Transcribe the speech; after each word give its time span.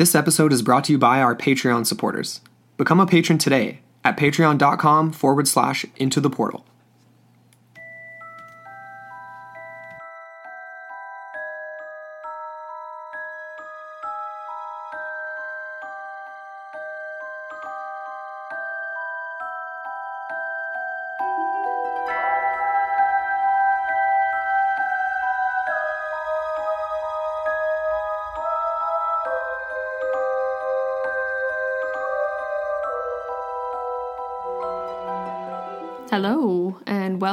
This 0.00 0.14
episode 0.14 0.50
is 0.50 0.62
brought 0.62 0.84
to 0.84 0.92
you 0.92 0.98
by 0.98 1.20
our 1.20 1.36
Patreon 1.36 1.84
supporters. 1.84 2.40
Become 2.78 3.00
a 3.00 3.06
patron 3.06 3.36
today 3.36 3.80
at 4.02 4.16
patreon.com 4.16 5.12
forward 5.12 5.46
slash 5.46 5.84
into 5.96 6.20
the 6.20 6.30
portal. 6.30 6.64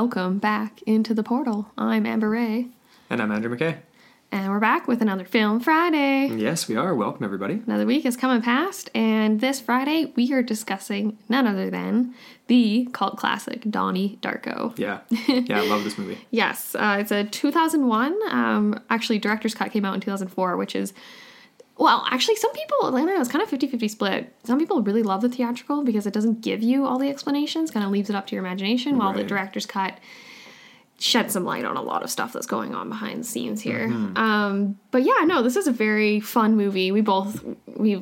Welcome 0.08 0.38
back 0.40 0.82
into 0.84 1.14
the 1.14 1.22
portal. 1.22 1.70
I'm 1.78 2.06
Amber 2.06 2.30
Ray, 2.30 2.68
And 3.10 3.22
I'm 3.22 3.30
Andrew 3.30 3.54
McKay. 3.54 3.80
and 4.32 4.50
we're 4.50 4.60
back 4.62 4.88
with 4.88 5.02
another 5.02 5.26
Film 5.26 5.60
Friday. 5.60 6.28
Yes, 6.34 6.70
we 6.70 6.78
are. 6.78 6.96
Welcome, 6.96 7.26
everybody. 7.26 7.56
Another 7.68 7.86
week 7.86 8.06
has 8.06 8.16
come 8.16 8.32
and 8.32 8.42
passed, 8.42 8.90
and 8.96 9.42
this 9.42 9.60
Friday 9.60 10.14
we 10.16 10.32
are 10.32 10.42
discussing 10.42 11.18
none 11.28 11.46
other 11.46 11.70
than 11.70 12.14
the 12.48 12.88
cult 12.94 13.18
classic 13.18 13.70
Donnie 13.70 14.18
Darko. 14.22 14.78
Yeah. 14.80 15.00
Yeah, 15.28 15.60
I 15.60 15.66
love 15.68 15.84
this 15.84 15.98
movie. 15.98 16.18
Yes, 16.32 16.74
uh, 16.76 16.96
it's 17.02 17.12
a 17.12 17.26
2001. 17.26 18.18
Um, 18.32 18.80
actually, 18.90 19.20
director's 19.20 19.54
cut 19.56 19.74
came 19.74 19.84
out 19.84 19.94
in 19.94 20.00
2004, 20.00 20.56
which 20.56 20.74
is 20.74 20.94
well, 21.78 22.04
actually, 22.10 22.36
some 22.38 22.52
people, 22.54 22.86
I 22.88 22.92
don't 22.92 23.06
know, 23.08 23.20
it's 23.22 23.30
kind 23.32 23.44
of 23.44 23.50
50 23.50 23.68
50 23.68 23.88
split. 23.88 24.34
Some 24.44 24.60
people 24.60 24.82
really 24.82 25.04
love 25.04 25.22
the 25.22 25.30
theatrical 25.30 25.84
because 25.84 26.06
it 26.08 26.14
doesn't 26.14 26.42
give 26.42 26.62
you 26.64 26.86
all 26.86 26.98
the 26.98 27.10
explanations, 27.10 27.72
kind 27.72 27.86
of 27.86 27.92
leaves 27.92 28.10
it 28.10 28.16
up 28.16 28.28
to 28.28 28.36
your 28.36 28.44
imagination, 28.44 28.98
while 28.98 29.14
the 29.14 29.24
director's 29.24 29.66
cut 29.66 29.98
sheds 31.00 31.34
some 31.34 31.46
light 31.46 31.64
on 31.64 31.78
a 31.78 31.82
lot 31.82 32.02
of 32.02 32.10
stuff 32.10 32.34
that's 32.34 32.48
going 32.48 32.74
on 32.74 32.90
behind 32.90 33.20
the 33.20 33.24
scenes 33.24 33.62
here. 33.62 33.88
Mm-hmm. 33.88 34.18
Um, 34.18 34.80
but 34.90 35.04
yeah, 35.04 35.26
no, 35.26 35.44
this 35.44 35.56
is 35.56 35.68
a 35.68 35.72
very 35.72 36.20
fun 36.20 36.56
movie. 36.58 36.92
We 36.92 37.02
both, 37.02 37.44
we, 37.76 38.02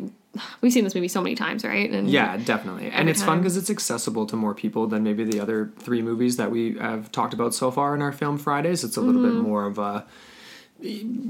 we've 0.61 0.71
seen 0.71 0.85
this 0.85 0.95
movie 0.95 1.09
so 1.09 1.21
many 1.21 1.35
times, 1.35 1.65
right? 1.65 1.91
And 1.91 2.09
Yeah, 2.09 2.37
definitely. 2.37 2.89
And 2.91 3.09
it's 3.09 3.21
fun 3.21 3.39
because 3.39 3.57
it's 3.57 3.69
accessible 3.69 4.25
to 4.27 4.37
more 4.37 4.53
people 4.53 4.87
than 4.87 5.03
maybe 5.03 5.25
the 5.25 5.41
other 5.41 5.73
three 5.79 6.01
movies 6.01 6.37
that 6.37 6.51
we 6.51 6.75
have 6.77 7.11
talked 7.11 7.33
about 7.33 7.53
so 7.53 7.69
far 7.69 7.93
in 7.95 8.01
our 8.01 8.13
Film 8.13 8.37
Fridays. 8.37 8.85
It's 8.85 8.95
a 8.95 9.01
little 9.01 9.21
Mm-hmm. 9.21 9.41
bit 9.41 9.43
more 9.43 9.65
of 9.65 9.77
a 9.77 10.05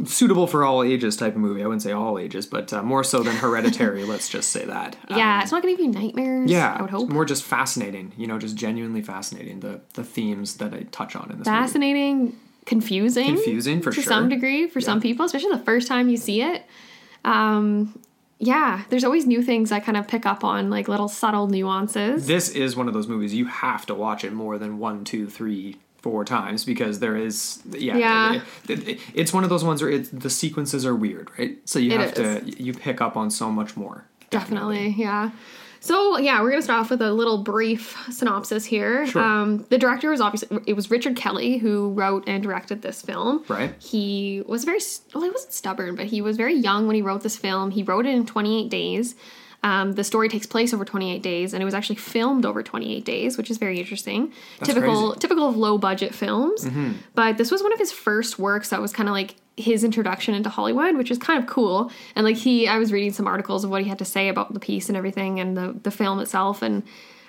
suitable 0.06 0.48
for 0.48 0.64
all 0.64 0.84
ages 0.84 1.16
type 1.18 1.34
of 1.36 1.42
movie. 1.42 1.62
I 1.64 1.66
wouldn't 1.66 1.82
say 1.82 1.92
all 1.92 2.18
ages, 2.20 2.46
but 2.46 2.72
uh, 2.74 2.84
more 2.84 3.04
so 3.04 3.24
than 3.24 3.36
Hereditary, 3.36 4.04
let's 4.14 4.30
just 4.30 4.50
say 4.50 4.66
that. 4.66 4.96
yeah, 5.10 5.42
it's 5.42 5.52
not 5.52 5.62
going 5.64 5.76
to 5.76 5.84
give 5.84 5.94
you 5.96 6.02
nightmares. 6.02 6.50
Yeah, 6.52 6.76
I 6.78 6.82
would 6.82 6.92
hope. 6.92 7.04
it's 7.06 7.14
more 7.14 7.26
just 7.26 7.44
fascinating, 7.44 8.12
you 8.18 8.28
know, 8.28 8.38
just 8.40 8.56
genuinely 8.56 9.02
fascinating 9.02 9.60
the 9.62 9.82
the 9.94 10.04
themes 10.04 10.58
that 10.58 10.74
I 10.74 10.84
touch 10.92 11.16
on 11.16 11.32
in 11.32 11.40
this 11.40 11.48
movie. 11.48 11.58
fascinating, 11.60 12.38
confusing, 12.66 13.26
Confusing, 13.36 13.82
for 13.82 13.92
to 13.92 14.02
sure. 14.02 14.04
some 14.04 14.30
degree 14.30 14.68
for 14.68 14.82
some 14.82 15.00
people, 15.02 15.26
especially 15.26 15.52
the 15.52 15.60
first 15.64 15.88
time 15.88 16.10
you 16.10 16.18
see 16.18 16.42
it. 16.42 16.64
Um, 17.24 18.00
yeah, 18.38 18.84
there's 18.90 19.04
always 19.06 19.26
new 19.26 19.42
things 19.42 19.72
I 19.72 19.80
kind 19.80 19.98
of 19.98 20.08
pick 20.08 20.26
up 20.26 20.44
on, 20.44 20.70
like 20.70 20.88
little 20.88 21.08
subtle 21.08 21.48
nuances. 21.48 22.28
This 22.28 22.50
is 22.50 22.76
one 22.76 22.88
of 22.88 22.94
those 22.94 23.08
movies 23.08 23.34
you 23.34 23.46
have 23.46 23.86
to 23.86 23.96
watch 23.96 24.24
it 24.26 24.34
more 24.34 24.58
than 24.58 24.78
one, 24.78 25.06
two, 25.06 25.28
three, 25.30 25.78
four 26.06 26.24
times 26.24 26.64
because 26.66 27.00
there 27.00 27.18
is 27.18 27.64
yeah, 27.72 27.98
Yeah. 27.98 28.42
it- 28.70 28.88
it- 28.88 29.00
it's 29.16 29.34
one 29.34 29.44
of 29.44 29.50
those 29.50 29.64
ones 29.64 29.82
where 29.82 29.90
it's, 29.90 30.10
the 30.10 30.30
sequences 30.30 30.86
are 30.86 30.94
weird, 30.96 31.30
right? 31.40 31.58
So 31.66 31.80
you 31.80 31.92
It 31.94 32.00
have 32.00 32.14
to 32.14 32.44
you 32.64 32.74
pick 32.76 33.02
up 33.02 33.18
on 33.18 33.32
so 33.32 33.50
much 33.52 33.76
more. 33.76 34.06
Definitely, 34.30 34.94
yeah. 34.98 35.32
So 35.80 36.18
yeah, 36.20 36.42
we're 36.44 36.52
gonna 36.52 36.62
start 36.62 36.80
off 36.82 36.90
with 36.92 37.02
a 37.02 37.12
little 37.12 37.40
brief 37.44 37.98
synopsis 38.12 38.66
here. 38.66 39.08
Sure. 39.08 39.22
Um, 39.24 39.66
the 39.70 39.80
director 39.80 40.12
was 40.12 40.22
obviously 40.22 40.60
it 40.68 40.74
was 40.74 40.92
Richard 40.92 41.16
Kelly 41.16 41.58
who 41.58 41.90
wrote 41.94 42.24
and 42.28 42.44
directed 42.44 42.84
this 42.84 43.02
film. 43.02 43.44
Right. 43.48 43.74
He 43.82 44.44
was 44.48 44.64
very 44.64 44.80
well, 45.16 45.24
he 45.24 45.30
wasn't 45.32 45.54
stubborn, 45.54 45.96
but 45.96 46.06
he 46.06 46.22
was 46.22 46.38
very 46.38 46.54
young 46.56 46.86
when 46.86 46.96
he 46.96 47.02
wrote 47.02 47.22
this 47.24 47.36
film. 47.36 47.72
He 47.72 47.82
wrote 47.82 48.06
it 48.06 48.14
in 48.14 48.26
28 48.28 48.70
days. 48.70 49.16
Um, 49.66 49.94
the 49.94 50.04
story 50.04 50.30
takes 50.30 50.46
place 50.46 50.76
over 50.76 50.86
28 50.86 51.24
days, 51.24 51.52
and 51.52 51.62
it 51.62 51.66
was 51.66 51.74
actually 51.74 51.96
filmed 51.96 52.46
over 52.46 52.62
28 52.62 53.04
days, 53.04 53.36
which 53.36 53.50
is 53.50 53.58
very 53.58 53.80
interesting. 53.80 54.32
typical, 54.64 54.82
crazy. 54.82 55.06
Mm-hmm. 55.06 55.20
typical 55.20 55.50
of 55.50 55.58
low 55.58 55.80
budget 55.80 56.14
films. 56.14 56.68
But 57.16 57.40
this 57.40 57.50
was 57.50 57.64
one 57.64 57.74
of 57.74 57.80
his 57.80 57.92
first 57.92 58.38
works 58.38 58.70
that 58.70 58.80
was 58.80 58.94
kind 58.94 59.10
of 59.10 59.14
like 59.14 59.36
his 59.58 59.84
introduction 59.84 60.36
into 60.36 60.50
Hollywood, 60.50 60.96
which 60.98 61.10
is 61.10 61.18
kind 61.18 61.42
of 61.42 61.50
cool. 61.50 61.92
And 62.16 62.26
like 62.26 62.36
he, 62.36 62.68
I 62.68 62.78
was 62.78 62.92
reading 62.92 63.12
some 63.12 63.26
articles 63.26 63.64
of 63.64 63.72
what 63.72 63.82
he 63.82 63.90
had 63.90 63.98
to 64.00 64.06
say 64.06 64.30
about 64.30 64.54
the 64.54 64.60
piece 64.60 64.88
and 64.88 64.96
everything, 64.96 65.40
and 65.40 65.58
the 65.58 65.76
the 65.82 65.92
film 65.92 66.20
itself, 66.20 66.62
and 66.62 66.84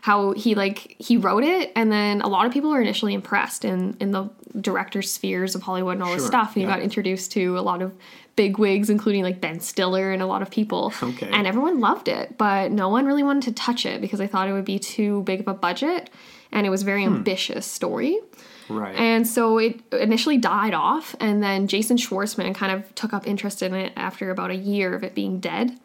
how 0.07 0.31
he 0.35 0.55
like 0.55 0.95
he 1.01 1.17
wrote 1.17 1.43
it, 1.43 1.73
and 1.75 1.91
then 1.91 2.21
a 2.21 2.29
lot 2.29 2.47
of 2.47 2.53
people 2.53 2.71
were 2.71 2.81
initially 2.81 3.13
impressed 3.13 3.65
in 3.65 3.97
in 3.99 4.13
the 4.13 4.31
director 4.61 5.03
spheres 5.03 5.57
of 5.57 5.63
Hollywood 5.63 5.95
and 5.95 6.03
all 6.05 6.15
this 6.15 6.25
stuff. 6.25 6.55
And 6.55 6.55
he 6.55 6.61
yeah. 6.61 6.77
got 6.77 6.81
introduced 6.81 7.33
to 7.33 7.59
a 7.59 7.61
lot 7.61 7.83
of 7.83 7.93
big 8.37 8.57
wigs, 8.57 8.89
including 8.89 9.25
like 9.25 9.41
Ben 9.41 9.59
Stiller 9.59 10.13
and 10.13 10.23
a 10.23 10.27
lot 10.27 10.43
of 10.43 10.51
people. 10.51 10.93
Okay. 11.03 11.29
And 11.29 11.45
everyone 11.45 11.81
loved 11.81 12.07
it, 12.07 12.39
but 12.39 12.71
no 12.71 12.89
one 12.89 13.05
really 13.05 13.25
wanted 13.25 13.43
to 13.49 13.53
touch 13.61 13.85
it 13.85 14.01
because 14.01 14.21
they 14.21 14.29
thought 14.29 14.49
it 14.49 14.53
would 14.53 14.65
be 14.65 14.79
too 14.79 15.23
big 15.23 15.41
of 15.41 15.49
a 15.49 15.55
budget, 15.55 16.09
and 16.53 16.69
it 16.69 16.71
was 16.71 16.83
a 16.83 16.85
very 16.85 17.05
hmm. 17.05 17.17
ambitious 17.17 17.67
story. 17.67 18.21
Right. 18.69 18.95
And 18.95 19.27
so 19.27 19.59
it 19.59 19.81
initially 19.93 20.39
died 20.39 20.73
off, 20.73 21.17
and 21.19 21.43
then 21.43 21.67
Jason 21.67 21.97
Schwartzman 21.97 22.55
kind 22.55 22.71
of 22.71 22.95
took 22.95 23.13
up 23.13 23.27
interest 23.27 23.61
in 23.61 23.75
it 23.75 23.93
after 23.97 24.31
about 24.31 24.53
a 24.53 24.57
year 24.57 24.95
of 24.95 25.03
it 25.03 25.17
being 25.17 25.41
dead. 25.41 25.77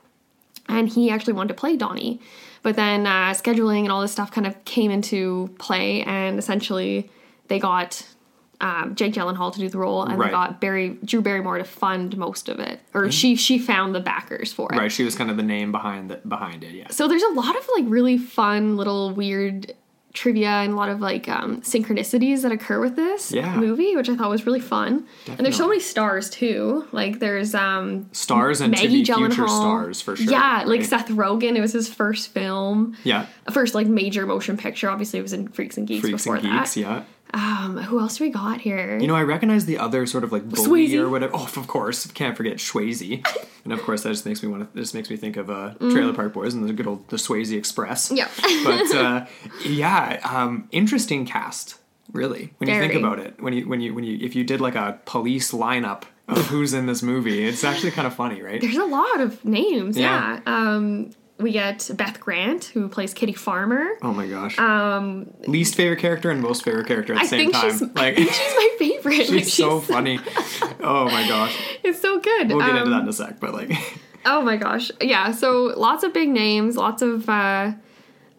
And 0.69 0.87
he 0.87 1.09
actually 1.09 1.33
wanted 1.33 1.47
to 1.47 1.59
play 1.59 1.75
Donnie. 1.75 2.21
But 2.63 2.75
then 2.75 3.07
uh, 3.07 3.31
scheduling 3.31 3.81
and 3.81 3.91
all 3.91 4.01
this 4.01 4.11
stuff 4.11 4.31
kind 4.31 4.45
of 4.45 4.63
came 4.66 4.91
into 4.91 5.49
play, 5.57 6.03
and 6.03 6.38
essentially 6.38 7.09
they 7.47 7.57
got 7.59 8.05
um, 8.61 8.94
Jake 8.94 9.13
Gyllenhaal 9.13 9.51
to 9.53 9.59
do 9.59 9.67
the 9.69 9.79
role, 9.79 10.03
and 10.03 10.19
Right. 10.19 10.27
they 10.27 10.31
got 10.31 10.61
Barry 10.61 10.89
Drew 11.03 11.22
Barrymore 11.22 11.57
to 11.57 11.63
fund 11.63 12.16
most 12.17 12.47
of 12.47 12.59
it, 12.59 12.79
or 12.94 13.09
she 13.11 13.35
she 13.35 13.57
found 13.57 13.95
the 13.95 13.99
backers 13.99 14.53
for 14.53 14.72
it. 14.72 14.77
right, 14.77 14.91
she 14.91 15.03
was 15.03 15.16
kind 15.16 15.31
of 15.31 15.38
the 15.38 15.44
name 15.44 15.72
behind 15.72 16.11
the, 16.11 16.17
behind 16.17 16.63
it, 16.63 16.73
yeah. 16.75 16.88
So 16.91 17.07
there's 17.07 17.23
a 17.23 17.29
lot 17.33 17.55
of 17.57 17.67
like 17.75 17.85
really 17.88 18.19
fun 18.19 18.78
little 18.78 19.11
weird 19.11 19.73
trivia 20.13 20.49
and 20.49 20.73
a 20.73 20.75
lot 20.75 20.89
of 20.89 20.99
like 21.01 21.27
um, 21.29 21.61
synchronicities 21.61 22.41
that 22.41 22.51
occur 22.51 22.79
with 22.79 22.95
this 22.95 23.31
Yeah. 23.31 23.55
movie, 23.57 23.95
which 23.95 24.09
I 24.09 24.16
thought 24.16 24.29
was 24.29 24.45
really 24.45 24.59
fun. 24.59 25.05
And 25.27 25.39
there's 25.39 25.55
so 25.57 25.67
many 25.67 25.79
stars 25.79 26.29
too. 26.29 26.85
Like 26.91 27.19
there's 27.19 27.55
um 27.55 28.09
Stars 28.11 28.61
and 28.61 28.75
to 28.75 28.81
Maggie 28.83 29.03
be 29.03 29.05
future 29.05 29.47
stars 29.47 30.01
for 30.01 30.16
sure. 30.16 30.31
Yeah, 30.31 30.63
like? 30.66 30.83
Seth 30.83 31.07
Rogen. 31.09 31.55
It 31.55 31.61
was 31.61 31.73
his 31.73 31.88
first 31.88 32.29
film, 32.33 32.97
Yeah. 33.03 33.25
first 33.51 33.73
like 33.75 33.88
major 33.88 34.25
motion 34.25 34.57
picture. 34.57 34.89
Obviously, 34.89 35.19
it 35.19 35.23
was 35.23 35.33
in 35.33 35.47
Freaks 35.47 35.77
and 35.77 35.88
Geeks 35.88 36.01
Freaks 36.01 36.23
before 36.23 36.35
and 36.35 36.43
Geeks, 36.43 36.73
that. 36.75 36.79
yeah. 36.79 37.03
Um, 37.33 37.77
who 37.77 37.99
else 37.99 38.19
we 38.19 38.29
got 38.29 38.61
here? 38.61 38.97
You 38.97 39.07
know, 39.07 39.15
I 39.15 39.23
recognize 39.23 39.65
the 39.65 39.77
other 39.77 40.05
sort 40.05 40.23
of 40.23 40.31
like 40.31 40.47
bully 40.49 40.87
Swayze. 40.89 40.99
or 40.99 41.09
whatever. 41.09 41.33
Oh, 41.35 41.49
of 41.55 41.67
course, 41.67 42.05
can't 42.07 42.35
forget 42.35 42.57
Swayze, 42.57 43.25
and 43.63 43.73
of 43.73 43.81
course 43.83 44.03
that 44.03 44.09
just 44.09 44.25
makes 44.25 44.43
me 44.43 44.49
want 44.49 44.69
to. 44.69 44.77
This 44.77 44.93
makes 44.93 45.09
me 45.09 45.17
think 45.17 45.37
of 45.37 45.49
uh, 45.49 45.73
Trailer 45.79 46.13
Park 46.13 46.33
Boys 46.33 46.53
and 46.53 46.67
the 46.67 46.73
good 46.73 46.87
old 46.87 47.07
the 47.09 47.17
Swayze 47.17 47.55
Express. 47.57 48.11
Yeah. 48.11 48.27
but 48.63 48.93
uh, 48.95 49.25
yeah, 49.65 50.19
um, 50.23 50.67
interesting 50.71 51.25
cast. 51.25 51.77
Really, 52.11 52.53
when 52.57 52.69
you 52.69 52.77
think 52.77 52.95
about 52.95 53.19
it, 53.19 53.41
when 53.41 53.53
you 53.53 53.69
when 53.69 53.79
you 53.79 53.93
when 53.93 54.03
you 54.03 54.17
if 54.19 54.35
you 54.35 54.43
did 54.43 54.59
like 54.59 54.75
a 54.75 54.99
police 55.05 55.51
lineup 55.53 56.03
of 56.27 56.45
who's 56.47 56.73
in 56.73 56.85
this 56.85 57.01
movie, 57.01 57.45
it's 57.47 57.63
actually 57.63 57.91
kind 57.91 58.05
of 58.05 58.13
funny, 58.13 58.41
right? 58.41 58.59
There's 58.59 58.75
a 58.75 58.85
lot 58.85 59.21
of 59.21 59.43
names. 59.45 59.97
Yeah. 59.97 60.41
Yeah. 60.45 60.53
Um, 60.75 61.11
we 61.41 61.52
get 61.52 61.90
Beth 61.96 62.19
Grant 62.19 62.66
who 62.66 62.88
plays 62.88 63.13
Kitty 63.13 63.34
Farmer. 63.34 63.90
Oh 64.02 64.13
my 64.13 64.28
gosh. 64.28 64.57
Um, 64.59 65.31
least 65.47 65.75
favorite 65.75 66.00
character 66.00 66.29
and 66.31 66.41
most 66.41 66.63
favorite 66.63 66.88
character 66.88 67.13
at 67.13 67.19
the 67.19 67.24
I 67.24 67.28
same 67.28 67.52
time. 67.52 67.72
she's 67.72 67.81
like 67.81 67.96
I 67.96 68.16
think 68.16 68.31
she's 68.31 68.53
my 68.56 68.69
favorite. 68.79 69.18
Like, 69.18 69.28
she's 69.44 69.53
so 69.53 69.79
funny. 69.81 70.19
Oh 70.81 71.06
my 71.06 71.28
gosh. 71.28 71.57
It's 71.84 72.00
so 72.02 72.19
good. 72.19 72.50
We'll 72.50 72.59
get 72.59 72.69
into 72.69 72.81
Um, 72.84 72.91
that 72.91 73.02
in 73.03 73.09
a 73.09 73.13
sec, 73.13 73.40
but 73.40 73.53
like. 73.53 73.72
Oh 74.24 74.44
my 74.44 74.56
gosh. 74.56 74.91
Yeah, 75.02 75.31
so 75.31 75.73
lots 75.76 76.03
of 76.03 76.14
big 76.14 76.29
names, 76.29 76.78
lots 76.78 77.02
of 77.02 77.28
uh 77.28 77.72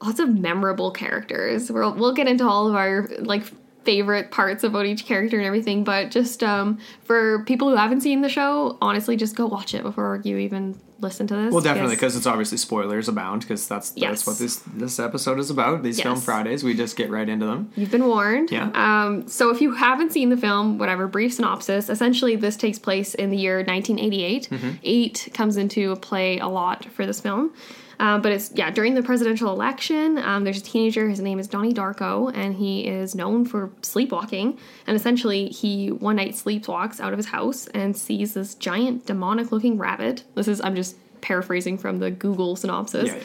lots 0.01 0.21
of 0.21 0.29
memorable 0.29 0.93
characters. 0.93 1.73
We'll 1.73 1.93
we'll 1.95 2.15
get 2.15 2.29
into 2.29 2.45
all 2.47 2.69
of 2.69 2.77
our 2.77 3.09
like 3.19 3.43
favorite 3.85 4.31
parts 4.31 4.63
about 4.63 4.87
each 4.87 5.07
character 5.07 5.39
and 5.39 5.45
everything, 5.45 5.83
but 5.83 6.13
just 6.13 6.45
um 6.45 6.79
for 7.13 7.45
people 7.45 7.69
who 7.69 7.77
haven't 7.77 8.01
seen 8.01 8.23
the 8.23 8.29
show, 8.31 8.79
honestly 8.81 9.17
just 9.17 9.37
go 9.37 9.47
watch 9.47 9.75
it 9.75 9.83
before 9.83 10.21
you 10.25 10.39
even 10.39 10.81
listen 11.01 11.27
to 11.27 11.35
this. 11.35 11.53
Well, 11.53 11.63
definitely, 11.63 11.97
because 11.97 12.17
it's 12.17 12.27
obviously 12.27 12.57
spoilers 12.57 13.07
abound. 13.09 13.43
Because 13.43 13.69
that's 13.69 13.93
Yes. 13.97 14.11
that's 14.11 14.27
what 14.27 14.39
this 14.39 14.57
this 14.75 14.99
episode 14.99 15.39
is 15.39 15.51
about. 15.51 15.83
These 15.83 16.01
film 16.01 16.19
Fridays, 16.21 16.65
we 16.65 16.73
just 16.75 16.97
get 16.97 17.11
right 17.11 17.29
into 17.29 17.45
them. 17.45 17.71
You've 17.77 17.91
been 17.91 18.07
warned. 18.07 18.51
Yeah. 18.51 18.71
Um, 18.75 19.29
so 19.29 19.51
if 19.51 19.61
you 19.61 19.75
haven't 19.75 20.13
seen 20.13 20.31
the 20.31 20.37
film, 20.39 20.79
whatever, 20.79 21.07
brief 21.07 21.35
synopsis. 21.35 21.91
Essentially, 21.91 22.37
this 22.37 22.57
takes 22.57 22.79
place 22.79 23.15
in 23.15 23.29
the 23.31 23.37
year 23.37 23.57
1988. 23.59 24.49
Mm-hmm. 24.51 24.71
Eight 24.85 25.29
comes 25.35 25.57
into 25.59 25.95
play 25.97 26.39
a 26.39 26.49
lot 26.49 26.87
for 26.87 27.05
this 27.05 27.21
film. 27.21 27.53
Um, 28.01 28.21
but 28.21 28.33
it's, 28.33 28.51
yeah, 28.57 28.69
during 28.71 28.95
the 28.95 29.03
presidential 29.03 29.53
election, 29.53 30.19
um, 30.19 30.43
there's 30.43 30.59
a 30.59 30.63
teenager. 30.63 31.09
His 31.09 31.21
name 31.21 31.39
is 31.39 31.47
Donnie 31.47 31.73
Darko, 31.73 32.35
and 32.35 32.53
he 32.53 32.85
is 32.87 33.15
known 33.15 33.45
for 33.45 33.71
sleepwalking. 33.83 34.59
And 34.89 34.97
essentially, 34.97 35.47
he 35.49 35.93
one 35.93 36.17
night 36.17 36.33
sleepwalks 36.33 36.99
out 37.03 37.13
of 37.13 37.19
his 37.19 37.27
house 37.27 37.67
and 37.69 37.97
sees 37.97 38.35
this 38.35 38.55
giant 38.55 39.05
demonic 39.07 39.53
looking 39.53 39.77
rabbit. 39.79 40.25
This 40.35 40.49
is, 40.49 40.61
I'm 40.61 40.75
just 40.77 40.97
paraphrasing 41.21 41.79
from 41.79 41.99
the 41.99 42.11
Google 42.11 42.57
synopsis. 42.57 43.09
Yeah, 43.09 43.19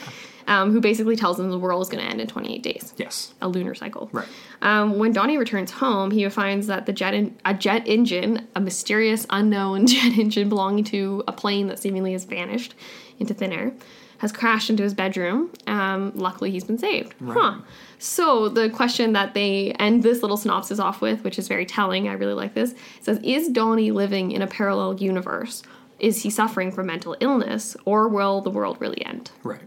Um, 0.50 0.72
who 0.72 0.80
basically 0.80 1.16
tells 1.18 1.38
him 1.40 1.50
the 1.50 1.60
world 1.60 1.82
is 1.82 1.90
going 1.90 2.02
to 2.04 2.10
end 2.10 2.22
in 2.22 2.28
28 2.28 2.64
days 2.64 2.94
Yes. 2.96 3.34
a 3.42 3.48
lunar 3.50 3.76
cycle. 3.76 4.08
Right. 4.14 4.28
Um, 4.62 4.98
when 4.98 5.12
Donnie 5.12 5.38
returns 5.38 5.72
home, 5.72 6.10
he 6.12 6.28
finds 6.30 6.68
that 6.68 6.86
the 6.86 6.94
jet 6.94 7.14
in, 7.14 7.36
a 7.44 7.54
jet 7.54 7.84
engine, 7.86 8.48
a 8.56 8.62
mysterious 8.62 9.26
unknown 9.30 9.88
jet 9.94 10.18
engine 10.18 10.48
belonging 10.48 10.86
to 10.86 11.24
a 11.28 11.34
plane 11.34 11.68
that 11.68 11.80
seemingly 11.80 12.14
has 12.14 12.24
vanished 12.24 12.76
into 13.20 13.34
thin 13.34 13.52
air, 13.52 13.74
has 14.20 14.32
crashed 14.32 14.70
into 14.70 14.84
his 14.84 14.94
bedroom. 14.94 15.52
Um, 15.68 16.12
luckily, 16.16 16.52
he's 16.52 16.64
been 16.64 16.78
saved. 16.78 17.14
Huh. 17.24 17.60
So 18.00 18.50
the 18.50 18.70
question 18.70 19.14
that 19.14 19.34
they 19.34 19.72
end 19.74 20.04
this 20.04 20.22
little 20.22 20.38
synopsis 20.38 20.80
off 20.80 21.02
with, 21.02 21.24
which 21.24 21.40
is 21.40 21.48
very 21.48 21.66
telling, 21.66 22.08
I 22.08 22.14
really 22.14 22.34
like 22.34 22.54
this, 22.54 22.76
says, 23.02 23.20
"Is 23.24 23.50
Donnie 23.50 23.92
living 23.92 24.32
in 24.32 24.42
a 24.42 24.48
parallel 24.48 24.96
universe? 24.96 25.64
Is 26.00 26.22
he 26.24 26.30
suffering 26.30 26.72
from 26.72 26.88
mental 26.88 27.16
illness, 27.20 27.76
or 27.86 28.08
will 28.08 28.42
the 28.42 28.52
world 28.52 28.78
really 28.80 29.04
end?" 29.06 29.32
Right. 29.44 29.62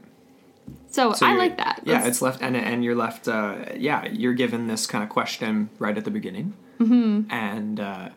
So, 0.89 1.13
So 1.13 1.27
I 1.27 1.35
like 1.37 1.57
that. 1.59 1.83
Yeah, 1.85 1.95
That's- 1.95 2.09
it's 2.09 2.23
left, 2.23 2.43
and 2.43 2.57
and 2.57 2.85
you're 2.85 2.97
left. 2.97 3.29
Uh, 3.29 3.57
yeah, 3.77 4.07
you're 4.09 4.35
given 4.35 4.67
this 4.67 4.87
kind 4.87 5.05
of 5.05 5.11
question 5.11 5.71
right 5.79 5.97
at 5.97 6.05
the 6.05 6.11
beginning, 6.11 6.55
mm-hmm. 6.81 7.31
and 7.33 7.79
uh, 7.79 8.09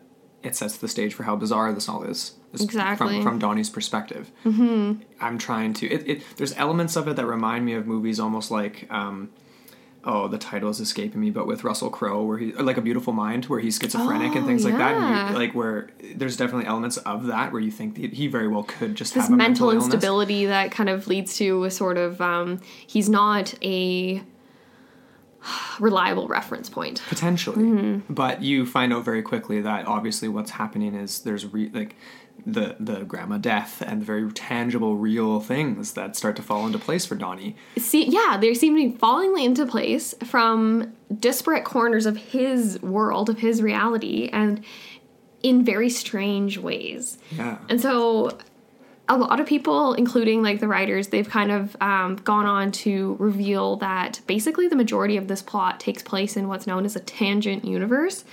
it 0.42 0.56
sets 0.56 0.76
the 0.76 0.88
stage 0.88 1.14
for 1.14 1.22
how 1.22 1.36
bizarre 1.36 1.72
this 1.72 1.88
all 1.88 2.02
is. 2.02 2.34
Exactly. 2.60 3.14
from 3.16 3.22
from 3.22 3.38
Donnie's 3.38 3.70
perspective. 3.70 4.30
Mm-hmm. 4.44 5.02
I'm 5.20 5.38
trying 5.38 5.72
to. 5.74 5.86
It, 5.90 6.08
it 6.08 6.22
there's 6.36 6.54
elements 6.56 6.96
of 6.96 7.08
it 7.08 7.16
that 7.16 7.26
remind 7.26 7.64
me 7.64 7.74
of 7.74 7.86
movies 7.86 8.20
almost 8.20 8.50
like. 8.50 8.86
Um, 8.90 9.30
Oh, 10.06 10.28
the 10.28 10.36
title 10.36 10.68
is 10.68 10.80
escaping 10.80 11.18
me, 11.18 11.30
but 11.30 11.46
with 11.46 11.64
Russell 11.64 11.88
Crowe, 11.88 12.24
where 12.24 12.36
he 12.36 12.52
like 12.52 12.76
a 12.76 12.82
Beautiful 12.82 13.14
Mind, 13.14 13.46
where 13.46 13.58
he's 13.58 13.78
schizophrenic 13.78 14.34
and 14.34 14.44
Oh, 14.44 14.46
things 14.46 14.62
like 14.62 14.76
that, 14.76 14.94
and 14.94 15.30
you, 15.30 15.38
like 15.38 15.54
where 15.54 15.88
there's 16.14 16.36
definitely 16.36 16.66
elements 16.66 16.98
of 16.98 17.24
that 17.28 17.52
where 17.52 17.62
you 17.62 17.70
think 17.70 17.94
that 17.94 18.12
he 18.12 18.26
very 18.26 18.46
well 18.46 18.64
could 18.64 18.96
just 18.96 19.14
this 19.14 19.22
have 19.22 19.32
a 19.32 19.36
mental, 19.36 19.70
illness. 19.70 19.86
instability 19.86 20.44
that 20.44 20.70
kind 20.72 20.90
of 20.90 21.06
leads 21.06 21.38
to 21.38 21.64
a 21.64 21.70
sort 21.70 21.96
of 21.96 22.20
um, 22.20 22.60
he's 22.86 23.08
not 23.08 23.54
a 23.64 24.22
reliable 25.78 26.28
reference 26.28 26.68
point. 26.70 27.02
potentially 27.08 27.56
Mm-hmm. 27.64 28.12
but 28.12 28.42
you 28.42 28.64
find 28.66 28.92
out 28.92 29.04
very 29.04 29.22
quickly 29.22 29.60
that 29.62 29.86
obviously 29.86 30.28
what's 30.28 30.50
happening 30.52 30.94
is 30.94 31.20
there's 31.20 31.46
re- 31.46 31.70
like 31.72 31.96
the 32.46 32.76
the 32.78 33.04
grandma 33.04 33.38
death 33.38 33.82
and 33.86 34.02
the 34.02 34.04
very 34.04 34.30
tangible 34.32 34.96
real 34.96 35.40
things 35.40 35.94
that 35.94 36.14
start 36.16 36.36
to 36.36 36.42
fall 36.42 36.66
into 36.66 36.78
place 36.78 37.06
for 37.06 37.14
donnie 37.14 37.56
See, 37.76 38.08
yeah, 38.08 38.36
they 38.40 38.54
seem 38.54 38.76
to 38.76 38.90
be 38.90 38.96
falling 38.96 39.38
into 39.42 39.66
place 39.66 40.14
from 40.24 40.92
disparate 41.18 41.64
corners 41.64 42.06
of 42.06 42.16
his 42.16 42.80
world, 42.82 43.28
of 43.28 43.38
his 43.38 43.62
reality, 43.62 44.28
and 44.32 44.64
in 45.42 45.64
very 45.64 45.90
strange 45.90 46.58
ways. 46.58 47.18
yeah 47.30 47.58
And 47.68 47.80
so 47.80 48.38
a 49.08 49.16
lot 49.16 49.38
of 49.38 49.46
people, 49.46 49.92
including 49.94 50.42
like 50.42 50.60
the 50.60 50.68
writers, 50.68 51.08
they've 51.08 51.28
kind 51.28 51.50
of 51.50 51.76
um, 51.80 52.16
gone 52.16 52.46
on 52.46 52.72
to 52.72 53.16
reveal 53.18 53.76
that 53.76 54.20
basically 54.26 54.66
the 54.66 54.76
majority 54.76 55.16
of 55.16 55.28
this 55.28 55.42
plot 55.42 55.78
takes 55.78 56.02
place 56.02 56.36
in 56.36 56.48
what's 56.48 56.66
known 56.66 56.84
as 56.84 56.96
a 56.96 57.00
tangent 57.00 57.64
universe. 57.64 58.24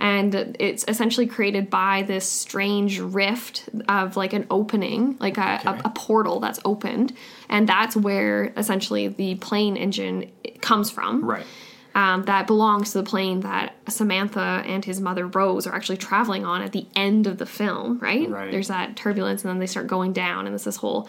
And 0.00 0.56
it's 0.58 0.84
essentially 0.88 1.26
created 1.26 1.70
by 1.70 2.02
this 2.02 2.26
strange 2.26 2.98
rift 3.00 3.68
of 3.88 4.16
like 4.16 4.32
an 4.32 4.46
opening, 4.50 5.16
like 5.20 5.36
a, 5.38 5.60
a, 5.64 5.70
Okay. 5.70 5.80
a 5.84 5.90
portal 5.90 6.40
that's 6.40 6.58
opened. 6.64 7.12
And 7.48 7.68
that's 7.68 7.94
where 7.94 8.52
essentially 8.56 9.08
the 9.08 9.34
plane 9.36 9.76
engine 9.76 10.30
comes 10.62 10.90
from 10.90 11.24
right 11.24 11.46
um, 11.94 12.22
that 12.26 12.46
belongs 12.46 12.92
to 12.92 12.98
the 12.98 13.04
plane 13.04 13.40
that 13.40 13.74
Samantha 13.88 14.62
and 14.64 14.84
his 14.84 15.00
mother 15.00 15.26
Rose 15.26 15.66
are 15.66 15.74
actually 15.74 15.96
traveling 15.96 16.44
on 16.44 16.62
at 16.62 16.70
the 16.70 16.86
end 16.94 17.26
of 17.26 17.38
the 17.38 17.46
film, 17.46 17.98
right? 17.98 18.30
Right. 18.30 18.50
There's 18.52 18.68
that 18.68 18.94
turbulence, 18.96 19.42
and 19.42 19.50
then 19.50 19.58
they 19.58 19.66
start 19.66 19.88
going 19.88 20.12
down, 20.12 20.46
and 20.46 20.54
it's 20.54 20.62
this 20.62 20.76
whole, 20.76 21.08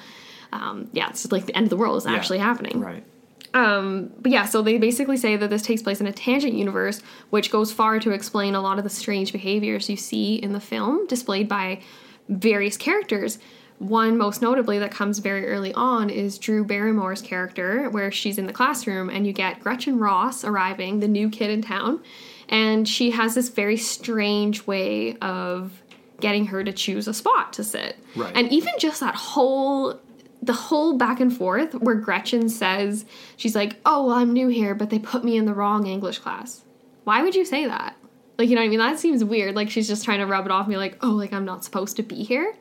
um, 0.51 0.89
yeah, 0.91 1.09
it's 1.11 1.31
like 1.31 1.45
the 1.45 1.55
end 1.55 1.65
of 1.67 1.69
the 1.69 1.77
world 1.77 1.97
is 1.97 2.05
Yeah. 2.05 2.13
actually 2.15 2.39
happening. 2.39 2.79
right 2.81 3.03
Um, 3.53 4.11
but 4.19 4.31
yeah, 4.31 4.45
so 4.45 4.61
they 4.61 4.77
basically 4.77 5.17
say 5.17 5.35
that 5.35 5.49
this 5.49 5.61
takes 5.61 5.81
place 5.81 5.99
in 5.99 6.07
a 6.07 6.13
tangent 6.13 6.53
universe, 6.53 7.01
which 7.29 7.51
goes 7.51 7.71
far 7.71 7.99
to 7.99 8.11
explain 8.11 8.55
a 8.55 8.61
lot 8.61 8.77
of 8.77 8.83
the 8.83 8.89
strange 8.89 9.31
behaviors 9.31 9.89
you 9.89 9.97
see 9.97 10.35
in 10.35 10.53
the 10.53 10.59
film 10.59 11.05
displayed 11.07 11.49
by 11.49 11.81
various 12.29 12.77
characters. 12.77 13.39
One 13.79 14.17
most 14.17 14.41
notably 14.43 14.77
that 14.79 14.91
comes 14.91 15.19
very 15.19 15.47
early 15.47 15.73
on 15.73 16.09
is 16.09 16.37
Drew 16.37 16.63
Barrymore's 16.63 17.21
character, 17.21 17.89
where 17.89 18.11
she's 18.11 18.37
in 18.37 18.45
the 18.45 18.53
classroom 18.53 19.09
and 19.09 19.25
you 19.25 19.33
get 19.33 19.59
Gretchen 19.59 19.97
Ross 19.97 20.43
arriving, 20.43 20.99
the 20.99 21.07
new 21.07 21.29
kid 21.29 21.49
in 21.49 21.63
town, 21.63 21.99
and 22.47 22.87
she 22.87 23.11
has 23.11 23.33
this 23.33 23.49
very 23.49 23.77
strange 23.77 24.67
way 24.67 25.17
of 25.17 25.81
getting 26.19 26.45
her 26.45 26.63
to 26.63 26.71
choose 26.71 27.07
a 27.07 27.13
spot 27.13 27.53
to 27.53 27.63
sit. 27.63 27.97
Right. 28.15 28.31
And 28.35 28.51
even 28.51 28.73
just 28.77 28.99
that 28.99 29.15
whole 29.15 29.99
the 30.41 30.53
whole 30.53 30.97
back 30.97 31.19
and 31.19 31.35
forth 31.35 31.73
where 31.75 31.95
Gretchen 31.95 32.49
says 32.49 33.05
she's 33.37 33.55
like, 33.55 33.79
"Oh, 33.85 34.07
well, 34.07 34.15
I'm 34.15 34.33
new 34.33 34.47
here, 34.47 34.73
but 34.75 34.89
they 34.89 34.99
put 34.99 35.23
me 35.23 35.37
in 35.37 35.45
the 35.45 35.53
wrong 35.53 35.87
English 35.87 36.19
class." 36.19 36.63
Why 37.03 37.23
would 37.23 37.35
you 37.35 37.45
say 37.45 37.65
that? 37.65 37.95
Like, 38.37 38.49
you 38.49 38.55
know 38.55 38.61
what 38.61 38.65
I 38.65 38.69
mean? 38.69 38.79
That 38.79 38.99
seems 38.99 39.23
weird. 39.23 39.55
Like 39.55 39.69
she's 39.69 39.87
just 39.87 40.03
trying 40.03 40.19
to 40.19 40.25
rub 40.25 40.45
it 40.45 40.51
off 40.51 40.67
be 40.67 40.77
like, 40.77 40.97
"Oh, 41.01 41.11
like 41.11 41.33
I'm 41.33 41.45
not 41.45 41.63
supposed 41.63 41.95
to 41.97 42.03
be 42.03 42.23
here." 42.23 42.55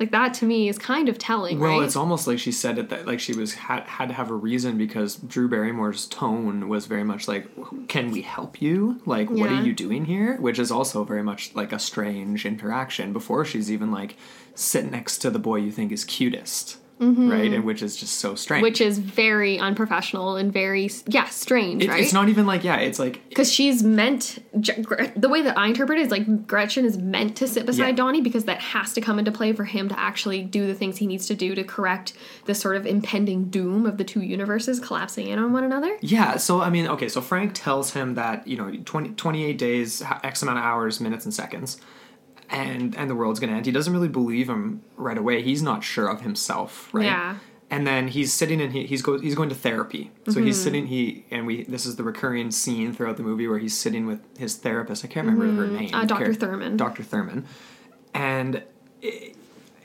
Like 0.00 0.10
that 0.10 0.34
to 0.34 0.44
me 0.44 0.68
is 0.68 0.76
kind 0.76 1.08
of 1.08 1.18
telling, 1.18 1.60
well 1.60 1.78
right? 1.78 1.84
it's 1.84 1.94
almost 1.94 2.26
like 2.26 2.38
she 2.38 2.50
said 2.50 2.78
it 2.78 2.88
that 2.88 3.06
like 3.06 3.20
she 3.20 3.32
was 3.32 3.54
had, 3.54 3.84
had 3.84 4.08
to 4.08 4.14
have 4.14 4.30
a 4.30 4.34
reason 4.34 4.76
because 4.76 5.16
drew 5.16 5.48
barrymore's 5.48 6.06
tone 6.06 6.68
was 6.68 6.86
very 6.86 7.04
much 7.04 7.28
like 7.28 7.46
can 7.86 8.10
we 8.10 8.22
help 8.22 8.60
you 8.60 9.00
like 9.06 9.30
what 9.30 9.50
are 9.50 9.62
you 9.62 9.72
doing 9.72 10.04
here 10.04 10.36
which 10.38 10.58
is 10.58 10.72
also 10.72 11.04
very 11.04 11.22
much 11.22 11.54
like 11.54 11.72
a 11.72 11.78
strange 11.78 12.44
interaction 12.44 13.12
before 13.12 13.44
she's 13.44 13.70
even 13.70 13.92
like 13.92 14.16
sit 14.56 14.90
next 14.90 15.18
to 15.18 15.30
the 15.30 15.38
boy 15.38 15.56
you 15.56 15.70
think 15.70 15.92
is 15.92 16.04
cutest 16.04 16.78
right 17.00 17.52
and 17.52 17.64
which 17.64 17.82
is 17.82 17.96
just 17.96 18.16
so 18.18 18.34
strange 18.34 18.58
Mm-hmm. 18.60 18.62
Which 18.64 18.80
is 18.80 18.98
very 18.98 19.58
unprofessional 19.58 20.36
and 20.36 20.52
very 20.52 20.88
yeah 21.06 21.24
strange, 21.28 21.82
It- 21.82 21.90
right? 21.90 22.02
it's 22.02 22.12
not 22.12 22.28
even 22.28 22.46
like 22.46 22.62
yeah 22.64 22.76
it's 22.76 22.98
like 22.98 23.28
because 23.28 23.52
she's 23.52 23.82
meant 23.82 24.38
the 24.54 25.28
way 25.28 25.42
that 25.42 25.58
I 25.58 25.66
interpret 25.68 25.98
it 25.98 26.02
is 26.02 26.10
like 26.10 26.46
Gretchen 26.46 26.84
is 26.84 26.96
meant 26.96 27.36
to 27.38 27.48
sit 27.48 27.66
beside 27.66 27.88
Yeah. 27.88 27.92
Donnie 27.92 28.20
because 28.20 28.44
that 28.44 28.60
has 28.60 28.92
to 28.94 29.00
come 29.00 29.18
into 29.18 29.32
play 29.32 29.52
for 29.52 29.64
him 29.64 29.88
to 29.88 29.98
actually 29.98 30.42
do 30.42 30.66
the 30.66 30.74
things 30.74 30.96
he 30.98 31.06
needs 31.06 31.26
to 31.26 31.34
do 31.34 31.54
to 31.54 31.64
correct 31.64 32.12
this 32.46 32.60
sort 32.60 32.76
of 32.76 32.86
impending 32.86 33.50
doom 33.50 33.86
of 33.86 33.96
the 33.98 34.04
two 34.04 34.22
universes 34.22 34.78
collapsing 34.80 35.26
in 35.28 35.38
on 35.38 35.52
one 35.52 35.64
another. 35.64 35.96
Yeah, 36.00 36.36
so 36.36 36.60
I 36.60 36.70
mean, 36.70 36.86
okay, 36.88 37.08
so 37.08 37.20
Frank 37.20 37.52
tells 37.54 37.92
him 37.92 38.14
that, 38.14 38.46
you 38.46 38.56
know, 38.56 38.70
20, 38.84 39.10
28 39.10 39.58
days, 39.58 40.02
x 40.22 40.42
amount 40.42 40.58
of 40.58 40.64
hours, 40.64 41.00
minutes, 41.00 41.24
and 41.24 41.34
seconds, 41.34 41.80
and 42.50 42.94
and 42.96 43.08
the 43.10 43.14
world's 43.14 43.40
gonna 43.40 43.52
end. 43.52 43.66
He 43.66 43.72
doesn't 43.72 43.92
really 43.92 44.08
believe 44.08 44.48
him 44.48 44.82
right 44.96 45.18
away. 45.18 45.42
He's 45.42 45.62
not 45.62 45.82
sure 45.84 46.08
of 46.08 46.20
himself, 46.22 46.92
right? 46.92 47.04
Yeah. 47.06 47.38
And 47.70 47.86
then 47.86 48.08
he's 48.08 48.32
sitting 48.32 48.60
and 48.60 48.72
he, 48.72 48.86
he's 48.86 49.02
go 49.02 49.18
he's 49.18 49.34
going 49.34 49.48
to 49.48 49.54
therapy. 49.54 50.12
So 50.28 50.40
he's 50.40 50.62
sitting 50.62 50.86
he 50.86 51.24
and 51.30 51.46
we 51.46 51.64
this 51.64 51.86
is 51.86 51.96
the 51.96 52.04
recurring 52.04 52.50
scene 52.50 52.92
throughout 52.92 53.16
the 53.16 53.22
movie 53.22 53.48
where 53.48 53.58
he's 53.58 53.76
sitting 53.76 54.06
with 54.06 54.20
his 54.38 54.56
therapist. 54.56 55.04
I 55.04 55.08
can't 55.08 55.26
remember 55.26 55.66
her 55.66 55.72
name. 55.72 55.90
Uh, 55.92 56.04
Dr. 56.04 56.24
Car- 56.26 56.34
Thurman. 56.34 56.76
Dr. 56.76 57.02
Thurman, 57.02 57.46
and 58.12 58.62
it, 59.02 59.34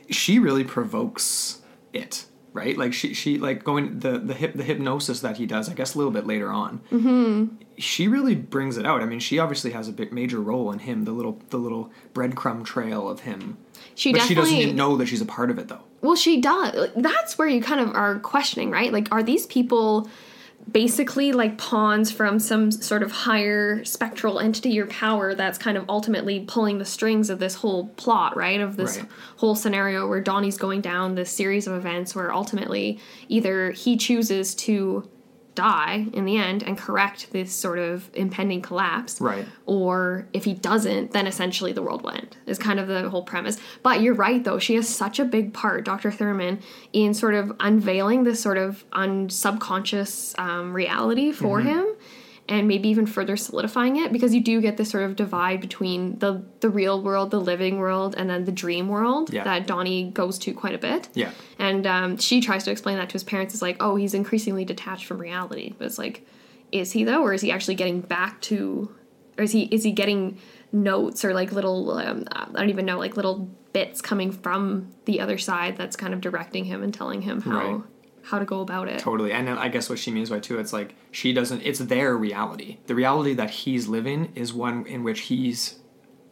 she 0.09 0.37
really 0.39 0.63
provokes 0.63 1.61
it, 1.93 2.25
right? 2.59 2.77
Like 2.77 2.93
she 2.93 3.13
she 3.13 3.37
like 3.37 3.63
going 3.63 3.99
the 3.99 4.19
the 4.19 4.33
hip 4.33 4.53
the 4.53 4.63
hypnosis 4.63 5.21
that 5.21 5.37
he 5.37 5.45
does. 5.45 5.69
I 5.69 5.73
guess 5.73 5.95
a 5.95 5.97
little 5.97 6.11
bit 6.11 6.27
later 6.27 6.51
on. 6.51 6.81
Mm-hmm. 6.91 7.55
She 7.77 8.07
really 8.07 8.35
brings 8.35 8.77
it 8.77 8.85
out. 8.85 9.01
I 9.01 9.05
mean, 9.05 9.19
she 9.19 9.39
obviously 9.39 9.71
has 9.71 9.87
a 9.87 9.93
big 9.93 10.11
major 10.11 10.41
role 10.41 10.71
in 10.71 10.79
him. 10.79 11.05
The 11.05 11.11
little 11.11 11.41
the 11.49 11.57
little 11.57 11.91
breadcrumb 12.13 12.65
trail 12.65 13.09
of 13.09 13.21
him. 13.21 13.57
She 13.95 14.11
but 14.11 14.21
she 14.23 14.35
definitely 14.35 14.61
doesn't 14.61 14.75
know 14.75 14.97
that 14.97 15.07
she's 15.07 15.21
a 15.21 15.25
part 15.25 15.49
of 15.49 15.57
it, 15.57 15.67
though. 15.67 15.83
Well, 16.01 16.15
she 16.15 16.39
does. 16.41 16.89
That's 16.95 17.37
where 17.37 17.47
you 17.47 17.61
kind 17.61 17.81
of 17.81 17.95
are 17.95 18.19
questioning, 18.19 18.71
right? 18.71 18.91
Like, 18.93 19.11
are 19.11 19.23
these 19.23 19.45
people 19.45 20.09
basically 20.71 21.31
like 21.31 21.57
pawns 21.57 22.11
from 22.11 22.39
some 22.39 22.71
sort 22.71 23.03
of 23.03 23.11
higher 23.11 23.83
spectral 23.85 24.39
entity 24.39 24.79
or 24.79 24.85
power 24.87 25.33
that's 25.33 25.57
kind 25.57 25.77
of 25.77 25.85
ultimately 25.89 26.41
pulling 26.41 26.77
the 26.77 26.85
strings 26.85 27.29
of 27.29 27.39
this 27.39 27.55
whole 27.55 27.87
plot, 27.89 28.35
right? 28.35 28.59
Of 28.59 28.75
this 28.77 28.97
Right. 28.97 29.07
whole 29.37 29.55
scenario 29.55 30.07
where 30.07 30.21
Donnie's 30.21 30.57
going 30.57 30.81
down 30.81 31.15
this 31.15 31.29
series 31.31 31.67
of 31.67 31.73
events 31.73 32.15
where 32.15 32.33
ultimately 32.33 32.99
either 33.27 33.71
he 33.71 33.97
chooses 33.97 34.53
to 34.55 35.09
die 35.55 36.07
in 36.13 36.25
the 36.25 36.37
end 36.37 36.63
and 36.63 36.77
correct 36.77 37.31
this 37.31 37.51
sort 37.51 37.79
of 37.79 38.09
impending 38.13 38.61
collapse 38.61 39.19
Right. 39.19 39.45
or 39.65 40.27
if 40.31 40.45
he 40.45 40.53
doesn't, 40.53 41.11
then 41.11 41.27
essentially 41.27 41.73
the 41.73 41.81
world 41.81 42.03
will 42.03 42.11
end, 42.11 42.37
is 42.45 42.57
kind 42.57 42.79
of 42.79 42.87
the 42.87 43.09
whole 43.09 43.23
premise. 43.23 43.57
But 43.83 44.01
you're 44.01 44.13
right, 44.13 44.43
though. 44.43 44.59
She 44.59 44.75
has 44.75 44.87
such 44.87 45.19
a 45.19 45.25
big 45.25 45.53
part, 45.53 45.83
Dr. 45.85 46.11
Thurman, 46.11 46.59
in 46.93 47.13
sort 47.13 47.33
of 47.33 47.51
unveiling 47.59 48.23
this 48.23 48.39
sort 48.39 48.57
of 48.57 48.85
un- 48.93 49.29
subconscious 49.29 50.33
um, 50.37 50.73
reality 50.73 51.31
for 51.31 51.59
him 51.61 51.85
and 52.49 52.67
maybe 52.67 52.89
even 52.89 53.05
further 53.05 53.37
solidifying 53.37 53.95
it 53.95 54.11
because 54.11 54.33
you 54.33 54.41
do 54.41 54.59
get 54.59 54.75
this 54.75 54.89
sort 54.89 55.03
of 55.03 55.15
divide 55.15 55.61
between 55.61 56.17
the, 56.19 56.43
the 56.59 56.69
real 56.69 57.01
world, 57.01 57.29
the 57.31 57.39
living 57.39 57.77
world, 57.77 58.15
and 58.17 58.29
then 58.29 58.43
the 58.45 58.51
dream 58.51 58.87
world 58.89 59.31
Yeah. 59.31 59.43
that 59.45 59.67
Donnie 59.67 60.09
goes 60.11 60.37
to 60.39 60.53
quite 60.53 60.73
a 60.73 60.79
bit. 60.79 61.07
Yeah. 61.13 61.31
And 61.59 61.85
um, 61.85 62.17
she 62.17 62.41
tries 62.41 62.63
to 62.65 62.71
explain 62.71 62.97
that 62.97 63.07
to 63.09 63.13
his 63.13 63.23
parents. 63.23 63.53
It's 63.53 63.61
like, 63.61 63.77
oh, 63.79 63.95
he's 63.95 64.13
increasingly 64.13 64.65
detached 64.65 65.05
from 65.05 65.19
reality. 65.19 65.75
But 65.77 65.85
it's 65.85 65.97
like, 65.99 66.25
is 66.71 66.91
he 66.91 67.03
though, 67.05 67.21
or 67.23 67.33
is 67.33 67.41
he 67.41 67.51
actually 67.51 67.75
getting 67.75 68.01
back 68.01 68.41
to, 68.41 68.93
or 69.37 69.43
is 69.43 69.51
he 69.51 69.63
is 69.65 69.83
he 69.83 69.91
getting 69.91 70.39
notes 70.71 71.23
or 71.23 71.33
like 71.33 71.51
little 71.51 71.91
um, 71.91 72.25
I 72.31 72.45
don't 72.53 72.69
even 72.69 72.85
know 72.85 72.99
like 72.99 73.15
little 73.15 73.49
bits 73.73 74.01
coming 74.01 74.31
from 74.31 74.89
the 75.05 75.19
other 75.21 75.37
side 75.37 75.77
that's 75.77 75.95
kind 75.95 76.13
of 76.13 76.21
directing 76.21 76.65
him 76.65 76.83
and 76.83 76.93
telling 76.93 77.21
him 77.21 77.41
how 77.41 77.57
Right. 77.77 77.81
How 78.29 78.39
to 78.39 78.45
go 78.45 78.61
about 78.61 78.87
it. 78.87 78.99
Totally. 78.99 79.31
And 79.31 79.49
I 79.49 79.67
guess 79.69 79.89
what 79.89 79.99
she 79.99 80.11
means 80.11 80.29
by 80.29 80.39
too, 80.39 80.59
it's 80.59 80.73
like 80.73 80.95
she 81.11 81.33
doesn't, 81.33 81.61
it's 81.61 81.79
their 81.79 82.15
reality. 82.17 82.77
The 82.87 82.95
reality 82.95 83.33
that 83.33 83.49
he's 83.49 83.87
living 83.87 84.31
is 84.35 84.53
one 84.53 84.85
in 84.85 85.03
which 85.03 85.21
he's 85.21 85.79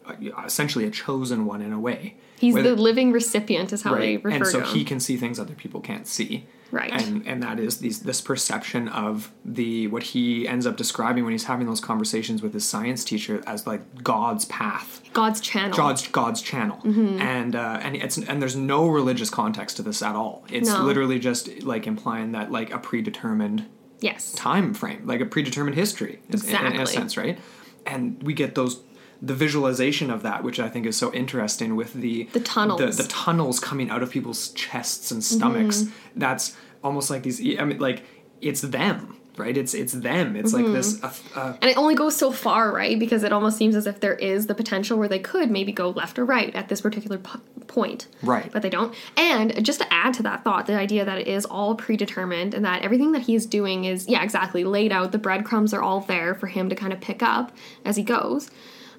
uh, 0.06 0.14
essentially 0.46 0.86
a 0.86 0.92
chosen 0.92 1.46
one 1.46 1.62
in 1.62 1.74
a 1.74 1.80
way. 1.80 2.16
He's 2.40 2.54
Whether- 2.54 2.76
the 2.76 2.82
living 2.82 3.12
recipient 3.12 3.74
is 3.74 3.82
how 3.82 3.96
they 3.96 4.18
refer 4.18 4.30
to 4.30 4.36
him. 4.36 4.42
and 4.44 4.52
so 4.52 4.62
he 4.62 4.84
can 4.84 5.00
see 5.00 5.18
things 5.18 5.40
other 5.40 5.56
people 5.56 5.82
can't 5.82 6.08
see. 6.08 6.46
Right. 6.72 6.92
And 6.92 7.26
and 7.26 7.42
that 7.44 7.60
is 7.60 7.78
these 7.78 8.02
this 8.02 8.20
perception 8.22 8.88
of 8.90 9.32
the 9.46 9.88
what 9.88 10.04
he 10.04 10.48
ends 10.48 10.66
up 10.68 10.76
describing 10.76 11.24
when 11.24 11.32
he's 11.32 11.46
having 11.46 11.66
those 11.66 11.80
conversations 11.80 12.42
with 12.42 12.54
his 12.54 12.68
science 12.68 13.06
teacher 13.06 13.42
as 13.48 13.66
like 13.66 14.04
God's 14.04 14.46
path. 14.46 15.02
God's 15.14 15.40
channel. 15.40 15.76
God's 15.78 16.08
God's 16.10 16.42
channel, 16.42 16.78
Mm-hmm. 16.84 17.22
and 17.22 17.56
uh, 17.56 17.80
and 17.82 17.96
it's 17.96 18.18
and 18.18 18.42
there's 18.42 18.56
no 18.56 18.88
religious 18.88 19.30
context 19.30 19.78
to 19.78 19.82
this 19.84 20.02
at 20.02 20.16
all. 20.16 20.44
It's 20.52 20.70
No. 20.70 20.84
literally 20.84 21.20
just 21.20 21.64
like 21.64 21.88
implying 21.88 22.34
that 22.34 22.52
like 22.52 22.72
a 22.74 22.80
predetermined 22.80 23.66
yes. 24.02 24.34
time 24.34 24.74
frame, 24.74 25.04
like 25.06 25.22
a 25.22 25.26
predetermined 25.26 25.76
history, 25.76 26.20
is- 26.30 26.44
in- 26.48 26.56
in, 26.66 26.80
a 26.82 26.86
sense, 26.86 27.16
right? 27.18 27.40
And 27.86 28.22
we 28.22 28.34
get 28.34 28.56
those 28.56 28.82
the 29.22 29.34
visualization 29.34 30.10
of 30.12 30.22
that, 30.24 30.44
which 30.44 30.60
I 30.60 30.70
think 30.70 30.86
is 30.86 30.96
so 30.98 31.14
interesting 31.14 31.76
with 31.76 31.94
the 31.94 32.24
The 32.34 32.40
tunnels. 32.40 32.80
the, 32.98 33.04
the 33.04 33.10
tunnels 33.10 33.60
coming 33.60 33.90
out 33.90 34.04
of 34.04 34.12
people's 34.12 34.50
chests 34.50 35.12
and 35.12 35.24
stomachs. 35.24 35.84
Mm-hmm. 35.84 36.20
That's 36.20 36.56
almost 36.84 37.10
like 37.10 37.24
these. 37.24 37.40
I 37.60 37.66
mean, 37.66 37.80
like 37.80 38.04
it's 38.42 38.62
them, 38.62 39.18
right? 39.38 39.58
It's 39.58 39.74
it's 39.74 39.94
them. 39.94 40.36
It's 40.36 40.54
Mm-hmm. 40.54 40.64
like 40.66 40.74
this. 40.74 41.04
Uh, 41.04 41.12
uh, 41.36 41.54
And 41.62 41.72
it 41.72 41.78
only 41.78 41.96
goes 41.96 42.16
so 42.16 42.32
far, 42.32 42.72
right? 42.72 43.00
Because 43.00 43.24
it 43.24 43.34
almost 43.34 43.58
seems 43.58 43.76
as 43.76 43.88
if 43.88 44.00
there 44.00 44.14
is 44.16 44.46
the 44.48 44.54
potential 44.56 44.98
where 45.00 45.08
they 45.08 45.20
could 45.20 45.50
maybe 45.50 45.72
go 45.72 45.90
left 45.90 46.20
or 46.20 46.26
right 46.26 46.54
at 46.56 46.68
this 46.70 46.82
particular 46.82 47.18
p- 47.18 47.40
point. 47.66 48.08
Right. 48.22 48.52
But 48.52 48.62
they 48.62 48.70
don't. 48.70 48.94
And 49.18 49.66
just 49.66 49.80
to 49.82 49.92
add 49.92 50.14
to 50.16 50.24
that 50.24 50.44
thought, 50.44 50.68
the 50.68 50.76
idea 50.78 51.04
that 51.06 51.18
it 51.18 51.28
is 51.28 51.44
all 51.46 51.74
predetermined 51.76 52.54
and 52.54 52.64
that 52.66 52.84
everything 52.84 53.12
that 53.14 53.24
he's 53.24 53.46
doing 53.48 53.86
is, 53.86 54.08
yeah, 54.08 54.22
exactly, 54.24 54.64
laid 54.64 54.92
out. 54.92 55.12
The 55.12 55.18
breadcrumbs 55.18 55.74
are 55.74 55.82
all 55.82 56.02
there 56.02 56.36
for 56.36 56.46
him 56.48 56.70
to 56.70 56.76
kind 56.76 56.94
of 56.94 57.02
pick 57.02 57.24
up 57.24 57.52
as 57.84 57.96
he 57.96 58.04
goes. 58.04 58.52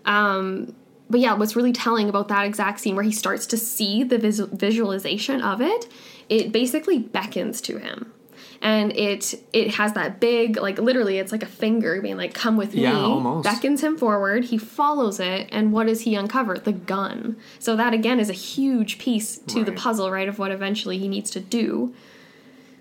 Um, 0.09 0.75
but 1.11 1.21
yeah, 1.21 1.35
what's 1.35 1.55
really 1.57 1.73
telling 1.73 2.09
about 2.09 2.29
that 2.29 2.45
exact 2.45 2.81
scene 2.81 2.95
where 2.97 3.05
he 3.05 3.12
starts 3.12 3.47
to 3.47 3.57
see 3.57 4.03
the 4.05 4.19
vis- 4.19 4.41
visualization 4.41 5.41
of 5.43 5.61
it, 5.62 5.87
it 6.29 6.50
basically 6.53 6.99
beckons 6.99 7.61
to 7.62 7.79
him. 7.79 8.12
And 8.61 8.91
it 8.97 9.35
it 9.53 9.75
has 9.77 9.93
that 9.93 10.19
big 10.19 10.57
like 10.57 10.79
literally 10.79 11.19
it's 11.19 11.31
like 11.31 11.45
a 11.45 11.47
finger 11.47 12.03
being 12.03 12.17
like 12.17 12.35
come 12.35 12.57
with 12.57 12.75
Yeah, 12.75 12.93
me 12.93 12.99
almost. 12.99 13.45
beckons 13.45 13.81
him 13.85 13.97
forward 13.97 14.47
he 14.47 14.59
follows 14.59 15.21
it 15.21 15.49
and 15.53 15.73
what 15.73 15.87
does 15.87 16.00
he 16.00 16.17
uncover 16.17 16.59
the 16.59 16.73
gun 16.73 17.37
so 17.61 17.77
that 17.77 17.95
again 17.95 18.19
is 18.19 18.29
a 18.29 18.33
huge 18.33 18.99
piece 18.99 19.38
to 19.38 19.62
the 19.62 19.71
puzzle 19.71 20.11
right 20.11 20.29
of 20.29 20.41
what 20.41 20.50
eventually 20.50 20.99
he 20.99 21.07
needs 21.07 21.31
to 21.31 21.41
do 21.41 21.95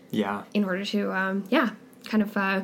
yeah, 0.09 0.43
in 0.55 0.63
order 0.63 0.83
to 0.83 1.11
um, 1.13 1.43
yeah 1.49 1.69
kind 2.05 2.23
of 2.23 2.35
uh, 2.35 2.61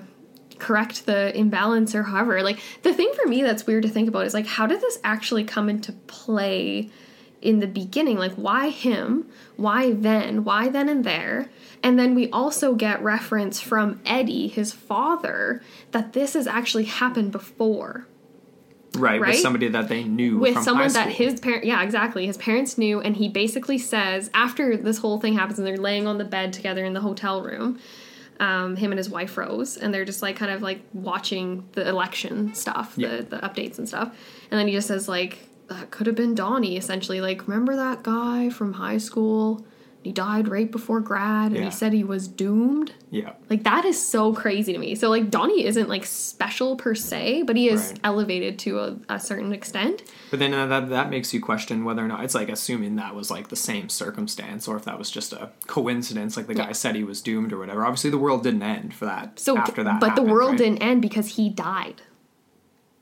correct 0.63 1.05
the 1.05 1.38
imbalance 1.38 1.93
or 1.93 2.03
however 2.03 2.41
like 2.41 2.60
the 2.84 2.93
thing 2.93 3.12
for 3.22 3.27
me 3.27 3.43
that's 3.43 3.67
weird 3.67 3.84
to 3.84 3.89
think 3.89 4.08
about 4.08 4.25
is 4.25 4.34
like 4.34 4.48
how 4.48 4.65
did 4.65 4.79
this 4.82 4.98
actually 5.03 5.43
come 5.43 5.70
into 5.70 5.91
play 6.08 6.89
in 7.43 7.60
the 7.60 7.67
beginning? 7.67 8.17
Like 8.17 8.34
why 8.34 8.70
him? 8.70 9.29
Why 9.58 9.91
then? 9.91 10.43
Why 10.43 10.70
then 10.70 10.89
and 10.89 11.03
there? 11.03 11.50
And 11.84 12.00
then 12.00 12.15
we 12.15 12.32
also 12.32 12.74
get 12.74 13.03
reference 13.03 13.60
from 13.60 14.01
eddie 14.05 14.48
his 14.48 14.72
father 14.72 15.62
that 15.91 16.13
this 16.13 16.34
has 16.34 16.48
actually 16.48 16.86
happened 16.86 17.32
before. 17.32 18.08
Right. 18.96 19.20
right, 19.20 19.32
With 19.32 19.39
somebody 19.39 19.67
that 19.70 19.89
they 19.89 20.03
knew 20.03 20.38
with 20.38 20.62
someone 20.62 20.93
that 20.93 21.10
his 21.10 21.39
parent 21.39 21.65
yeah 21.65 21.82
exactly 21.82 22.27
his 22.27 22.38
parents 22.38 22.77
knew 22.77 23.01
and 23.01 23.17
he 23.17 23.27
basically 23.27 23.79
says 23.79 24.29
after 24.36 24.77
this 24.77 25.00
whole 25.00 25.20
thing 25.20 25.34
happens 25.34 25.58
and 25.58 25.67
they're 25.67 25.77
laying 25.77 26.05
on 26.05 26.20
the 26.20 26.24
bed 26.24 26.53
together 26.53 26.86
in 26.86 26.93
the 26.93 27.01
hotel 27.01 27.41
room 27.41 27.79
um, 28.47 28.75
him 28.75 28.91
and 28.91 28.97
his 29.03 29.09
wife 29.09 29.38
rose 29.38 29.77
and 29.77 29.93
they're 29.93 30.05
just 30.13 30.21
like 30.21 30.35
kind 30.35 30.51
of 30.51 30.62
like 30.62 30.79
watching 30.93 31.47
the 31.73 31.88
election 31.88 32.53
stuff 32.53 32.93
Yeah. 32.97 33.17
the, 33.17 33.23
the 33.23 33.38
updates 33.38 33.77
and 33.79 33.88
stuff 33.88 34.09
and 34.51 34.59
then 34.59 34.67
he 34.67 34.73
just 34.73 34.88
says 34.88 35.07
like 35.07 35.33
that 35.69 35.91
could 35.91 36.07
have 36.07 36.15
been 36.23 36.35
donnie 36.35 36.75
essentially 36.77 37.21
like 37.21 37.47
remember 37.47 37.75
that 37.75 38.03
guy 38.03 38.50
from 38.50 38.73
high 38.73 38.97
school 39.00 39.63
he 40.03 40.12
died 40.12 40.48
right 40.48 40.72
before 40.72 41.00
grad 41.00 41.48
and 41.51 41.57
Yeah. 41.57 41.65
he 41.65 41.72
said 41.72 41.93
he 41.93 42.03
was 42.03 42.27
doomed 42.27 42.91
yeah. 43.10 43.33
like 43.50 43.63
that 43.63 43.86
is 43.86 44.05
so 44.05 44.33
crazy 44.33 44.74
to 44.74 44.79
me. 44.79 44.95
So 44.95 45.10
like 45.10 45.29
Donnie 45.31 45.65
isn't 45.65 45.88
like 45.89 46.05
special 46.05 46.75
per 46.75 46.93
se, 46.95 47.43
but 47.43 47.55
he 47.55 47.69
is 47.69 47.89
Right. 47.91 48.00
elevated 48.03 48.60
to 48.60 48.79
a, 48.79 48.98
a 49.10 49.19
certain 49.19 49.53
extent. 49.53 50.03
But 50.29 50.39
then 50.39 50.53
uh, 50.53 50.65
that 50.67 50.89
that 50.89 51.10
makes 51.10 51.33
you 51.33 51.41
question 51.41 51.86
whether 51.86 52.03
or 52.03 52.07
not 52.07 52.24
it's 52.24 52.36
like 52.36 52.50
assuming 52.50 52.95
that 52.98 53.15
was 53.15 53.31
like 53.31 53.48
the 53.50 53.55
same 53.55 53.88
circumstance, 53.89 54.67
or 54.67 54.75
if 54.75 54.86
that 54.86 54.98
was 55.00 55.10
just 55.10 55.31
a 55.33 55.50
coincidence, 55.67 56.36
like 56.38 56.48
the 56.48 56.53
guy 56.55 56.67
Yeah. 56.67 56.72
said 56.74 56.95
he 56.95 57.03
was 57.03 57.22
doomed 57.22 57.53
or 57.53 57.57
whatever. 57.60 57.86
Obviously, 57.86 58.10
the 58.10 58.17
world 58.17 58.43
didn't 58.43 58.63
end 58.63 58.93
for 58.93 59.05
that. 59.05 59.39
So 59.39 59.57
after 59.57 59.83
that, 59.83 60.00
but 60.00 60.15
the 60.15 60.22
world 60.24 60.51
right? 60.51 60.57
didn't 60.60 60.81
end 60.81 61.01
because 61.01 61.36
he 61.36 61.50
died. 61.50 62.01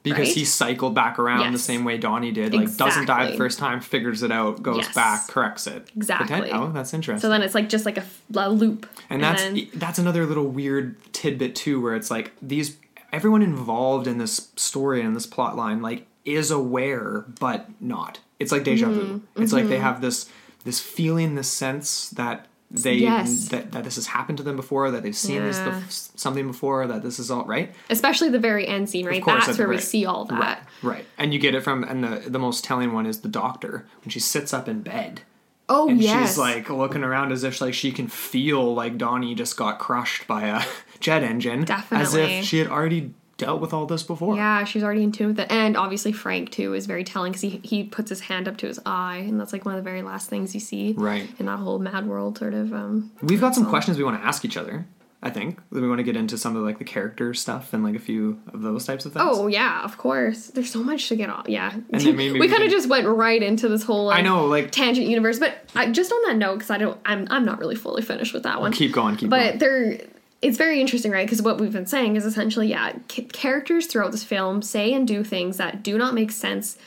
Because 0.04 0.28
right? 0.28 0.36
he 0.36 0.46
cycled 0.46 0.96
back 0.96 1.20
around 1.20 1.52
the 1.52 1.60
same 1.60 1.84
way 1.84 1.98
Donnie 1.98 2.32
did. 2.32 2.54
Like 2.54 2.76
doesn't 2.76 3.06
die 3.06 3.32
the 3.32 3.38
first 3.38 3.60
time, 3.60 3.82
figures 3.82 4.24
it 4.24 4.32
out, 4.32 4.62
goes 4.64 4.78
Yes. 4.86 4.96
back, 4.96 5.28
corrects 5.28 5.68
it. 5.68 5.90
Exactly. 5.96 6.52
Oh, 6.52 6.72
that's 6.72 6.94
interesting. 6.94 7.22
So 7.22 7.30
then 7.30 7.42
it's 7.42 7.56
like 7.56 7.70
just 7.70 7.86
like 7.86 7.98
a 7.98 8.50
loop. 8.50 8.88
and 9.10 9.24
that's 9.24 9.44
then- 9.44 9.68
that's 9.76 10.00
another 10.00 10.26
little 10.26 10.48
weird 10.48 10.96
tidbit 11.14 11.56
too, 11.56 11.82
where 11.82 11.96
it's 11.96 12.10
like 12.10 12.32
these 12.42 12.78
everyone 13.12 13.42
involved 13.42 14.08
in 14.08 14.18
this 14.18 14.50
story 14.56 15.02
and 15.02 15.16
this 15.16 15.26
plot 15.26 15.56
line 15.56 15.82
like 15.82 16.08
is 16.26 16.50
aware 16.52 17.26
but 17.40 17.68
not. 17.80 18.20
It's 18.40 18.52
like 18.52 18.64
deja 18.64 18.88
vu. 18.90 19.02
Mm-hmm. 19.02 19.44
It's 19.44 19.54
like 19.54 19.68
they 19.68 19.78
have 19.80 20.02
this 20.02 20.30
this 20.64 20.80
feeling, 20.80 21.36
this 21.36 21.52
sense 21.52 22.10
that 22.12 22.48
they 22.72 22.94
Yes. 22.96 23.50
that, 23.50 23.72
that 23.74 23.84
this 23.84 23.96
has 23.96 24.08
happened 24.08 24.38
to 24.38 24.44
them 24.44 24.56
before, 24.56 24.92
that 24.92 25.04
they've 25.04 25.16
seen 25.16 25.44
this 25.44 25.58
the, 25.60 25.84
something 26.18 26.48
before, 26.48 26.88
that 26.88 27.04
this 27.04 27.20
is 27.20 27.30
all 27.30 27.44
right. 27.46 27.74
especially 27.90 28.30
the 28.30 28.40
very 28.40 28.68
end 28.68 28.90
scene, 28.90 29.06
right? 29.06 29.22
course, 29.22 29.46
That's 29.46 29.58
where 29.58 29.68
we 29.68 29.78
see 29.78 30.06
all 30.06 30.26
that. 30.26 30.68
Right. 30.82 31.06
And 31.18 31.34
you 31.34 31.40
get 31.40 31.54
it 31.54 31.62
from 31.62 31.84
and 31.84 32.04
the 32.04 32.30
the 32.30 32.40
most 32.40 32.64
telling 32.64 32.94
one 32.94 33.06
is 33.06 33.22
the 33.22 33.30
doctor 33.30 33.86
when 34.04 34.10
she 34.10 34.20
sits 34.20 34.54
up 34.54 34.68
in 34.68 34.82
bed. 34.82 35.22
Oh 35.70 35.88
And 35.90 36.02
yes. 36.02 36.30
she's 36.30 36.38
like 36.38 36.70
looking 36.70 37.04
around 37.04 37.32
as 37.32 37.44
if 37.44 37.62
like 37.62 37.74
she 37.74 37.92
can 37.92 38.08
feel 38.08 38.74
like 38.74 38.98
Donnie 38.98 39.36
just 39.36 39.56
got 39.56 39.80
crushed 39.80 40.28
by 40.28 40.44
a 40.48 40.64
jet 41.00 41.24
engine. 41.24 41.64
Definitely. 41.66 42.06
As 42.06 42.14
if 42.16 42.46
she 42.46 42.58
had 42.60 42.68
already 42.68 43.14
dealt 43.42 43.60
with 43.60 43.74
all 43.74 43.86
this 43.88 44.04
before. 44.04 44.36
yeah, 44.36 44.64
she's 44.64 44.84
already 44.84 45.04
in 45.04 45.12
tune 45.12 45.30
with 45.30 45.40
it. 45.40 45.52
And 45.52 45.76
obviously 45.76 46.12
Frank 46.12 46.52
too 46.52 46.74
is 46.74 46.86
very 46.86 47.04
telling 47.04 47.32
because 47.32 47.42
he, 47.42 47.60
he 47.64 47.84
puts 47.84 48.10
his 48.10 48.22
hand 48.22 48.48
up 48.48 48.56
to 48.58 48.68
his 48.68 48.80
eye, 48.86 49.18
and 49.28 49.40
that's 49.40 49.52
like 49.52 49.66
one 49.66 49.76
of 49.76 49.84
the 49.84 49.90
very 49.90 50.04
last 50.04 50.30
things 50.30 50.54
you 50.54 50.60
see. 50.62 50.94
Right. 50.96 51.28
In 51.40 51.48
that 51.48 51.58
whole 51.58 51.80
Mad 51.80 52.08
World 52.08 52.38
sort 52.38 52.54
of 52.54 52.72
um, 52.72 53.12
We've 53.22 53.42
got 53.42 53.56
some 53.56 53.66
questions 53.66 53.98
we 53.98 54.04
want 54.04 54.22
to 54.22 54.26
ask 54.26 54.46
each 54.46 54.58
other. 54.58 54.86
I 55.24 55.30
think 55.30 55.60
we 55.70 55.88
want 55.88 56.00
to 56.00 56.04
get 56.04 56.16
into 56.16 56.36
some 56.36 56.56
of 56.56 56.64
like 56.64 56.80
the 56.80 56.84
character 56.84 57.36
stuff 57.36 57.74
and 57.74 57.84
like 57.84 57.96
a 57.96 58.00
few 58.00 58.40
of 58.54 58.64
those 58.64 58.86
types 58.86 59.06
of 59.06 59.14
things. 59.14 59.26
Oh 59.28 59.46
yeah, 59.48 59.84
of 59.84 59.98
course. 59.98 60.48
There's 60.48 60.72
so 60.72 60.84
much 60.84 61.10
to 61.10 61.16
get 61.16 61.30
off. 61.30 61.48
Yeah, 61.48 61.72
And 61.92 62.02
then 62.02 62.16
maybe 62.16 62.34
we 62.34 62.40
we 62.42 62.48
kind 62.48 62.64
of 62.64 62.72
just 62.72 62.90
went 62.90 63.08
right 63.08 63.42
into 63.42 63.70
this 63.70 63.84
whole. 63.84 64.06
Like, 64.06 64.20
I 64.20 64.22
know, 64.22 64.46
like 64.46 64.72
tangent 64.72 65.08
universe, 65.08 65.38
but 65.38 65.70
I, 65.76 65.92
just 65.92 66.12
on 66.12 66.20
that 66.28 66.38
note, 66.38 66.56
because 66.56 66.72
I 66.72 66.80
don't, 66.80 67.00
I'm, 67.06 67.28
I'm 67.30 67.46
not 67.46 67.60
really 67.60 67.76
fully 67.76 68.02
finished 68.02 68.34
with 68.34 68.44
that 68.44 68.62
one. 68.62 68.72
keep 68.72 68.94
going, 68.94 69.16
keep 69.16 69.30
going. 69.30 69.60
but 69.60 69.60
going. 69.60 69.98
there, 69.98 70.08
it's 70.42 70.58
very 70.58 70.82
interesting, 70.82 71.12
right? 71.12 71.26
Because 71.26 71.42
what 71.42 71.60
we've 71.60 71.72
been 71.74 71.86
saying 71.86 72.16
is 72.16 72.26
essentially, 72.26 72.68
yeah, 72.68 72.94
c- 73.10 73.24
characters 73.24 73.86
throughout 73.86 74.12
this 74.12 74.24
film 74.24 74.62
say 74.62 74.94
and 74.94 75.08
do 75.08 75.24
things 75.24 75.58
that 75.58 75.84
do 75.84 75.98
not 75.98 76.14
make 76.14 76.32
sense 76.32 76.78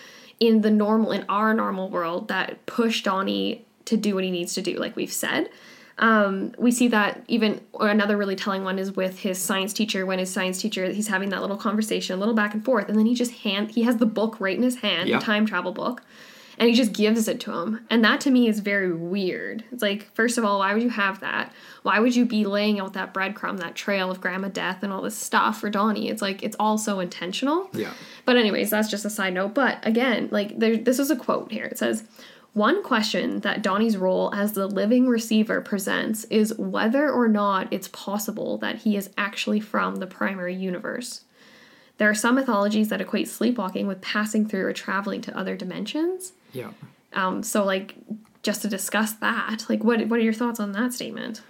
in 0.41 0.63
the 0.63 0.71
normal, 0.71 1.13
in 1.13 1.25
our 1.29 1.55
normal 1.55 1.89
world, 1.89 2.29
that 2.29 2.65
push 2.67 3.03
Donnie 3.03 3.65
to 3.85 3.97
do 3.97 4.15
what 4.17 4.25
he 4.25 4.31
needs 4.31 4.55
to 4.55 4.63
do, 4.63 4.77
like 4.77 4.97
we've 4.97 5.13
said. 5.13 5.49
Um, 5.99 6.53
we 6.59 6.73
see 6.73 6.89
that 6.89 7.23
even 7.29 7.61
or 7.73 7.87
another 7.89 8.17
really 8.17 8.35
telling 8.35 8.65
one 8.65 8.81
is 8.81 8.91
with 8.97 9.21
his 9.21 9.39
science 9.39 9.73
teacher 9.73 10.05
when 10.05 10.19
his 10.19 10.29
science 10.33 10.61
teacher 10.61 10.87
he's 10.91 11.07
having 11.07 11.29
that 11.29 11.41
little 11.41 11.57
conversation 11.57 12.17
a 12.17 12.19
little 12.19 12.35
back 12.35 12.53
and 12.53 12.65
forth 12.65 12.89
and 12.89 12.99
then 12.99 13.07
he 13.07 13.15
just 13.15 13.31
hand 13.31 13.71
he 13.71 13.85
has 13.85 13.99
the 13.99 14.07
book 14.07 14.41
right 14.41 14.57
in 14.57 14.65
his 14.65 14.79
hand 14.79 15.09
Yeah. 15.09 15.21
the 15.21 15.25
time 15.25 15.47
travel 15.47 15.71
book 15.71 16.03
and 16.59 16.69
he 16.69 16.75
just 16.75 16.93
gives 16.93 17.27
it 17.29 17.41
to 17.41 17.53
him 17.53 17.85
and 17.91 18.05
that 18.05 18.21
to 18.21 18.31
me 18.31 18.47
is 18.49 18.61
very 18.61 18.93
weird 18.93 19.65
it's 19.73 19.83
like 19.83 20.05
first 20.15 20.39
of 20.39 20.45
all 20.45 20.59
why 20.61 20.73
would 20.73 20.83
you 20.83 20.91
have 20.91 21.21
that 21.21 21.53
why 21.83 21.99
would 21.99 22.15
you 22.15 22.25
be 22.25 22.45
laying 22.45 22.79
out 22.81 22.93
that 22.93 23.13
breadcrumb 23.13 23.59
that 23.59 23.75
trail 23.75 24.11
of 24.11 24.21
grandma 24.21 24.49
death 24.49 24.83
and 24.83 24.93
all 24.93 25.03
this 25.03 25.17
stuff 25.17 25.61
for 25.61 25.69
donnie 25.71 26.09
it's 26.09 26.23
like 26.23 26.43
it's 26.43 26.57
all 26.61 26.79
so 26.79 27.01
intentional 27.01 27.69
Yeah. 27.73 27.93
but 28.25 28.37
anyways, 28.37 28.71
that's 28.71 28.89
just 28.91 29.05
a 29.05 29.11
side 29.11 29.35
note. 29.35 29.55
But 29.55 29.79
again, 29.87 30.29
like 30.31 30.59
there, 30.59 30.77
this 30.77 30.99
is 30.99 31.11
a 31.11 31.17
quote 31.17 31.51
here. 31.53 31.65
It 31.67 31.79
says, 31.79 32.05
"One 32.55 32.83
question 32.83 33.41
that 33.41 33.63
Donnie's 33.63 33.97
role 33.97 34.33
as 34.35 34.53
the 34.53 34.67
living 34.67 35.09
receiver 35.09 35.61
presents 35.61 36.25
is 36.25 36.55
whether 36.57 37.11
or 37.11 37.29
not 37.29 37.69
it's 37.73 37.89
possible 37.89 38.57
that 38.59 38.77
he 38.79 38.97
is 38.97 39.11
actually 39.19 39.61
from 39.61 39.97
the 39.97 40.07
primary 40.07 40.55
universe. 40.55 41.23
There 41.99 42.09
are 42.09 42.15
some 42.15 42.35
mythologies 42.37 42.89
that 42.89 43.01
equate 43.01 43.29
sleepwalking 43.29 43.87
with 43.87 44.01
passing 44.01 44.47
through 44.49 44.67
or 44.67 44.73
traveling 44.73 45.21
to 45.23 45.37
other 45.37 45.57
dimensions. 45.57 46.33
Yeah. 46.55 46.71
Um, 47.13 47.43
so 47.43 47.65
like." 47.65 47.97
Just 48.43 48.61
to 48.61 48.69
discuss 48.69 49.15
that, 49.15 49.65
like, 49.71 49.83
what 49.83 50.07
what 50.09 50.21
are 50.21 50.23
your 50.23 50.35
thoughts 50.35 50.61
on 50.61 50.73
that 50.73 50.93
statement? 50.93 51.41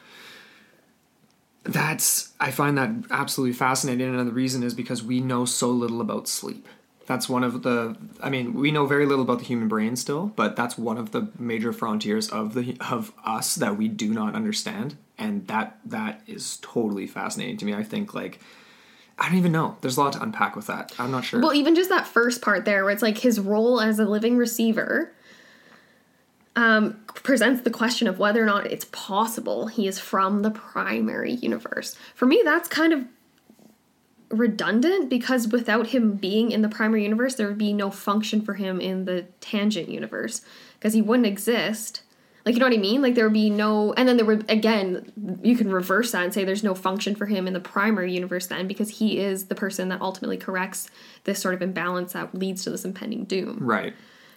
That's 1.64 2.32
I 2.38 2.52
find 2.52 2.78
that 2.78 2.90
absolutely 3.10 3.52
fascinating 3.52 4.14
and 4.14 4.28
the 4.28 4.32
reason 4.32 4.62
is 4.62 4.74
because 4.74 5.02
we 5.02 5.18
know 5.18 5.44
so 5.44 5.70
little 5.70 6.00
about 6.00 6.28
sleep. 6.28 6.68
That's 7.06 7.28
one 7.28 7.42
of 7.42 7.64
the. 7.64 7.96
I 8.22 8.30
mean, 8.30 8.54
we 8.54 8.70
know 8.70 8.86
very 8.86 9.06
little 9.06 9.24
about 9.24 9.40
the 9.40 9.44
human 9.44 9.66
brain 9.66 9.96
still, 9.96 10.26
but 10.36 10.54
that's 10.54 10.78
one 10.78 10.96
of 10.96 11.10
the 11.10 11.30
major 11.36 11.72
frontiers 11.72 12.28
of 12.30 12.54
the 12.54 12.76
of 12.88 13.12
us 13.24 13.56
that 13.56 13.76
we 13.76 13.88
do 13.88 14.14
not 14.14 14.36
understand, 14.36 14.96
and 15.18 15.48
that 15.48 15.80
that 15.84 16.22
is 16.28 16.58
totally 16.62 17.08
fascinating 17.08 17.56
to 17.56 17.64
me. 17.64 17.74
I 17.74 17.82
think 17.82 18.14
like. 18.14 18.38
I 19.18 19.28
don't 19.28 19.38
even 19.38 19.52
know. 19.52 19.76
There's 19.80 19.96
a 19.96 20.00
lot 20.00 20.14
to 20.14 20.22
unpack 20.22 20.56
with 20.56 20.66
that. 20.66 20.92
I'm 20.98 21.10
not 21.10 21.24
sure. 21.24 21.40
Well, 21.40 21.54
even 21.54 21.74
just 21.74 21.88
that 21.90 22.06
first 22.06 22.42
part 22.42 22.64
there, 22.64 22.84
where 22.84 22.92
it's 22.92 23.02
like 23.02 23.18
his 23.18 23.38
role 23.38 23.80
as 23.80 23.98
a 23.98 24.04
living 24.04 24.36
receiver, 24.36 25.12
um, 26.56 27.00
presents 27.14 27.62
the 27.62 27.70
question 27.70 28.08
of 28.08 28.18
whether 28.18 28.42
or 28.42 28.46
not 28.46 28.66
it's 28.66 28.86
possible 28.86 29.68
he 29.68 29.86
is 29.86 29.98
from 29.98 30.42
the 30.42 30.50
primary 30.50 31.32
universe. 31.32 31.96
For 32.14 32.26
me, 32.26 32.42
that's 32.44 32.68
kind 32.68 32.92
of 32.92 33.06
redundant 34.30 35.08
because 35.08 35.48
without 35.48 35.88
him 35.88 36.14
being 36.14 36.50
in 36.50 36.62
the 36.62 36.68
primary 36.68 37.04
universe, 37.04 37.34
there 37.34 37.46
would 37.46 37.58
be 37.58 37.72
no 37.72 37.90
function 37.90 38.40
for 38.40 38.54
him 38.54 38.80
in 38.80 39.04
the 39.04 39.22
tangent 39.40 39.88
universe 39.88 40.42
because 40.78 40.92
he 40.92 41.02
wouldn't 41.02 41.26
exist. 41.26 42.02
Like, 42.44 42.54
you 42.54 42.60
know 42.60 42.66
what 42.66 42.74
I 42.74 42.78
mean? 42.78 43.00
Like, 43.00 43.14
there 43.14 43.24
would 43.24 43.32
be 43.32 43.48
no, 43.48 43.94
and 43.94 44.06
then 44.06 44.16
there 44.18 44.26
would, 44.26 44.50
again, 44.50 45.10
you 45.42 45.56
can 45.56 45.70
reverse 45.70 46.12
that 46.12 46.24
and 46.24 46.34
say 46.34 46.44
there's 46.44 46.62
no 46.62 46.74
function 46.74 47.14
for 47.14 47.24
him 47.24 47.46
in 47.46 47.54
the 47.54 47.60
primary 47.60 48.12
universe 48.12 48.46
then 48.48 48.68
because 48.68 48.98
he 48.98 49.18
is 49.18 49.46
the 49.46 49.54
person 49.54 49.88
that 49.88 50.02
ultimately 50.02 50.36
corrects 50.36 50.90
this 51.24 51.40
sort 51.40 51.54
of 51.54 51.62
imbalance 51.62 52.12
that 52.12 52.34
leads 52.34 52.62
to 52.64 52.70
this 52.70 52.84
impending 52.84 53.24
doom. 53.24 53.58
right. 53.60 53.94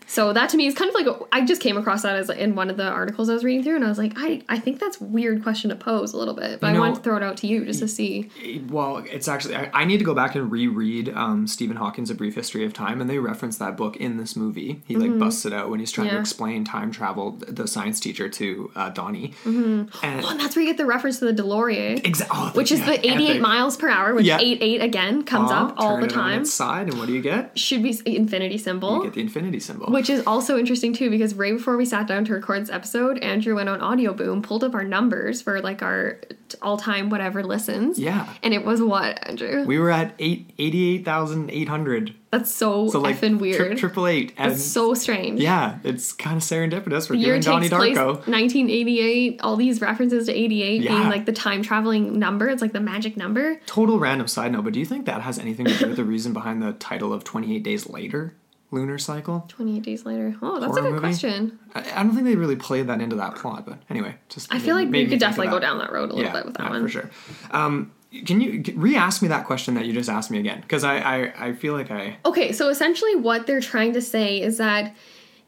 So 0.10 0.32
that 0.34 0.50
to 0.52 0.58
me 0.58 0.68
is 0.68 0.74
kind 0.74 0.88
of 0.90 0.96
like 0.96 1.06
a, 1.06 1.20
I 1.34 1.46
just 1.46 1.62
came 1.62 1.78
across 1.78 2.04
that 2.04 2.16
as 2.16 2.30
in 2.30 2.56
one 2.56 2.70
of 2.70 2.78
the 2.78 2.88
articles 2.88 3.30
I 3.30 3.34
was 3.34 3.44
reading 3.44 3.64
through, 3.64 3.76
and 3.76 3.84
I 3.86 3.90
was 3.90 3.98
like, 3.98 4.14
I 4.16 4.42
I 4.48 4.58
think 4.58 4.80
that's 4.80 5.02
a 5.02 5.04
weird 5.04 5.44
question 5.44 5.70
to 5.70 5.76
pose 5.76 6.14
a 6.14 6.18
little 6.18 6.34
bit, 6.34 6.60
but 6.62 6.68
You 6.68 6.72
I 6.72 6.74
know- 6.76 6.80
wanted 6.80 6.96
to 6.96 7.02
throw 7.02 7.18
it 7.18 7.24
out 7.24 7.38
to 7.38 7.48
you 7.48 7.66
just 7.66 7.80
to 7.80 7.88
see. 7.88 8.30
Well, 8.70 8.98
it's 9.00 9.28
actually 9.28 9.56
I, 9.58 9.70
I 9.74 9.86
need 9.86 9.98
to 9.98 10.06
go 10.06 10.14
back 10.16 10.36
and 10.36 10.50
reread 10.52 11.10
um, 11.10 11.46
Stephen 11.46 11.76
Hawking's 11.78 12.10
A 12.10 12.16
Brief 12.16 12.36
History 12.36 12.64
of 12.66 12.74
Time, 12.74 13.02
and 13.02 13.10
they 13.10 13.20
reference 13.20 13.58
that 13.58 13.76
book 13.76 13.98
in 13.98 14.18
this 14.18 14.36
movie. 14.36 14.82
He 14.88 14.96
like 14.96 15.18
busts 15.20 15.46
it 15.46 15.54
out 15.54 15.70
when 15.70 15.80
he's 15.80 15.92
trying 15.92 16.08
to 16.08 16.14
Mm-hmm. 16.14 16.22
Explain 16.22 16.64
time 16.64 16.92
travel, 16.92 17.32
the 17.48 17.68
science 17.68 18.00
teacher 18.00 18.30
to 18.30 18.72
uh, 18.76 18.90
Donnie, 18.90 19.34
Oh, 19.46 19.50
and 19.50 19.90
and 20.04 20.40
that's 20.40 20.56
where 20.56 20.64
you 20.64 20.70
get 20.72 20.78
the 20.78 20.86
reference 20.86 21.20
to 21.20 21.26
the 21.32 21.42
DeLorean, 21.44 22.02
exa- 22.04 22.28
oh, 22.32 22.52
which 22.56 22.72
is 22.72 22.80
yeah, 22.80 22.86
the 22.88 23.08
88 23.12 23.30
epic. 23.30 23.42
miles 23.42 23.76
per 23.78 23.90
hour, 23.90 24.14
which 24.16 24.26
Yeah. 24.26 24.40
88 24.40 24.82
again 24.82 25.24
comes 25.24 25.52
Oh, 25.52 25.56
up 25.56 25.74
all 25.78 26.00
the 26.00 26.08
time. 26.08 26.46
side, 26.46 26.88
and 26.88 26.98
what 26.98 27.08
do 27.08 27.14
you 27.14 27.22
get? 27.22 27.58
Should 27.60 27.84
be 27.84 28.00
infinity 28.06 28.56
You 28.56 28.60
symbol. 28.60 29.04
get 29.04 29.14
the 29.14 29.22
infinity 29.22 29.60
symbol. 29.60 29.90
Which 29.98 30.12
is 30.12 30.24
also 30.27 30.60
interesting 30.60 30.94
too, 30.94 31.10
because 31.10 31.34
right 31.34 31.54
before 31.58 31.75
we 31.75 31.84
sat 31.84 32.06
down 32.06 32.24
to 32.25 32.34
record 32.34 32.62
this 32.62 32.70
episode, 32.70 33.18
Andrew 33.18 33.56
went 33.56 33.68
on 33.68 33.82
Audio 33.82 34.13
Boom, 34.13 34.44
pulled 34.44 34.63
up 34.63 34.75
our 34.75 34.84
numbers 34.84 35.42
for 35.42 35.60
like 35.60 35.82
our 35.82 36.20
all 36.62 36.77
time 36.77 37.10
whatever 37.10 37.44
listens. 37.44 37.98
Yeah. 37.98 38.32
And 38.44 38.54
it 38.54 38.63
was 38.63 38.80
what, 38.80 39.27
Andrew? 39.27 39.66
we 39.66 39.80
were 39.80 39.89
at 39.89 40.13
eight 40.20 40.51
eighty 40.60 40.94
eight 40.94 41.04
thousand 41.04 41.50
eight 41.50 41.68
hundred. 41.68 42.13
That's 42.30 42.54
so, 42.54 42.89
So 42.89 43.00
like 43.00 43.18
effing 43.18 43.39
weird. 43.39 43.80
triple 43.80 44.06
eight, 44.06 44.34
and 44.38 44.51
That's 44.51 44.63
so 44.63 44.94
strange. 44.94 45.39
yeah, 45.39 45.80
it's 45.84 46.13
kind 46.13 46.38
of 46.38 46.44
serendipitous. 46.44 47.10
We're 47.10 47.16
year 47.16 47.39
giving 47.39 47.70
Donnie 47.70 47.96
Darko. 47.96 48.18
1988 48.27 49.39
all 49.42 49.56
these 49.56 49.82
references 49.82 50.27
to 50.27 50.32
88 50.34 50.82
being 50.82 50.92
like 51.10 51.25
the 51.25 51.34
time 51.34 51.63
traveling 51.63 52.20
number 52.20 52.50
it's 52.50 52.62
like 52.62 52.74
the 52.74 52.80
magic 52.80 53.18
number 53.18 53.60
Total 53.66 53.98
random 53.98 54.27
side 54.27 54.51
note, 54.51 54.63
but 54.66 54.74
do 54.74 54.80
you 54.80 54.86
think 54.86 55.08
that 55.08 55.22
has 55.22 55.39
anything 55.39 55.66
to 55.66 55.74
do 55.75 55.88
with 55.88 55.96
the 55.98 56.04
reason 56.04 56.34
behind 56.34 56.62
the 56.62 56.74
title 56.74 57.12
of 57.13 57.24
Twenty 57.24 57.56
Eight 57.56 57.63
Days 57.63 57.89
Later? 57.89 58.36
Lunar 58.71 58.97
cycle. 58.97 59.45
28 59.47 59.81
days 59.83 60.05
later 60.05 60.36
oh 60.41 60.59
that's 60.59 60.75
a 60.77 60.81
good 60.81 60.89
movie? 60.91 61.00
question 61.00 61.57
I, 61.74 61.79
I 62.00 62.03
don't 62.03 62.13
think 62.13 62.25
they 62.25 62.36
really 62.36 62.55
played 62.57 62.88
that 62.88 63.00
into 63.01 63.15
that 63.17 63.36
plot, 63.36 63.65
but 63.65 63.79
anyway, 63.89 64.15
just 64.29 64.53
i 64.53 64.59
feel 64.59 64.75
like 64.75 64.89
made 64.89 65.05
we 65.05 65.09
could 65.12 65.19
definitely 65.19 65.51
go 65.51 65.59
down 65.59 65.77
that 65.79 65.91
road 65.91 66.09
a 66.12 66.13
little 66.13 66.24
yeah, 66.24 66.33
bit 66.33 66.45
with 66.45 66.55
that 66.57 66.63
yeah, 66.63 66.69
one 66.69 66.81
for 66.83 66.89
sure. 66.89 67.09
Um, 67.51 67.91
can 68.25 68.39
you 68.41 68.63
re-ask 68.75 69.21
me 69.21 69.27
that 69.27 69.45
question 69.45 69.74
that 69.75 69.86
you 69.86 69.93
just 69.93 70.09
asked 70.09 70.31
me 70.31 70.39
again? 70.39 70.62
Because 70.62 70.83
I, 70.83 70.97
I 70.97 71.47
I 71.47 71.53
feel 71.53 71.74
like 71.74 71.91
I 71.91 72.17
okay 72.25 72.51
so 72.51 72.69
essentially 72.69 73.15
what 73.15 73.47
they're 73.47 73.62
trying 73.62 73.93
to 73.93 74.01
say 74.01 74.41
is 74.41 74.57
that 74.57 74.95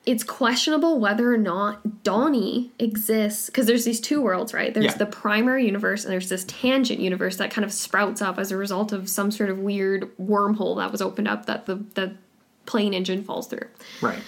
it's 0.06 0.24
questionable 0.24 1.00
whether 1.00 1.32
or 1.32 1.38
not 1.38 2.04
Donnie 2.04 2.72
exists 2.80 3.48
because 3.48 3.68
there's 3.68 3.84
these 3.86 4.00
two 4.00 4.22
worlds, 4.22 4.54
right? 4.54 4.74
There's 4.74 4.86
Yeah. 4.86 4.94
the 4.98 5.06
primary 5.06 5.66
universe 5.66 6.04
and 6.06 6.12
there's 6.12 6.30
this 6.30 6.46
tangent 6.46 7.00
universe 7.00 7.36
that 7.38 7.52
kind 7.52 7.66
of 7.66 7.72
sprouts 7.74 8.22
up 8.22 8.40
as 8.40 8.52
a 8.52 8.58
result 8.58 8.92
of 8.94 9.10
some 9.10 9.30
sort 9.30 9.50
of 9.50 9.60
weird 9.60 10.10
wormhole 10.18 10.78
that 10.78 10.92
was 10.92 11.02
opened 11.02 11.28
up 11.28 11.46
that 11.48 11.66
the 11.66 11.76
the 11.96 12.16
plane 12.70 12.94
engine 12.94 13.24
falls 13.24 13.48
through. 13.48 13.68
right. 14.02 14.22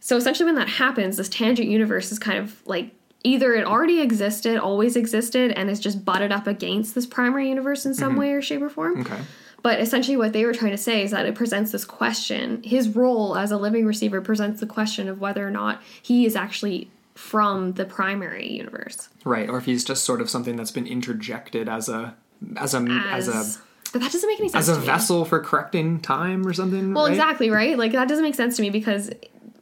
So 0.00 0.16
essentially, 0.16 0.46
when 0.46 0.56
that 0.56 0.68
happens, 0.68 1.16
this 1.16 1.28
tangent 1.28 1.68
universe 1.68 2.12
is 2.12 2.18
kind 2.18 2.38
of 2.38 2.66
like 2.66 2.94
either 3.22 3.54
it 3.54 3.64
already 3.64 4.00
existed, 4.00 4.58
always 4.58 4.96
existed, 4.96 5.52
and 5.52 5.70
is 5.70 5.80
just 5.80 6.04
butted 6.04 6.32
up 6.32 6.46
against 6.46 6.94
this 6.94 7.06
primary 7.06 7.48
universe 7.48 7.86
in 7.86 7.94
some 7.94 8.10
mm-hmm. 8.12 8.20
way 8.20 8.32
or 8.32 8.42
shape 8.42 8.60
or 8.60 8.68
form. 8.68 9.00
Okay. 9.00 9.18
But 9.62 9.80
essentially, 9.80 10.16
what 10.16 10.34
they 10.34 10.44
were 10.44 10.52
trying 10.52 10.72
to 10.72 10.78
say 10.78 11.02
is 11.02 11.10
that 11.12 11.24
it 11.24 11.34
presents 11.34 11.72
this 11.72 11.86
question. 11.86 12.62
His 12.62 12.88
role 12.88 13.36
as 13.36 13.50
a 13.50 13.56
living 13.56 13.86
receiver 13.86 14.20
presents 14.20 14.60
the 14.60 14.66
question 14.66 15.08
of 15.08 15.20
whether 15.20 15.46
or 15.46 15.50
not 15.50 15.82
he 16.02 16.26
is 16.26 16.36
actually 16.36 16.90
from 17.14 17.72
the 17.72 17.86
primary 17.86 18.50
universe. 18.50 19.08
Right. 19.24 19.48
Or 19.48 19.56
if 19.56 19.64
he's 19.64 19.84
just 19.84 20.04
sort 20.04 20.20
of 20.20 20.28
something 20.28 20.56
that's 20.56 20.70
been 20.70 20.86
interjected 20.86 21.68
as 21.68 21.88
a 21.88 22.14
as 22.56 22.74
a 22.74 22.80
as, 23.10 23.28
As, 23.28 23.56
a 23.56 23.60
but 23.94 24.02
that 24.02 24.12
doesn't 24.12 24.28
make 24.28 24.38
any 24.40 24.50
sense. 24.50 24.68
as 24.68 24.68
a 24.68 24.74
to 24.74 24.80
me. 24.80 24.86
vessel 24.86 25.24
for 25.24 25.40
correcting 25.40 26.00
time 26.00 26.46
or 26.46 26.52
something. 26.52 26.92
Well, 26.92 27.04
right? 27.06 27.12
exactly, 27.12 27.48
right? 27.48 27.78
Like 27.78 27.92
that 27.92 28.08
doesn't 28.08 28.24
make 28.24 28.34
sense 28.34 28.56
to 28.56 28.62
me 28.62 28.68
because 28.68 29.10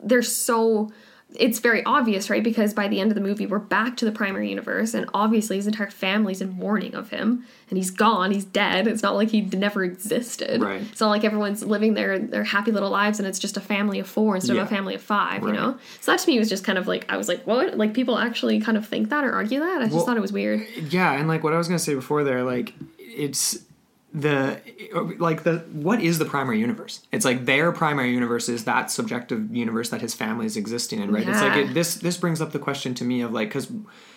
they're 0.03 0.23
so 0.23 0.90
it's 1.35 1.61
very 1.61 1.83
obvious, 1.85 2.29
right? 2.29 2.42
Because 2.45 2.75
by 2.75 2.88
the 2.88 3.01
end 3.01 3.11
of 3.11 3.14
the 3.14 3.21
movie, 3.23 3.47
we're 3.47 3.59
back 3.59 3.97
to 3.97 4.05
the 4.05 4.12
primary 4.12 4.51
universe, 4.51 4.92
and 4.92 5.09
obviously 5.14 5.57
his 5.57 5.66
entire 5.66 5.88
family's 5.88 6.42
in 6.42 6.51
mourning 6.51 6.95
of 6.95 7.09
him, 7.09 7.47
and 7.71 7.79
he's 7.79 7.90
gone, 7.90 8.33
he's 8.33 8.45
dead. 8.45 8.87
It's 8.87 9.03
not 9.03 9.14
like 9.14 9.31
he 9.31 9.40
never 9.40 9.83
existed. 9.83 10.61
Right. 10.61 10.83
It's 10.83 11.01
not 11.01 11.09
like 11.09 11.25
everyone's 11.25 11.64
living 11.64 11.95
their 11.95 12.18
their 12.18 12.45
happy 12.45 12.71
little 12.71 12.90
lives, 12.90 13.18
and 13.18 13.27
it's 13.27 13.38
just 13.38 13.57
a 13.57 13.62
family 13.62 13.99
of 13.99 14.07
four 14.07 14.35
instead 14.35 14.57
Yeah. 14.57 14.62
of 14.62 14.66
a 14.71 14.75
family 14.75 14.95
of 14.95 15.01
five. 15.01 15.42
Right. 15.42 15.55
You 15.55 15.59
know. 15.61 15.79
So 16.03 16.12
that 16.12 16.21
to 16.21 16.29
me 16.31 16.38
was 16.38 16.51
just 16.51 16.64
kind 16.64 16.77
of 16.77 16.87
like 16.87 17.07
I 17.11 17.16
was 17.16 17.29
like, 17.29 17.47
what? 17.47 17.79
Like 17.79 17.95
people 17.95 18.18
actually 18.18 18.61
kind 18.61 18.77
of 18.77 18.87
think 18.87 19.09
that 19.09 19.25
or 19.25 19.33
argue 19.33 19.61
that? 19.61 19.81
I 19.81 19.85
just 19.85 19.95
Well- 19.97 20.05
thought 20.05 20.18
it 20.18 20.21
was 20.21 20.33
weird. 20.35 20.66
Yeah, 20.90 21.12
and 21.14 21.29
like 21.29 21.42
what 21.42 21.55
I 21.55 21.57
was 21.57 21.66
gonna 21.66 21.79
say 21.79 21.95
before 21.95 22.25
there, 22.25 22.42
like 22.42 22.75
it's 22.99 23.59
the 24.14 24.61
like 25.18 25.42
the 25.42 25.61
what 25.72 26.03
is 26.03 26.18
the 26.18 26.27
primary 26.27 26.61
universe? 26.61 27.01
It's 27.12 27.25
like 27.25 27.46
their 27.46 27.72
primary 27.72 28.12
universe 28.12 28.48
is 28.51 28.64
that 28.64 28.90
subjective 28.90 29.55
universe 29.55 29.88
that 29.88 30.03
his 30.03 30.14
family 30.14 30.44
is 30.44 30.57
existing 30.57 31.01
in, 31.01 31.11
right? 31.11 31.25
yeah. 31.25 31.33
It's 31.33 31.40
like 31.40 31.57
it, 31.70 31.75
this 31.75 31.94
this 31.94 32.18
brings 32.18 32.40
up 32.42 32.53
the 32.53 32.59
question 32.59 32.92
to 32.94 33.05
me 33.05 33.22
of 33.22 33.33
like 33.33 33.48
because 33.48 33.72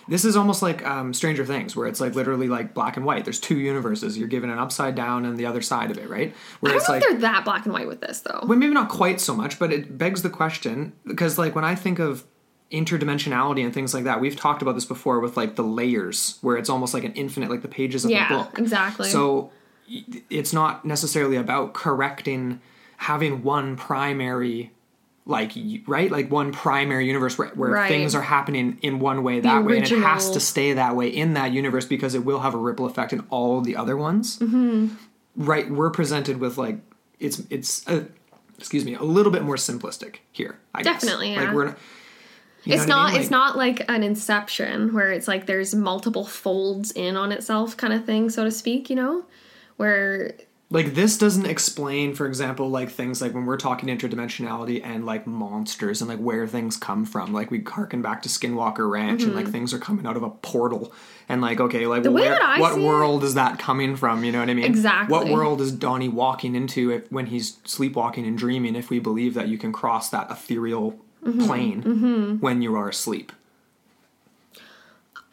this 0.07 0.25
is 0.25 0.35
almost 0.35 0.61
like 0.61 0.85
um, 0.85 1.13
Stranger 1.13 1.45
Things, 1.45 1.75
where 1.75 1.87
it's 1.87 2.01
like 2.01 2.13
literally 2.13 2.47
like 2.49 2.73
black 2.73 2.97
and 2.97 3.05
white. 3.05 3.23
There's 3.23 3.39
two 3.39 3.57
universes. 3.57 4.17
You're 4.17 4.27
given 4.27 4.49
an 4.49 4.59
upside 4.59 4.95
down 4.95 5.23
and 5.25 5.37
the 5.37 5.45
other 5.45 5.61
side 5.61 5.91
of 5.91 5.97
it, 5.97 6.09
right? 6.09 6.35
Where 6.59 6.71
I 6.71 6.73
don't 6.73 6.81
it's 6.81 6.89
like 6.89 7.01
they're 7.01 7.17
that 7.19 7.45
black 7.45 7.63
and 7.65 7.73
white 7.73 7.87
with 7.87 8.01
this 8.01 8.19
though. 8.19 8.41
well, 8.43 8.57
maybe 8.57 8.73
not 8.73 8.89
quite 8.89 9.21
so 9.21 9.33
much, 9.33 9.57
but 9.59 9.71
it 9.71 9.97
begs 9.97 10.21
the 10.23 10.29
question 10.29 10.91
because, 11.07 11.37
like, 11.37 11.55
when 11.55 11.63
I 11.63 11.73
think 11.73 11.99
of 11.99 12.25
interdimensionality 12.71 13.63
and 13.63 13.73
things 13.73 13.93
like 13.93 14.03
that, 14.03 14.19
we've 14.19 14.35
talked 14.35 14.61
about 14.61 14.75
this 14.75 14.85
before 14.85 15.19
with 15.19 15.37
like 15.37 15.55
the 15.55 15.63
layers, 15.63 16.37
where 16.41 16.57
it's 16.57 16.69
almost 16.69 16.93
like 16.93 17.03
an 17.03 17.13
infinite, 17.13 17.49
like 17.49 17.61
the 17.61 17.67
pages 17.67 18.05
of 18.05 18.11
Yeah, 18.11 18.27
the 18.27 18.43
book. 18.43 18.59
exactly. 18.59 19.09
So 19.09 19.51
it's 20.29 20.53
not 20.53 20.85
necessarily 20.85 21.35
about 21.37 21.73
correcting 21.73 22.61
having 22.97 23.43
one 23.43 23.75
primary. 23.75 24.71
Like 25.27 25.53
right, 25.87 26.11
like 26.11 26.29
one 26.29 26.51
primary 26.51 27.07
universe 27.07 27.35
where, 27.35 27.47
where 27.49 27.71
Right. 27.71 27.87
things 27.87 28.13
are 28.13 28.21
happening 28.21 28.77
in 28.83 28.99
one 28.99 29.23
way 29.23 29.39
that 29.39 29.63
way, 29.65 29.77
and 29.79 29.91
it 29.91 29.99
has 30.03 30.29
to 30.29 30.39
stay 30.39 30.73
that 30.73 30.95
way 30.95 31.07
in 31.07 31.33
that 31.33 31.51
universe 31.51 31.87
because 31.87 32.13
it 32.13 32.23
will 32.23 32.41
have 32.41 32.53
a 32.53 32.59
ripple 32.59 32.85
effect 32.85 33.11
in 33.11 33.21
all 33.31 33.61
the 33.61 33.75
other 33.75 33.97
ones. 33.97 34.37
Mm-hmm. 34.37 34.89
Right, 35.35 35.67
we're 35.67 35.89
presented 35.89 36.37
with 36.39 36.59
like 36.59 36.77
it's 37.19 37.41
it's 37.49 37.87
uh 37.87 38.03
excuse 38.59 38.85
me 38.85 38.93
a 38.93 39.01
little 39.01 39.31
bit 39.31 39.41
more 39.41 39.55
simplistic 39.55 40.17
here. 40.31 40.59
I 40.75 40.83
Definitely, 40.83 41.29
guess. 41.29 41.37
yeah. 41.37 41.45
Like 41.47 41.55
we're 41.55 41.65
not. 41.65 41.77
it's 42.67 42.77
what 42.81 42.81
I 42.83 42.85
not 42.85 43.11
mean? 43.13 43.21
it's 43.21 43.31
not 43.31 43.57
like 43.57 43.89
an 43.89 44.03
inception 44.03 44.93
where 44.93 45.11
it's 45.11 45.27
like 45.27 45.47
there's 45.47 45.73
multiple 45.73 46.25
folds 46.27 46.91
in 46.91 47.17
on 47.17 47.31
itself 47.31 47.75
kind 47.75 47.93
of 47.93 48.05
thing 48.05 48.29
so 48.29 48.43
to 48.43 48.51
speak 48.51 48.91
you 48.91 48.95
know 48.95 49.23
where 49.77 50.31
like 50.71 50.95
this 50.95 51.17
doesn't 51.17 51.45
explain 51.45 52.15
for 52.15 52.25
example 52.25 52.69
like 52.69 52.89
things 52.89 53.21
like 53.21 53.33
when 53.35 53.45
we're 53.45 53.55
talking 53.57 53.87
interdimensionality 53.87 54.81
and 54.83 55.05
like 55.05 55.27
monsters 55.27 56.01
and 56.01 56.09
like 56.09 56.17
where 56.19 56.47
things 56.47 56.75
come 56.75 57.05
from 57.05 57.31
like 57.33 57.51
we 57.51 57.61
harken 57.61 58.01
back 58.01 58.21
to 58.23 58.29
skinwalker 58.29 58.89
ranch 58.89 59.21
and 59.23 59.35
like 59.35 59.47
things 59.47 59.73
are 59.73 59.77
coming 59.79 60.05
out 60.07 60.17
of 60.17 60.23
a 60.23 60.29
portal 60.29 60.91
and 61.29 61.39
like 61.41 61.59
okay 61.59 61.85
like 61.85 62.01
Mm-hmm. 62.03 62.13
where, 62.13 62.59
what 62.59 62.79
world 62.79 63.23
is 63.23 63.35
that 63.35 63.59
coming 63.59 63.95
from 63.95 64.23
you 64.23 64.31
know 64.31 64.39
what 64.39 64.49
i 64.49 64.53
mean 64.55 64.65
Exactly. 64.65 65.11
what 65.15 65.27
world 65.29 65.61
is 65.61 65.71
donnie 65.71 66.09
walking 66.09 66.55
into 66.55 66.91
if, 66.91 67.11
when 67.11 67.27
he's 67.27 67.57
sleepwalking 67.65 68.25
and 68.25 68.37
dreaming 68.37 68.75
if 68.75 68.89
we 68.89 68.97
believe 68.99 69.35
that 69.35 69.47
you 69.47 69.57
can 69.59 69.71
cross 69.71 70.09
that 70.09 70.29
ethereal 70.31 70.99
Mm-hmm. 71.25 71.45
plane 71.47 72.37
when 72.39 72.61
you 72.61 72.75
are 72.75 72.87
asleep 72.89 73.31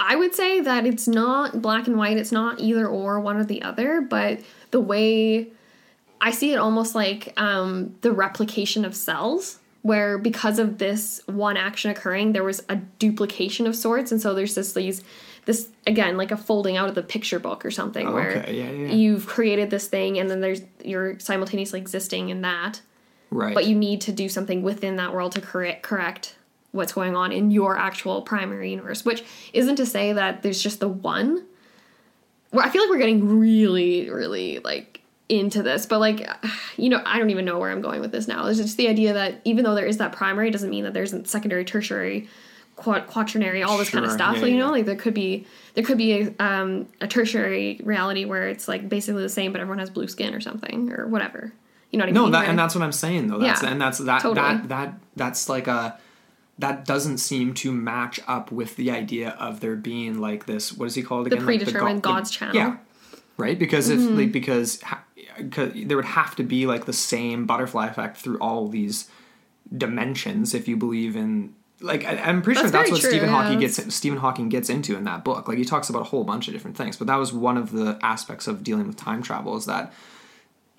i 0.03 0.17
would 0.17 0.35
say 0.35 0.61
that 0.61 0.87
it's 0.87 1.09
not 1.09 1.63
black 1.63 1.87
and 1.87 1.97
white 1.97 2.17
it's 2.17 2.33
not 2.33 2.61
either 2.61 2.87
or 2.87 3.21
one 3.21 3.37
or 3.37 3.45
the 3.45 3.63
other 3.63 4.01
but 4.01 4.41
the 4.71 4.81
way 4.81 5.49
i 6.21 6.31
see 6.31 6.53
it 6.53 6.57
almost 6.57 6.95
like 6.95 7.33
um, 7.37 7.95
the 8.01 8.13
replication 8.13 8.85
of 8.85 8.95
cells 8.95 9.59
where 9.83 10.17
because 10.17 10.59
of 10.59 10.79
this 10.79 11.21
one 11.27 11.57
action 11.57 11.91
occurring 11.91 12.33
there 12.33 12.45
was 12.45 12.63
a 12.69 12.77
duplication 12.77 13.67
of 13.67 13.75
sorts 13.75 14.13
and 14.13 14.21
so 14.21 14.35
there's 14.35 14.55
this 14.55 14.73
these 14.73 15.03
this 15.45 15.69
again 15.87 16.17
like 16.17 16.31
a 16.31 16.37
folding 16.37 16.77
out 16.77 16.89
of 16.89 16.95
the 16.95 17.03
picture 17.03 17.41
book 17.41 17.65
or 17.65 17.71
something 17.71 18.13
where 18.13 18.39
okay, 18.39 18.57
yeah, 18.57 18.71
yeah. 18.71 18.93
you've 18.93 19.27
created 19.27 19.71
this 19.71 19.89
thing 19.89 20.19
and 20.19 20.31
then 20.31 20.41
there's 20.41 20.63
you're 20.85 21.19
simultaneously 21.19 21.81
existing 21.81 22.29
in 22.29 22.43
that 22.43 22.81
Right. 23.33 23.55
But 23.55 23.67
you 23.67 23.75
need 23.75 24.03
to 24.03 24.13
do 24.13 24.29
something 24.29 24.63
within 24.63 24.97
that 24.97 25.15
world 25.15 25.33
to 25.33 25.41
correct 25.41 25.83
correct 25.83 26.37
what's 26.73 26.93
going 26.93 27.15
on 27.15 27.33
in 27.33 27.51
your 27.51 27.77
actual 27.77 28.23
primary 28.23 28.71
universe, 28.71 29.05
which 29.05 29.23
isn't 29.53 29.77
to 29.77 29.87
say 29.87 30.13
that 30.13 30.43
there's 30.43 30.63
just 30.63 30.81
the 30.81 30.89
one. 30.89 31.45
Well, 32.53 32.67
I 32.67 32.71
feel 32.71 32.83
like 32.83 32.91
we're 32.91 32.99
getting 32.99 33.39
really, 33.39 34.11
really 34.11 34.59
like 34.61 35.01
into 35.29 35.63
this, 35.63 35.87
but 35.87 36.01
like, 36.01 36.27
you 36.77 36.89
know, 36.89 37.03
I 37.07 37.19
don't 37.19 37.31
even 37.31 37.45
know 37.45 37.59
where 37.59 37.71
I'm 37.71 37.81
going 37.81 38.01
with 38.01 38.13
this 38.13 38.27
now. 38.29 38.47
It's 38.47 38.59
just 38.59 38.77
the 38.77 38.89
idea 38.89 39.13
that 39.15 39.41
even 39.45 39.65
though 39.65 39.75
there 39.75 39.87
is 39.87 39.99
that 39.99 40.13
primary, 40.13 40.51
doesn't 40.51 40.71
mean 40.71 40.85
that 40.85 40.93
there's 40.95 41.13
a 41.13 41.25
secondary, 41.25 41.65
tertiary, 41.65 42.29
quad- 42.77 43.07
quaternary, 43.07 43.63
all 43.63 43.79
this 43.79 43.91
kind 43.91 44.05
of 44.05 44.11
stuff. 44.13 44.39
yeah, 44.39 44.47
you 44.47 44.59
know, 44.59 44.67
yeah. 44.67 44.71
like 44.71 44.87
there 44.87 44.97
could 44.97 45.15
be 45.15 45.47
there 45.75 45.85
could 45.85 45.99
be 45.99 46.13
a, 46.23 46.35
um, 46.45 46.87
a 47.01 47.07
tertiary 47.07 47.81
reality 47.85 48.25
where 48.25 48.49
it's 48.49 48.69
like 48.69 48.89
basically 48.89 49.23
the 49.23 49.29
same, 49.29 49.53
but 49.53 49.61
everyone 49.61 49.79
has 49.79 49.91
blue 49.91 50.09
skin 50.09 50.35
or 50.35 50.41
something 50.41 50.93
or 50.93 51.07
whatever. 51.07 51.53
You 51.91 51.99
know 51.99 52.05
what 52.05 52.09
I 52.09 52.13
No, 52.13 52.23
mean? 52.25 52.33
that 52.33 52.41
Where- 52.41 52.49
and 52.51 52.59
that's 52.59 52.75
what 52.75 52.83
I'm 52.83 52.93
saying 52.93 53.29
though. 53.29 53.39
That's 53.39 53.63
Yeah, 53.63 53.71
and 53.71 53.81
that's 53.81 53.99
that 53.99 54.23
totally. 54.23 54.57
that 54.59 54.69
that 54.69 54.95
that's 55.17 55.49
like 55.49 55.67
a 55.67 55.99
that 56.63 56.85
doesn't 56.87 57.19
seem 57.19 57.53
to 57.55 57.71
match 57.73 58.19
up 58.27 58.51
with 58.51 58.77
the 58.77 58.91
idea 58.91 59.31
of 59.39 59.61
there 59.61 59.77
being 59.77 60.19
like 60.21 60.47
this. 60.47 60.73
What 60.73 60.87
is 60.87 60.95
he 60.95 61.03
called 61.03 61.27
again? 61.27 61.41
Like 61.41 61.45
predetermined 61.47 62.03
go- 62.03 62.11
God's 62.15 62.31
channel. 62.31 62.55
Yeah, 62.57 62.77
right. 63.37 63.59
Because 63.59 63.89
if 63.91 63.99
Mm-hmm. 64.01 64.17
like 64.19 64.33
because 64.33 64.81
ha- 64.83 65.05
there 65.49 65.97
would 65.97 66.05
have 66.21 66.37
to 66.37 66.43
be 66.43 66.67
like 66.67 66.85
the 66.87 66.93
same 66.93 67.47
butterfly 67.47 67.87
effect 67.89 68.17
through 68.17 68.39
all 68.39 68.69
these 68.69 69.09
dimensions 69.77 70.55
if 70.55 70.69
you 70.69 70.77
believe 70.77 71.17
in. 71.17 71.55
Like 71.81 72.05
I, 72.05 72.17
I'm 72.19 72.43
pretty 72.43 72.61
That's 72.61 72.71
sure 72.73 72.79
that's 72.81 72.91
what 72.93 73.01
true, 73.01 73.11
Stephen 73.11 73.29
yeah, 73.29 73.43
Hawking 73.43 73.59
gets 73.59 73.95
Stephen 73.95 74.19
Hawking 74.19 74.49
gets 74.49 74.71
into 74.71 74.97
in 74.97 75.05
that 75.05 75.25
book. 75.25 75.49
Like 75.49 75.59
he 75.59 75.65
talks 75.65 75.89
about 75.91 76.03
a 76.03 76.05
whole 76.05 76.23
bunch 76.23 76.47
of 76.47 76.55
different 76.55 76.77
things, 76.77 76.97
but 76.97 77.09
that 77.09 77.17
was 77.17 77.33
one 77.33 77.57
of 77.57 77.73
the 77.73 77.99
aspects 78.03 78.47
of 78.47 78.63
dealing 78.63 78.87
with 78.87 78.97
time 78.97 79.21
travel 79.23 79.57
is 79.57 79.67
that 79.67 79.93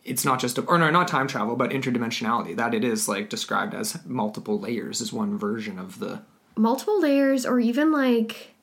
it's 0.03 0.25
not 0.25 0.39
just 0.39 0.57
a, 0.57 0.61
or 0.63 0.77
no, 0.77 0.89
not 0.89 1.07
time 1.07 1.27
travel, 1.27 1.55
but 1.55 1.71
interdimensionality. 1.71 2.55
That 2.55 2.73
it 2.73 2.83
is 2.83 3.07
like 3.07 3.29
described 3.29 3.73
as 3.73 4.03
multiple 4.05 4.59
layers 4.59 5.01
is 5.01 5.13
one 5.13 5.37
version 5.37 5.79
of 5.79 5.99
the. 5.99 6.21
multiple 6.55 6.99
layers 6.99 7.45
or 7.45 7.59
even 7.59 7.91
like 7.91 8.53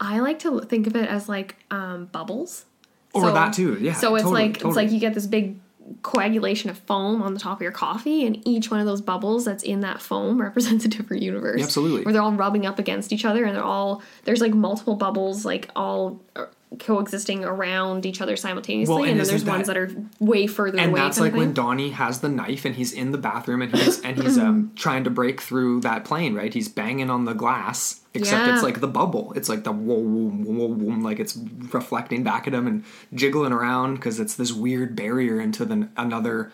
I 0.00 0.20
like 0.20 0.38
to 0.40 0.60
think 0.60 0.86
of 0.86 0.96
it 0.96 1.08
as 1.08 1.28
like 1.28 1.56
um, 1.70 2.06
bubbles. 2.06 2.64
Or 3.12 3.30
that 3.32 3.54
too, 3.54 3.78
yeah, 3.80 3.94
So 3.94 4.14
it's 4.14 4.22
totally, 4.24 4.48
like 4.48 4.64
it's 4.64 4.76
like 4.76 4.90
you 4.92 5.00
get 5.00 5.14
this 5.14 5.26
big 5.26 5.58
coagulation 6.02 6.68
of 6.68 6.78
foam 6.78 7.22
on 7.22 7.32
the 7.32 7.40
top 7.40 7.58
of 7.58 7.62
your 7.62 7.72
coffee, 7.72 8.26
and 8.26 8.46
each 8.46 8.70
one 8.70 8.78
of 8.78 8.86
those 8.86 9.00
bubbles 9.00 9.46
that's 9.46 9.64
in 9.64 9.80
that 9.80 10.00
foam 10.00 10.40
represents 10.40 10.84
a 10.84 10.88
different 10.88 11.22
universe. 11.22 11.62
Absolutely. 11.62 12.02
Where 12.02 12.12
they're 12.12 12.22
all 12.22 12.32
rubbing 12.32 12.66
up 12.66 12.78
against 12.78 13.12
each 13.12 13.24
other, 13.24 13.44
and 13.44 13.56
they're 13.56 13.64
all 13.64 14.02
there's 14.24 14.40
like 14.40 14.54
multiple 14.54 14.94
bubbles 14.94 15.44
like 15.44 15.70
all 15.74 16.20
uh, 16.36 16.46
coexisting 16.78 17.44
around 17.44 18.04
each 18.04 18.20
other 18.20 18.36
simultaneously, 18.36 18.92
Well, 18.94 19.02
and 19.04 19.12
and, 19.12 19.20
then 19.20 19.26
there's 19.26 19.42
isn't 19.42 19.48
ones 19.52 19.66
that- 19.68 19.74
that 19.74 19.80
are 19.80 19.90
way 20.20 20.46
further 20.46 20.78
And 20.78 20.90
away. 20.90 21.00
And 21.00 21.06
that's 21.06 21.18
like 21.20 21.34
when. 21.34 21.52
Donnie 21.54 21.90
has 21.90 22.20
the 22.20 22.28
knife 22.28 22.64
and 22.64 22.74
he's 22.74 22.92
in 22.92 23.10
the 23.12 23.18
bathroom 23.18 23.62
and 23.62 23.74
he's 23.74 24.00
and 24.02 24.20
he's 24.22 24.36
um 24.38 24.72
trying 24.76 25.04
to 25.04 25.10
break 25.10 25.40
through 25.40 25.80
that 25.80 26.04
plane, 26.04 26.34
right? 26.34 26.52
He's 26.52 26.68
banging 26.68 27.10
on 27.10 27.24
the 27.24 27.32
glass, 27.34 28.00
except 28.14 28.46
Yeah. 28.46 28.54
it's 28.54 28.62
like 28.62 28.80
the 28.80 28.86
bubble. 28.88 29.32
It's 29.34 29.48
like 29.48 29.64
the 29.64 29.72
whoa, 29.72 29.94
whoa, 29.98 30.28
whoa, 30.30 30.68
whoa, 30.68 30.98
like 31.00 31.18
it's 31.18 31.38
reflecting 31.72 32.22
back 32.22 32.46
at 32.46 32.54
him 32.54 32.66
and 32.66 32.84
jiggling 33.14 33.52
around 33.52 33.94
because 33.94 34.20
it's 34.20 34.34
this 34.34 34.52
weird 34.52 34.94
barrier 34.94 35.40
into 35.40 35.64
the 35.64 35.88
another 35.96 36.52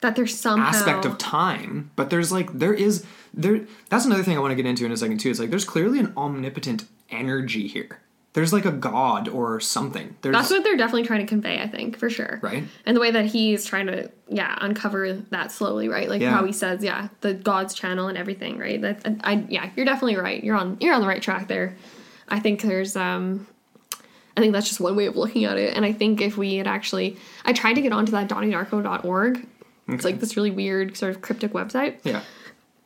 that 0.00 0.14
there's 0.14 0.38
somehow 0.38 0.68
aspect 0.68 1.04
of 1.04 1.18
time 1.18 1.90
but 1.96 2.08
there's 2.08 2.30
like 2.30 2.56
there 2.56 2.72
is 2.72 3.04
there 3.34 3.66
that's 3.88 4.04
another 4.04 4.22
thing 4.22 4.36
i 4.36 4.40
want 4.40 4.52
to 4.52 4.54
get 4.54 4.64
into 4.64 4.86
in 4.86 4.92
a 4.92 4.96
second 4.96 5.18
too 5.18 5.28
it's 5.28 5.40
like 5.40 5.50
there's 5.50 5.64
clearly 5.64 5.98
an 5.98 6.12
omnipotent 6.16 6.84
energy 7.10 7.66
here 7.66 7.98
there's 8.38 8.52
like 8.52 8.64
a 8.64 8.70
god 8.70 9.26
or 9.26 9.58
something 9.58 10.14
there's 10.22 10.32
That's 10.32 10.48
what 10.48 10.62
they're 10.62 10.76
definitely 10.76 11.08
trying 11.08 11.22
to 11.22 11.26
convey, 11.26 11.60
I 11.60 11.66
think, 11.66 11.98
for 11.98 12.08
sure. 12.08 12.38
Right. 12.40 12.62
And 12.86 12.96
the 12.96 13.00
way 13.00 13.10
that 13.10 13.26
he's 13.26 13.64
trying 13.64 13.88
to, 13.88 14.12
yeah, 14.28 14.56
uncover 14.60 15.12
that 15.12 15.50
slowly, 15.50 15.88
right? 15.88 16.08
Like 16.08 16.22
Yeah. 16.22 16.30
how 16.30 16.44
he 16.44 16.52
says, 16.52 16.84
yeah, 16.84 17.08
the 17.20 17.34
God's 17.34 17.74
channel 17.74 18.06
and 18.06 18.16
everything, 18.16 18.56
right? 18.56 18.80
That 18.80 19.00
I, 19.04 19.32
I, 19.32 19.44
yeah, 19.48 19.70
you're 19.74 19.84
definitely 19.84 20.14
right. 20.14 20.42
You're 20.44 20.54
on, 20.54 20.76
you're 20.80 20.94
on 20.94 21.00
the 21.00 21.08
right 21.08 21.20
track 21.20 21.48
there. 21.48 21.76
I 22.28 22.38
think 22.38 22.62
there's, 22.62 22.94
um, 22.94 23.48
I 24.36 24.40
think 24.40 24.52
that's 24.52 24.68
just 24.68 24.78
one 24.80 24.94
way 24.94 25.06
of 25.06 25.16
looking 25.16 25.44
at 25.44 25.58
it. 25.58 25.74
And 25.74 25.84
I 25.84 25.92
think 25.92 26.20
if 26.20 26.36
we 26.36 26.54
had 26.58 26.68
actually, 26.68 27.16
I 27.44 27.52
tried 27.52 27.74
to 27.74 27.82
get 27.82 27.92
onto 27.92 28.12
that 28.12 28.28
donniedarko.org. 28.28 29.48
It's 29.88 30.04
like 30.04 30.20
this 30.20 30.36
really 30.36 30.52
weird 30.52 30.96
sort 30.96 31.10
of 31.16 31.22
cryptic 31.22 31.52
website 31.54 31.96
yeah 32.04 32.20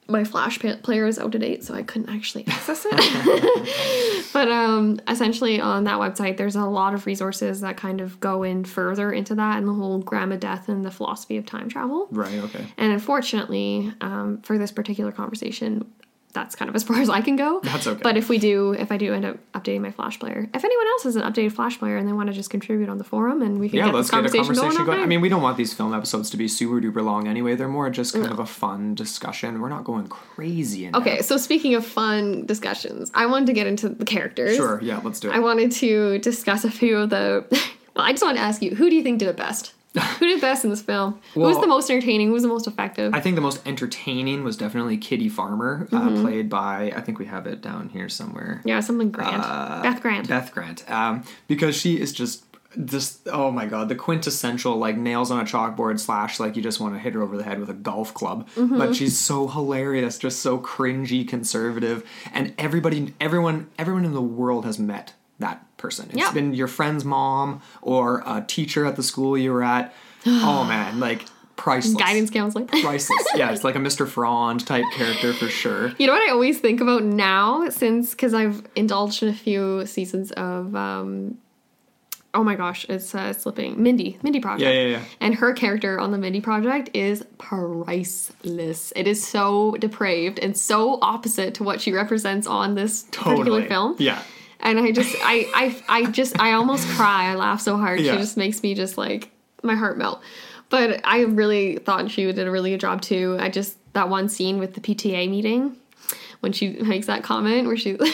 my 0.08 0.24
flash 0.24 0.58
player 0.58 1.06
is 1.06 1.18
out 1.18 1.34
of 1.34 1.40
date 1.40 1.64
so 1.64 1.74
i 1.74 1.82
couldn't 1.82 2.08
actually 2.08 2.46
access 2.48 2.86
it. 2.88 4.28
But 4.32 4.50
um 4.50 4.98
essentially 5.08 5.60
on 5.60 5.84
that 5.84 5.98
website 5.98 6.36
there's 6.38 6.56
a 6.56 6.64
lot 6.64 6.94
of 6.94 7.06
resources 7.06 7.60
that 7.60 7.76
kind 7.76 8.00
of 8.00 8.18
go 8.18 8.42
in 8.42 8.64
further 8.64 9.12
into 9.12 9.34
that 9.34 9.58
and 9.58 9.68
the 9.68 9.72
whole 9.74 9.98
Grandma 9.98 10.36
Death 10.36 10.68
and 10.68 10.84
the 10.84 10.90
philosophy 10.90 11.36
of 11.36 11.44
time 11.44 11.68
travel. 11.68 12.08
Right 12.10 12.38
okay. 12.38 12.64
And 12.78 12.92
unfortunately 12.92 13.92
um, 14.00 14.40
for 14.42 14.56
this 14.58 14.72
particular 14.72 15.12
conversation 15.12 15.84
that's 16.32 16.54
kind 16.54 16.68
of 16.68 16.74
as 16.74 16.82
far 16.82 17.00
as 17.00 17.10
I 17.10 17.20
can 17.20 17.36
go. 17.36 17.60
That's 17.60 17.86
okay. 17.86 18.00
But 18.02 18.16
if 18.16 18.28
we 18.28 18.38
do, 18.38 18.72
if 18.72 18.90
I 18.90 18.96
do 18.96 19.12
end 19.12 19.24
up 19.24 19.36
updating 19.52 19.82
my 19.82 19.90
Flash 19.90 20.18
player, 20.18 20.48
if 20.54 20.64
anyone 20.64 20.86
else 20.86 21.02
has 21.04 21.16
an 21.16 21.22
updated 21.22 21.52
Flash 21.52 21.78
player 21.78 21.96
and 21.96 22.08
they 22.08 22.12
want 22.12 22.28
to 22.28 22.32
just 22.32 22.50
contribute 22.50 22.88
on 22.88 22.98
the 22.98 23.04
forum 23.04 23.42
and 23.42 23.60
we 23.60 23.68
can 23.68 23.78
yeah 23.78 23.86
get 23.86 23.94
let's 23.94 24.10
get 24.10 24.24
a 24.24 24.28
conversation, 24.28 24.54
going, 24.54 24.86
going 24.86 25.00
i 25.00 25.06
mean 25.06 25.20
we 25.20 25.28
don't 25.28 25.42
want 25.42 25.56
these 25.56 25.74
film 25.74 25.92
episodes 25.94 26.30
to 26.30 26.36
be 26.36 26.48
super 26.48 26.80
duper 26.80 27.04
long 27.04 27.26
anyway 27.28 27.54
they're 27.54 27.68
more 27.68 27.90
just 27.90 28.14
kind 28.14 28.26
of 28.26 28.38
a 28.38 28.46
fun 28.46 28.94
discussion 28.94 29.60
we're 29.60 29.68
not 29.68 29.84
going 29.84 30.06
crazy 30.06 30.86
in 30.86 30.94
Okay, 30.96 31.22
so 31.22 31.36
speaking 31.36 31.74
of 31.74 31.84
fun 31.86 32.44
discussions, 32.46 33.10
I 33.14 33.26
wanted 33.26 33.46
to 33.46 33.52
get 33.52 33.66
into 33.66 33.88
the 33.88 34.04
characters. 34.04 34.56
sure 34.56 34.80
yeah 34.82 35.00
let's 35.02 35.20
do 35.20 35.30
it 35.30 35.34
I 35.34 35.40
wanted 35.40 35.72
to 35.72 36.18
discuss 36.18 36.64
a 36.64 36.70
few 36.70 36.98
of 36.98 37.10
the. 37.10 37.44
well, 37.96 38.04
I 38.04 38.12
just 38.12 38.22
wanted 38.22 38.38
to 38.38 38.44
ask 38.44 38.62
you, 38.62 38.74
who 38.74 38.88
do 38.90 38.96
you 38.96 39.02
think 39.02 39.18
did 39.18 39.28
it 39.28 39.36
best? 39.36 39.72
who 40.18 40.26
did 40.26 40.40
best 40.40 40.64
in 40.64 40.70
this 40.70 40.80
film? 40.82 41.20
who 41.34 41.40
was 41.40 41.60
the 41.60 41.66
most 41.66 41.90
entertaining? 41.90 42.28
Who 42.28 42.32
was 42.32 42.42
the 42.42 42.48
most 42.48 42.66
effective? 42.66 43.14
I 43.14 43.20
think 43.20 43.34
the 43.36 43.42
most 43.42 43.66
entertaining 43.66 44.42
was 44.44 44.56
definitely 44.56 44.96
Kitty 44.96 45.28
Farmer, 45.28 45.86
Mm-hmm. 45.90 45.96
uh, 46.18 46.20
played 46.22 46.48
by 46.48 46.92
I 46.96 47.00
think 47.00 47.18
we 47.18 47.26
have 47.26 47.46
it 47.46 47.60
down 47.60 47.88
here 47.90 48.08
somewhere. 48.08 48.62
yeah, 48.64 48.80
something 48.80 49.10
Grant. 49.10 49.42
Uh, 49.44 49.82
Beth 49.82 50.00
Grant. 50.00 50.28
Beth 50.28 50.52
Grant, 50.52 50.90
um, 50.90 51.24
because 51.48 51.76
she 51.76 52.00
is 52.00 52.12
just 52.12 52.44
just 52.86 53.28
oh 53.30 53.50
my 53.50 53.66
god, 53.66 53.90
the 53.90 53.94
quintessential 53.94 54.76
like 54.76 54.96
nails 54.96 55.30
on 55.30 55.38
a 55.40 55.44
chalkboard 55.44 56.00
slash 56.00 56.40
like 56.40 56.56
you 56.56 56.62
just 56.62 56.80
want 56.80 56.94
to 56.94 56.98
hit 56.98 57.12
her 57.12 57.20
over 57.22 57.36
the 57.36 57.42
head 57.42 57.60
with 57.60 57.68
a 57.68 57.74
golf 57.74 58.14
club. 58.14 58.48
Mm-hmm. 58.56 58.78
But 58.78 58.96
she's 58.96 59.18
so 59.18 59.46
hilarious, 59.46 60.16
just 60.18 60.40
so 60.40 60.58
cringy, 60.58 61.28
conservative, 61.28 62.02
and 62.32 62.54
everybody, 62.56 63.12
everyone, 63.20 63.68
everyone 63.78 64.06
in 64.06 64.14
the 64.14 64.22
world 64.22 64.64
has 64.64 64.78
met 64.78 65.12
that 65.38 65.66
person. 65.82 66.06
It's 66.10 66.16
Yeah. 66.18 66.32
been 66.32 66.54
your 66.54 66.68
friend's 66.68 67.04
mom 67.04 67.60
or 67.82 68.22
a 68.26 68.42
teacher 68.46 68.86
at 68.86 68.96
the 68.96 69.02
school 69.02 69.36
you 69.36 69.52
were 69.52 69.62
at. 69.62 69.92
oh 70.26 70.64
man, 70.64 71.00
like 71.00 71.24
priceless. 71.56 71.96
Guidance 71.96 72.30
counselor. 72.30 72.64
priceless. 72.64 73.26
yeah, 73.34 73.50
it's 73.52 73.64
like 73.64 73.74
a 73.74 73.78
Mr. 73.78 74.08
Frond 74.08 74.66
type 74.66 74.84
character 74.94 75.32
for 75.34 75.48
sure. 75.48 75.92
You 75.98 76.06
know 76.06 76.12
what 76.14 76.22
I 76.28 76.32
always 76.32 76.58
think 76.60 76.80
about 76.80 77.02
now, 77.04 77.68
since 77.68 78.10
because 78.12 78.32
I've 78.34 78.62
indulged 78.74 79.22
in 79.22 79.28
a 79.28 79.34
few 79.34 79.84
seasons 79.86 80.32
of, 80.32 80.74
um, 80.74 81.38
oh 82.34 82.42
my 82.42 82.54
gosh, 82.56 82.86
it's 82.88 83.14
uh, 83.14 83.32
slipping. 83.32 83.80
Mindy, 83.82 84.18
Mindy 84.22 84.40
Project. 84.40 84.62
Yeah, 84.62 84.70
yeah, 84.82 84.88
yeah. 84.96 85.02
And 85.20 85.34
her 85.36 85.52
character 85.52 86.00
on 86.00 86.10
the 86.12 86.18
Mindy 86.18 86.40
Project 86.40 86.88
is 86.94 87.24
priceless. 87.38 88.92
It 88.96 89.06
is 89.06 89.24
so 89.24 89.72
depraved 89.78 90.38
and 90.38 90.56
so 90.56 90.98
opposite 91.02 91.54
to 91.54 91.62
what 91.64 91.80
she 91.80 91.92
represents 91.92 92.46
on 92.46 92.74
this 92.74 93.02
particular 93.12 93.66
film. 93.66 93.96
Yeah. 93.98 94.22
And 94.62 94.78
I 94.78 94.92
just, 94.92 95.14
I, 95.20 95.46
I, 95.88 96.02
I 96.04 96.10
just, 96.10 96.38
I 96.40 96.52
almost 96.52 96.88
cry. 96.90 97.30
I 97.30 97.34
laugh 97.34 97.60
so 97.60 97.76
hard. 97.76 98.00
Yeah. 98.00 98.12
She 98.12 98.18
just 98.18 98.36
makes 98.36 98.62
me 98.62 98.74
just 98.74 98.96
like 98.96 99.30
my 99.62 99.74
heart 99.74 99.98
melt. 99.98 100.22
But 100.70 101.00
I 101.04 101.22
really 101.22 101.76
thought 101.78 102.10
she 102.10 102.24
did 102.32 102.46
a 102.46 102.50
really 102.50 102.70
good 102.70 102.80
job 102.80 103.02
too. 103.02 103.36
I 103.38 103.50
just 103.50 103.76
that 103.92 104.08
one 104.08 104.28
scene 104.28 104.58
with 104.58 104.74
the 104.74 104.80
PTA 104.80 105.28
meeting 105.28 105.76
when 106.40 106.52
she 106.52 106.70
makes 106.70 107.06
that 107.06 107.22
comment 107.22 107.66
where 107.66 107.76
she. 107.76 107.98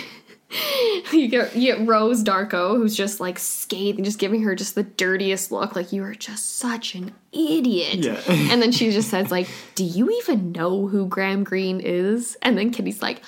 You 1.13 1.29
get, 1.29 1.55
you 1.55 1.75
get 1.75 1.87
Rose 1.87 2.25
Darko, 2.25 2.77
who's 2.77 2.97
just 2.97 3.21
like 3.21 3.39
scathing, 3.39 4.03
just 4.03 4.19
giving 4.19 4.43
her 4.43 4.55
just 4.55 4.75
the 4.75 4.83
dirtiest 4.83 5.53
look, 5.53 5.77
like 5.77 5.93
you 5.93 6.03
are 6.05 6.15
just 6.15 6.57
such 6.57 6.95
an 6.95 7.15
idiot. 7.33 7.97
Yeah. 7.97 8.21
and 8.27 8.61
then 8.63 8.73
she 8.73 8.91
just 8.91 9.11
says, 9.11 9.31
like, 9.31 9.49
"Do 9.75 9.85
you 9.85 10.11
even 10.23 10.53
know 10.53 10.87
who 10.87 11.07
Graham 11.07 11.45
Greene 11.45 11.81
is?" 11.81 12.37
And 12.41 12.57
then 12.57 12.71
Kitty's 12.71 13.03
like, 13.03 13.23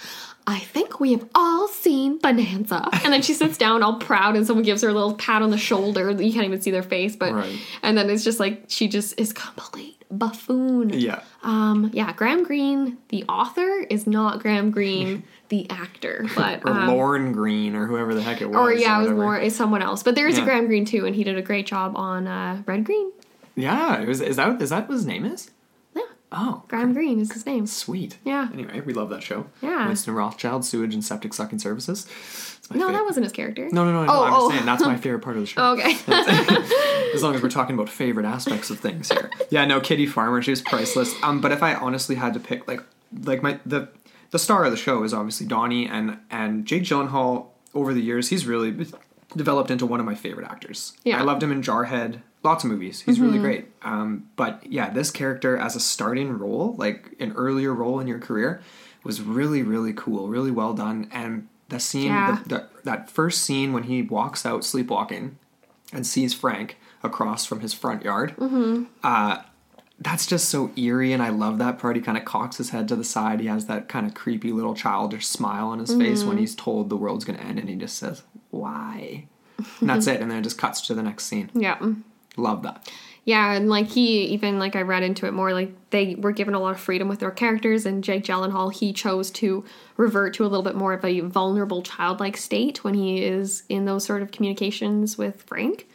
"I 0.50 0.58
think 0.58 1.00
we 1.00 1.12
have 1.12 1.24
all 1.34 1.68
seen 1.68 2.18
Bonanza." 2.18 2.88
And 3.04 3.12
then 3.12 3.22
she 3.22 3.34
sits 3.34 3.56
down 3.64 3.82
all 3.82 3.94
proud, 3.98 4.36
and 4.36 4.46
someone 4.46 4.64
gives 4.64 4.82
her 4.82 4.88
a 4.88 4.92
little 4.92 5.14
pat 5.14 5.42
on 5.42 5.50
the 5.50 5.58
shoulder. 5.58 6.10
You 6.10 6.32
can't 6.32 6.44
even 6.44 6.60
see 6.60 6.70
their 6.70 6.82
face, 6.82 7.16
but 7.16 7.32
Right. 7.32 7.58
and 7.82 7.96
then 7.96 8.10
it's 8.10 8.24
just 8.24 8.40
like 8.40 8.64
she 8.68 8.88
just 8.88 9.18
is 9.20 9.32
complete 9.32 9.96
buffoon. 10.10 10.90
Yeah. 10.90 11.20
Um, 11.42 11.90
yeah, 11.92 12.12
Graham 12.12 12.42
Greene, 12.44 12.98
the 13.10 13.24
author, 13.28 13.86
is 13.88 14.06
not 14.06 14.40
Graham 14.40 14.70
Greene, 14.72 15.22
the 15.50 15.70
actor, 15.70 16.26
but 16.34 16.62
Or 16.64 16.70
um, 16.72 16.88
Lorne 16.88 17.32
Greene 17.32 17.74
or 17.76 17.86
whoever 17.86 18.12
the 18.14 18.22
heck 18.22 18.40
it 18.42 18.46
was. 18.46 18.56
or 18.56 18.72
yeah, 18.72 18.98
it 18.98 19.02
was 19.02 19.12
more 19.12 19.38
it's 19.38 19.54
someone 19.56 19.82
else. 19.82 20.02
But 20.02 20.16
there 20.16 20.26
is 20.28 20.36
Yeah. 20.36 20.42
a 20.42 20.46
Graham 20.46 20.66
Greene 20.66 20.84
too, 20.84 21.06
and 21.06 21.14
he 21.14 21.22
did 21.24 21.36
a 21.38 21.42
great 21.42 21.66
job 21.66 21.96
on 21.96 22.26
uh, 22.26 22.62
Red 22.66 22.84
Green. 22.84 23.12
Yeah, 23.56 24.00
it 24.00 24.08
was, 24.08 24.20
is 24.20 24.36
that 24.36 24.60
is 24.60 24.70
that 24.70 24.88
what 24.88 24.94
his 24.94 25.06
name 25.06 25.24
is? 25.24 25.50
Oh, 26.32 26.62
Graham 26.68 26.92
Greene 26.92 27.20
is 27.20 27.32
his 27.32 27.44
name. 27.44 27.66
sweet. 27.66 28.18
Yeah. 28.24 28.48
Anyway, 28.52 28.80
we 28.80 28.92
love 28.92 29.10
that 29.10 29.22
show. 29.22 29.46
Yeah. 29.62 29.88
Winston 29.88 30.14
Rothschild, 30.14 30.64
sewage 30.64 30.94
and 30.94 31.04
septic 31.04 31.34
sucking 31.34 31.58
services. 31.58 32.06
No, 32.72 32.86
favorite. 32.86 32.92
that 32.92 33.04
wasn't 33.04 33.24
his 33.24 33.32
character. 33.32 33.68
No, 33.72 33.84
no, 33.84 33.92
no, 33.92 34.04
no. 34.04 34.12
Oh, 34.12 34.24
I'm 34.24 34.32
oh. 34.34 34.50
saying 34.50 34.64
that's 34.64 34.82
my 34.84 34.96
favorite 34.98 35.20
part 35.20 35.36
of 35.36 35.42
the 35.42 35.46
show. 35.46 35.60
Oh, 35.60 35.72
okay. 35.72 35.96
As 37.14 37.22
long 37.22 37.34
as 37.34 37.42
we're 37.42 37.48
talking 37.48 37.74
about 37.74 37.88
favorite 37.88 38.26
aspects 38.26 38.70
of 38.70 38.78
things 38.78 39.10
here. 39.10 39.28
Yeah, 39.50 39.64
no, 39.64 39.80
Kitty 39.80 40.06
Farmer, 40.06 40.40
she 40.40 40.52
was 40.52 40.62
priceless. 40.62 41.12
Um, 41.24 41.40
but 41.40 41.50
if 41.50 41.64
I 41.64 41.74
honestly 41.74 42.14
had 42.14 42.34
to 42.34 42.40
pick, 42.40 42.68
like, 42.68 42.80
like 43.24 43.42
my 43.42 43.58
the 43.66 43.88
the 44.30 44.38
star 44.38 44.64
of 44.64 44.70
the 44.70 44.76
show 44.76 45.02
is 45.02 45.12
obviously 45.12 45.46
Donnie, 45.46 45.88
and 45.88 46.18
and 46.30 46.64
Jake 46.66 46.84
Gyllenhaal. 46.84 47.46
Over 47.72 47.94
the 47.94 48.02
years, 48.02 48.30
he's 48.30 48.46
really 48.46 48.72
developed 49.36 49.70
into 49.70 49.86
one 49.86 50.00
of 50.00 50.06
my 50.06 50.14
favorite 50.14 50.46
actors. 50.50 50.92
Yeah. 51.04 51.14
Mm-hmm. 51.14 51.22
I 51.22 51.24
loved 51.24 51.42
him 51.42 51.52
in 51.52 51.62
Jarhead. 51.62 52.20
Lots 52.42 52.64
of 52.64 52.70
movies. 52.70 53.02
He's 53.02 53.20
really 53.20 53.38
great. 53.38 53.66
Um, 53.82 54.28
but 54.36 54.64
yeah, 54.66 54.88
this 54.90 55.10
character 55.10 55.56
as 55.58 55.76
a 55.76 55.80
starting 55.80 56.38
role, 56.38 56.74
like 56.78 57.14
an 57.20 57.32
earlier 57.32 57.74
role 57.74 58.00
in 58.00 58.06
your 58.06 58.18
career, 58.18 58.62
was 59.04 59.20
really 59.20 59.62
really 59.62 59.92
cool, 59.92 60.28
really 60.28 60.50
well 60.50 60.72
done. 60.72 61.08
And 61.12 61.48
the 61.68 61.78
scene, 61.78 62.06
Yeah. 62.06 62.38
the, 62.46 62.48
the, 62.48 62.68
that 62.84 63.10
first 63.10 63.42
scene 63.42 63.72
when 63.72 63.84
he 63.84 64.02
walks 64.02 64.44
out 64.46 64.64
sleepwalking 64.64 65.36
and 65.92 66.06
sees 66.06 66.32
Frank 66.34 66.78
across 67.02 67.44
from 67.46 67.60
his 67.60 67.74
front 67.74 68.04
yard. 68.04 68.34
Mm-hmm. 68.36 68.84
Uh, 69.04 69.42
that's 70.02 70.26
just 70.26 70.48
so 70.48 70.70
eerie, 70.76 71.12
and 71.12 71.22
I 71.22 71.28
love 71.28 71.58
that 71.58 71.78
part. 71.78 71.94
He 71.94 72.00
kind 72.00 72.16
of 72.16 72.24
cocks 72.24 72.56
his 72.56 72.70
head 72.70 72.88
to 72.88 72.96
the 72.96 73.04
side. 73.04 73.38
He 73.40 73.48
has 73.48 73.66
that 73.66 73.86
kind 73.86 74.06
of 74.06 74.14
creepy 74.14 74.50
little 74.50 74.74
childish 74.74 75.26
smile 75.26 75.68
on 75.68 75.78
his 75.78 75.94
face 75.94 76.20
Mm-hmm. 76.20 76.28
when 76.28 76.38
he's 76.38 76.54
told 76.54 76.88
the 76.88 76.96
world's 76.96 77.26
going 77.26 77.38
to 77.38 77.44
end, 77.44 77.58
and 77.58 77.68
he 77.68 77.76
just 77.76 77.98
says, 77.98 78.22
"Why?" 78.50 79.26
And 79.80 79.90
that's 79.90 80.06
it. 80.06 80.20
And 80.20 80.30
then 80.30 80.38
it 80.38 80.42
just 80.42 80.58
cuts 80.58 80.80
to 80.82 80.94
the 80.94 81.02
next 81.02 81.26
scene. 81.26 81.50
yeah. 81.54 81.78
Love 82.36 82.62
that. 82.62 82.88
Yeah, 83.24 83.52
and 83.52 83.68
like 83.68 83.88
he 83.88 84.24
even 84.26 84.58
like 84.58 84.74
I 84.74 84.82
read 84.82 85.02
into 85.02 85.26
it 85.26 85.32
more 85.32 85.52
like 85.52 85.72
they 85.90 86.14
were 86.14 86.32
given 86.32 86.54
a 86.54 86.58
lot 86.58 86.74
of 86.74 86.80
freedom 86.80 87.06
with 87.06 87.20
their 87.20 87.30
characters 87.30 87.84
and 87.84 88.02
Jake 88.02 88.24
Gyllenhaal 88.24 88.72
he 88.72 88.92
chose 88.92 89.30
to 89.32 89.64
revert 89.96 90.34
to 90.34 90.44
a 90.44 90.48
little 90.48 90.62
bit 90.62 90.74
more 90.74 90.94
of 90.94 91.04
a 91.04 91.20
vulnerable 91.20 91.82
childlike 91.82 92.36
state 92.36 92.82
when 92.82 92.94
he 92.94 93.22
is 93.22 93.64
in 93.68 93.84
those 93.84 94.04
sort 94.04 94.22
of 94.22 94.30
communications 94.30 95.18
with 95.18 95.42
Frank. 95.42 95.86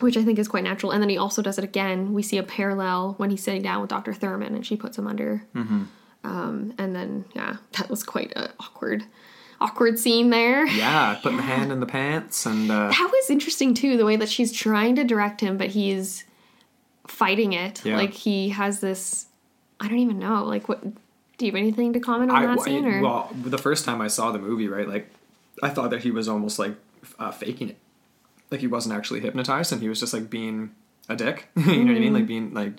Which 0.00 0.16
I 0.16 0.24
think 0.24 0.38
is 0.38 0.48
quite 0.48 0.64
natural. 0.64 0.92
And 0.92 1.02
then 1.02 1.10
he 1.10 1.18
also 1.18 1.42
does 1.42 1.58
it 1.58 1.64
again. 1.64 2.14
We 2.14 2.22
see 2.22 2.38
a 2.38 2.42
parallel 2.42 3.14
when 3.18 3.28
he's 3.28 3.42
sitting 3.42 3.60
down 3.60 3.82
with 3.82 3.90
Dr. 3.90 4.14
Thurman 4.14 4.54
and 4.54 4.64
she 4.64 4.76
puts 4.76 4.96
him 4.96 5.06
under. 5.06 5.44
Mm-hmm. 5.54 5.82
Um, 6.24 6.74
and 6.78 6.96
then, 6.96 7.26
yeah, 7.34 7.56
that 7.72 7.90
was 7.90 8.02
quite 8.02 8.32
a 8.34 8.50
awkward, 8.60 9.04
awkward 9.60 9.98
scene 9.98 10.30
there. 10.30 10.66
Yeah, 10.66 11.18
putting 11.22 11.36
the 11.36 11.44
hand 11.44 11.72
in 11.72 11.80
the 11.80 11.86
pants 11.86 12.46
and 12.46 12.70
uh, 12.70 12.88
That 12.88 13.10
was 13.12 13.30
interesting 13.30 13.74
too, 13.74 13.96
the 13.96 14.04
way 14.04 14.16
that 14.16 14.28
she's 14.28 14.52
trying 14.52 14.96
to 14.96 15.04
direct 15.04 15.40
him, 15.40 15.56
but 15.56 15.68
he's 15.68 16.24
fighting 17.06 17.52
it. 17.52 17.84
Yeah. 17.84 17.96
Like 17.96 18.12
he 18.12 18.50
has 18.50 18.80
this 18.80 19.26
I 19.80 19.88
don't 19.88 19.98
even 19.98 20.18
know. 20.18 20.44
Like 20.44 20.68
what 20.68 20.82
do 20.82 21.46
you 21.46 21.52
have 21.52 21.58
anything 21.58 21.94
to 21.94 22.00
comment 22.00 22.30
on 22.30 22.36
I, 22.36 22.46
that 22.46 22.60
scene 22.60 22.86
or 22.86 23.00
well, 23.00 23.30
the 23.34 23.58
first 23.58 23.84
time 23.84 24.00
I 24.00 24.08
saw 24.08 24.30
the 24.30 24.38
movie, 24.38 24.68
right, 24.68 24.88
like 24.88 25.10
I 25.62 25.70
thought 25.70 25.90
that 25.90 26.02
he 26.02 26.10
was 26.10 26.28
almost 26.28 26.58
like 26.58 26.74
uh, 27.18 27.30
faking 27.30 27.70
it, 27.70 27.78
like 28.50 28.60
he 28.60 28.66
wasn't 28.66 28.94
actually 28.94 29.20
hypnotized, 29.20 29.72
and 29.72 29.80
he 29.80 29.88
was 29.88 30.00
just 30.00 30.12
like 30.12 30.28
being 30.28 30.74
a 31.08 31.16
dick. 31.16 31.48
you 31.56 31.62
know 31.62 31.68
what 31.68 31.76
I 31.76 31.82
Mm-hmm. 31.82 32.00
mean? 32.00 32.12
Like 32.12 32.26
being 32.26 32.54
like 32.54 32.72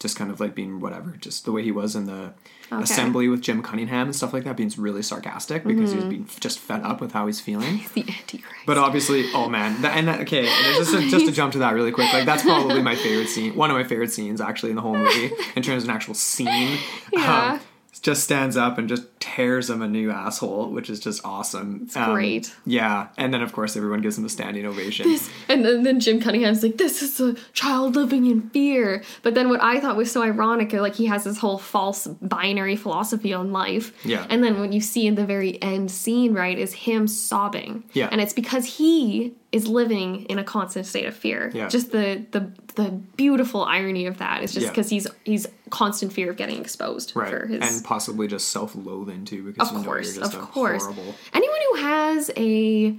just 0.00 0.16
kind 0.16 0.30
of 0.30 0.40
like 0.40 0.54
being 0.54 0.80
whatever, 0.80 1.12
just 1.18 1.44
the 1.44 1.52
way 1.52 1.62
he 1.62 1.72
was 1.72 1.94
in 1.96 2.04
the 2.06 2.34
Okay. 2.72 2.82
assembly 2.82 3.28
with 3.28 3.42
Jim 3.42 3.62
Cunningham 3.62 4.06
and 4.08 4.16
stuff 4.16 4.32
like 4.32 4.44
that, 4.44 4.56
being 4.56 4.72
really 4.78 5.02
sarcastic 5.02 5.64
because 5.64 5.90
he 5.92 5.96
was 5.98 6.06
being 6.06 6.26
just 6.40 6.58
fed 6.58 6.80
up 6.82 7.00
with 7.00 7.12
how 7.12 7.26
he's 7.26 7.38
feeling. 7.38 7.82
the 7.94 8.00
Antichrist. 8.08 8.64
But 8.66 8.78
obviously, 8.78 9.26
oh 9.34 9.48
man, 9.50 9.80
that, 9.82 9.96
and 9.96 10.08
that, 10.08 10.20
okay, 10.22 10.48
and 10.48 10.76
just 10.76 10.90
to, 10.92 11.00
just 11.10 11.26
to 11.26 11.32
jump 11.32 11.52
to 11.52 11.58
that 11.58 11.74
really 11.74 11.92
quick, 11.92 12.10
like 12.12 12.24
that's 12.24 12.42
probably 12.42 12.82
my 12.82 12.96
favorite 12.96 13.28
scene, 13.28 13.54
one 13.54 13.70
of 13.70 13.76
my 13.76 13.84
favorite 13.84 14.10
scenes 14.10 14.40
actually 14.40 14.70
in 14.70 14.76
the 14.76 14.82
whole 14.82 14.96
movie 14.96 15.30
in 15.54 15.62
terms 15.62 15.84
of 15.84 15.90
an 15.90 15.94
actual 15.94 16.14
scene. 16.14 16.78
Yeah. 17.12 17.52
Um, 17.52 17.60
just 18.00 18.24
stands 18.24 18.56
up 18.56 18.78
and 18.78 18.88
just 18.88 19.04
tears 19.20 19.70
him 19.70 19.82
a 19.82 19.88
new 19.88 20.10
asshole, 20.10 20.70
which 20.70 20.90
is 20.90 21.00
just 21.00 21.24
awesome. 21.24 21.80
It's 21.84 21.96
um, 21.96 22.12
great. 22.12 22.54
Yeah, 22.66 23.08
and 23.16 23.32
then 23.32 23.42
of 23.42 23.52
course 23.52 23.76
everyone 23.76 24.00
gives 24.00 24.18
him 24.18 24.24
a 24.24 24.28
standing 24.28 24.66
ovation. 24.66 25.08
This, 25.08 25.30
and 25.48 25.64
then, 25.64 25.82
then 25.82 26.00
Jim 26.00 26.20
Cunningham's 26.20 26.62
like, 26.62 26.76
"This 26.76 27.02
is 27.02 27.20
a 27.20 27.34
child 27.52 27.96
living 27.96 28.26
in 28.26 28.50
fear." 28.50 29.02
But 29.22 29.34
then 29.34 29.48
what 29.48 29.62
I 29.62 29.80
thought 29.80 29.96
was 29.96 30.10
so 30.10 30.22
ironic, 30.22 30.74
uh, 30.74 30.80
like 30.80 30.94
he 30.94 31.06
has 31.06 31.24
this 31.24 31.38
whole 31.38 31.58
false 31.58 32.06
binary 32.06 32.76
philosophy 32.76 33.32
on 33.32 33.52
life. 33.52 33.92
Yeah. 34.04 34.26
And 34.28 34.42
then 34.42 34.60
what 34.60 34.72
you 34.72 34.80
see 34.80 35.06
in 35.06 35.14
the 35.14 35.26
very 35.26 35.60
end 35.62 35.90
scene, 35.90 36.34
right, 36.34 36.58
is 36.58 36.72
him 36.74 37.06
sobbing. 37.06 37.84
Yeah. 37.92 38.08
And 38.10 38.20
it's 38.20 38.32
because 38.32 38.64
he 38.64 39.34
is 39.54 39.68
living 39.68 40.24
in 40.24 40.38
a 40.40 40.44
constant 40.44 40.84
state 40.84 41.06
of 41.06 41.14
fear. 41.14 41.50
Yeah. 41.54 41.68
Just 41.68 41.92
the 41.92 42.26
the 42.32 42.50
the 42.74 42.90
beautiful 43.16 43.62
irony 43.64 44.06
of 44.06 44.18
that 44.18 44.42
is 44.42 44.52
just 44.52 44.64
Yeah. 44.64 44.70
because 44.70 44.90
he's 44.90 45.06
he's 45.24 45.46
constant 45.70 46.12
fear 46.12 46.30
of 46.30 46.36
getting 46.36 46.60
exposed 46.60 47.12
right, 47.14 47.30
for 47.30 47.46
his 47.46 47.60
and 47.76 47.84
possibly 47.84 48.26
just 48.26 48.48
self-loathing 48.48 49.24
too, 49.24 49.42
because 49.44 49.68
of 49.68 49.74
you 49.76 49.80
know 49.80 49.84
course, 49.86 50.14
you're 50.16 50.24
just 50.24 50.34
of 50.34 50.50
course. 50.50 50.82
horrible. 50.82 51.14
Anyone 51.32 51.60
who 51.70 51.76
has 51.82 52.30
a 52.36 52.98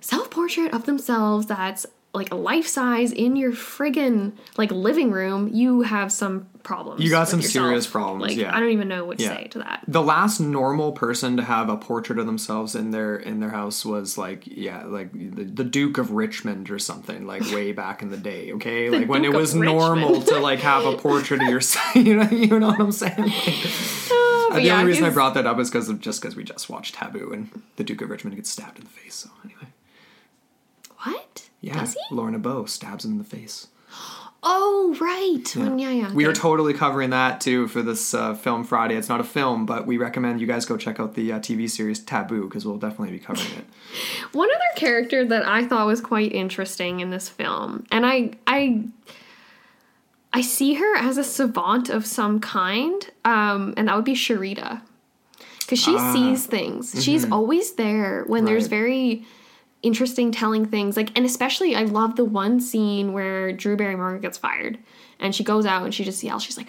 self 0.00 0.30
portrait 0.30 0.72
of 0.72 0.84
themselves 0.86 1.46
that's 1.46 1.86
like 2.14 2.30
a 2.32 2.36
life 2.36 2.66
size 2.66 3.10
in 3.12 3.34
your 3.36 3.52
friggin' 3.52 4.32
like 4.56 4.70
living 4.70 5.10
room, 5.10 5.48
you 5.52 5.82
have 5.82 6.12
some 6.12 6.46
problems. 6.62 7.02
You 7.02 7.10
got 7.10 7.28
some 7.28 7.40
yourself. 7.40 7.52
serious 7.66 7.86
problems, 7.86 8.22
Like 8.22 8.36
yeah. 8.36 8.56
I 8.56 8.60
don't 8.60 8.70
even 8.70 8.88
know 8.88 9.04
what 9.04 9.18
to 9.18 9.24
Yeah. 9.24 9.36
say 9.36 9.48
to 9.48 9.58
that. 9.58 9.82
The 9.88 10.00
last 10.00 10.38
normal 10.40 10.92
person 10.92 11.36
to 11.36 11.42
have 11.42 11.68
a 11.68 11.76
portrait 11.76 12.18
of 12.18 12.26
themselves 12.26 12.74
in 12.74 12.90
their 12.92 13.16
in 13.16 13.40
their 13.40 13.50
house 13.50 13.84
was 13.84 14.16
like 14.16 14.44
yeah 14.46 14.84
like 14.84 15.12
the, 15.12 15.44
the 15.44 15.64
Duke 15.64 15.98
of 15.98 16.12
Richmond 16.12 16.70
or 16.70 16.78
something 16.78 17.26
like 17.26 17.42
way 17.50 17.72
back 17.72 18.00
in 18.00 18.10
the 18.10 18.16
day 18.16 18.52
okay 18.52 18.88
like 18.96 19.08
when 19.08 19.22
Duke 19.22 19.32
it 19.34 19.36
of 19.36 19.40
was 19.42 19.54
normal 19.54 20.22
to 20.22 20.38
like 20.38 20.60
have 20.60 20.84
a 20.86 20.96
portrait 21.06 21.42
of 21.42 21.48
yourself 21.48 21.94
you 21.96 22.16
know 22.16 22.28
you 22.30 22.58
know 22.58 22.68
what 22.68 22.80
I'm 22.80 22.92
saying 22.92 23.14
like, 23.18 23.32
oh, 24.10 24.48
But 24.52 24.56
the 24.60 24.66
yeah, 24.66 24.74
only 24.78 24.86
reason 24.86 25.04
I 25.04 25.10
brought 25.10 25.34
that 25.34 25.46
up 25.46 25.58
is 25.58 25.68
because 25.68 25.88
of 25.88 26.00
just 26.00 26.22
because 26.22 26.36
we 26.36 26.44
just 26.44 26.70
watched 26.70 26.94
Taboo 26.94 27.32
and 27.32 27.50
the 27.76 27.84
Duke 27.84 28.00
of 28.02 28.08
Richmond 28.08 28.36
gets 28.36 28.50
stabbed 28.50 28.78
in 28.78 28.84
the 28.84 28.90
face 28.90 29.14
so 29.16 29.28
anyway 29.44 29.66
What? 31.02 31.43
Yeah 31.64 31.80
Does 31.80 31.94
he? 31.94 32.14
Lorna 32.14 32.38
Bow 32.38 32.64
stabs 32.66 33.04
him 33.04 33.12
in 33.12 33.18
the 33.18 33.24
face 33.24 33.68
Oh 34.46 34.94
right. 35.00 35.56
When- 35.56 35.78
Yeah, 35.78 35.90
yeah. 35.90 36.12
we 36.12 36.26
are 36.26 36.32
totally 36.34 36.74
covering 36.74 37.10
that 37.10 37.40
too 37.40 37.66
for 37.66 37.80
this 37.80 38.12
uh, 38.12 38.34
film 38.34 38.62
Friday. 38.62 38.94
It's 38.94 39.08
not 39.08 39.20
a 39.20 39.24
film, 39.24 39.64
but 39.64 39.86
we 39.86 39.96
recommend 39.96 40.38
you 40.40 40.46
guys 40.46 40.66
go 40.66 40.76
check 40.76 41.00
out 41.00 41.14
the 41.14 41.32
uh, 41.32 41.38
TV 41.40 41.68
series 41.68 41.98
Taboo 41.98 42.44
because 42.44 42.66
we'll 42.66 42.76
definitely 42.76 43.12
be 43.12 43.18
covering 43.18 43.48
it. 43.56 43.64
One 44.32 44.50
other 44.50 44.76
character 44.76 45.24
that 45.24 45.46
I 45.48 45.66
thought 45.66 45.86
was 45.86 46.02
quite 46.02 46.32
interesting 46.32 47.00
in 47.00 47.08
this 47.08 47.30
film, 47.30 47.86
and 47.90 48.04
I 48.04 48.32
I 48.46 48.84
I 50.34 50.42
see 50.42 50.74
her 50.74 50.96
as 50.98 51.16
a 51.16 51.24
savant 51.24 51.88
of 51.88 52.04
some 52.04 52.38
kind, 52.38 53.08
um, 53.24 53.72
and 53.78 53.88
that 53.88 53.96
would 53.96 54.04
be 54.04 54.14
Cherita. 54.14 54.82
Because 55.60 55.78
she 55.78 55.98
sees 56.12 56.44
things. 56.44 57.02
She's 57.02 57.30
always 57.30 57.72
there 57.76 58.24
when 58.26 58.44
there's 58.44 58.66
very 58.66 59.24
interesting 59.84 60.32
telling 60.32 60.66
things. 60.66 60.96
Like 60.96 61.10
and 61.16 61.24
especially 61.24 61.76
I 61.76 61.82
love 61.82 62.16
the 62.16 62.24
one 62.24 62.60
scene 62.60 63.12
where 63.12 63.52
Drew 63.52 63.76
Barrymore 63.76 64.18
gets 64.18 64.38
fired 64.38 64.78
and 65.18 65.34
she 65.34 65.44
goes 65.44 65.66
out 65.66 65.84
and 65.84 65.94
she 65.94 66.04
just 66.04 66.22
yells, 66.22 66.42
she's 66.42 66.56
like, 66.56 66.68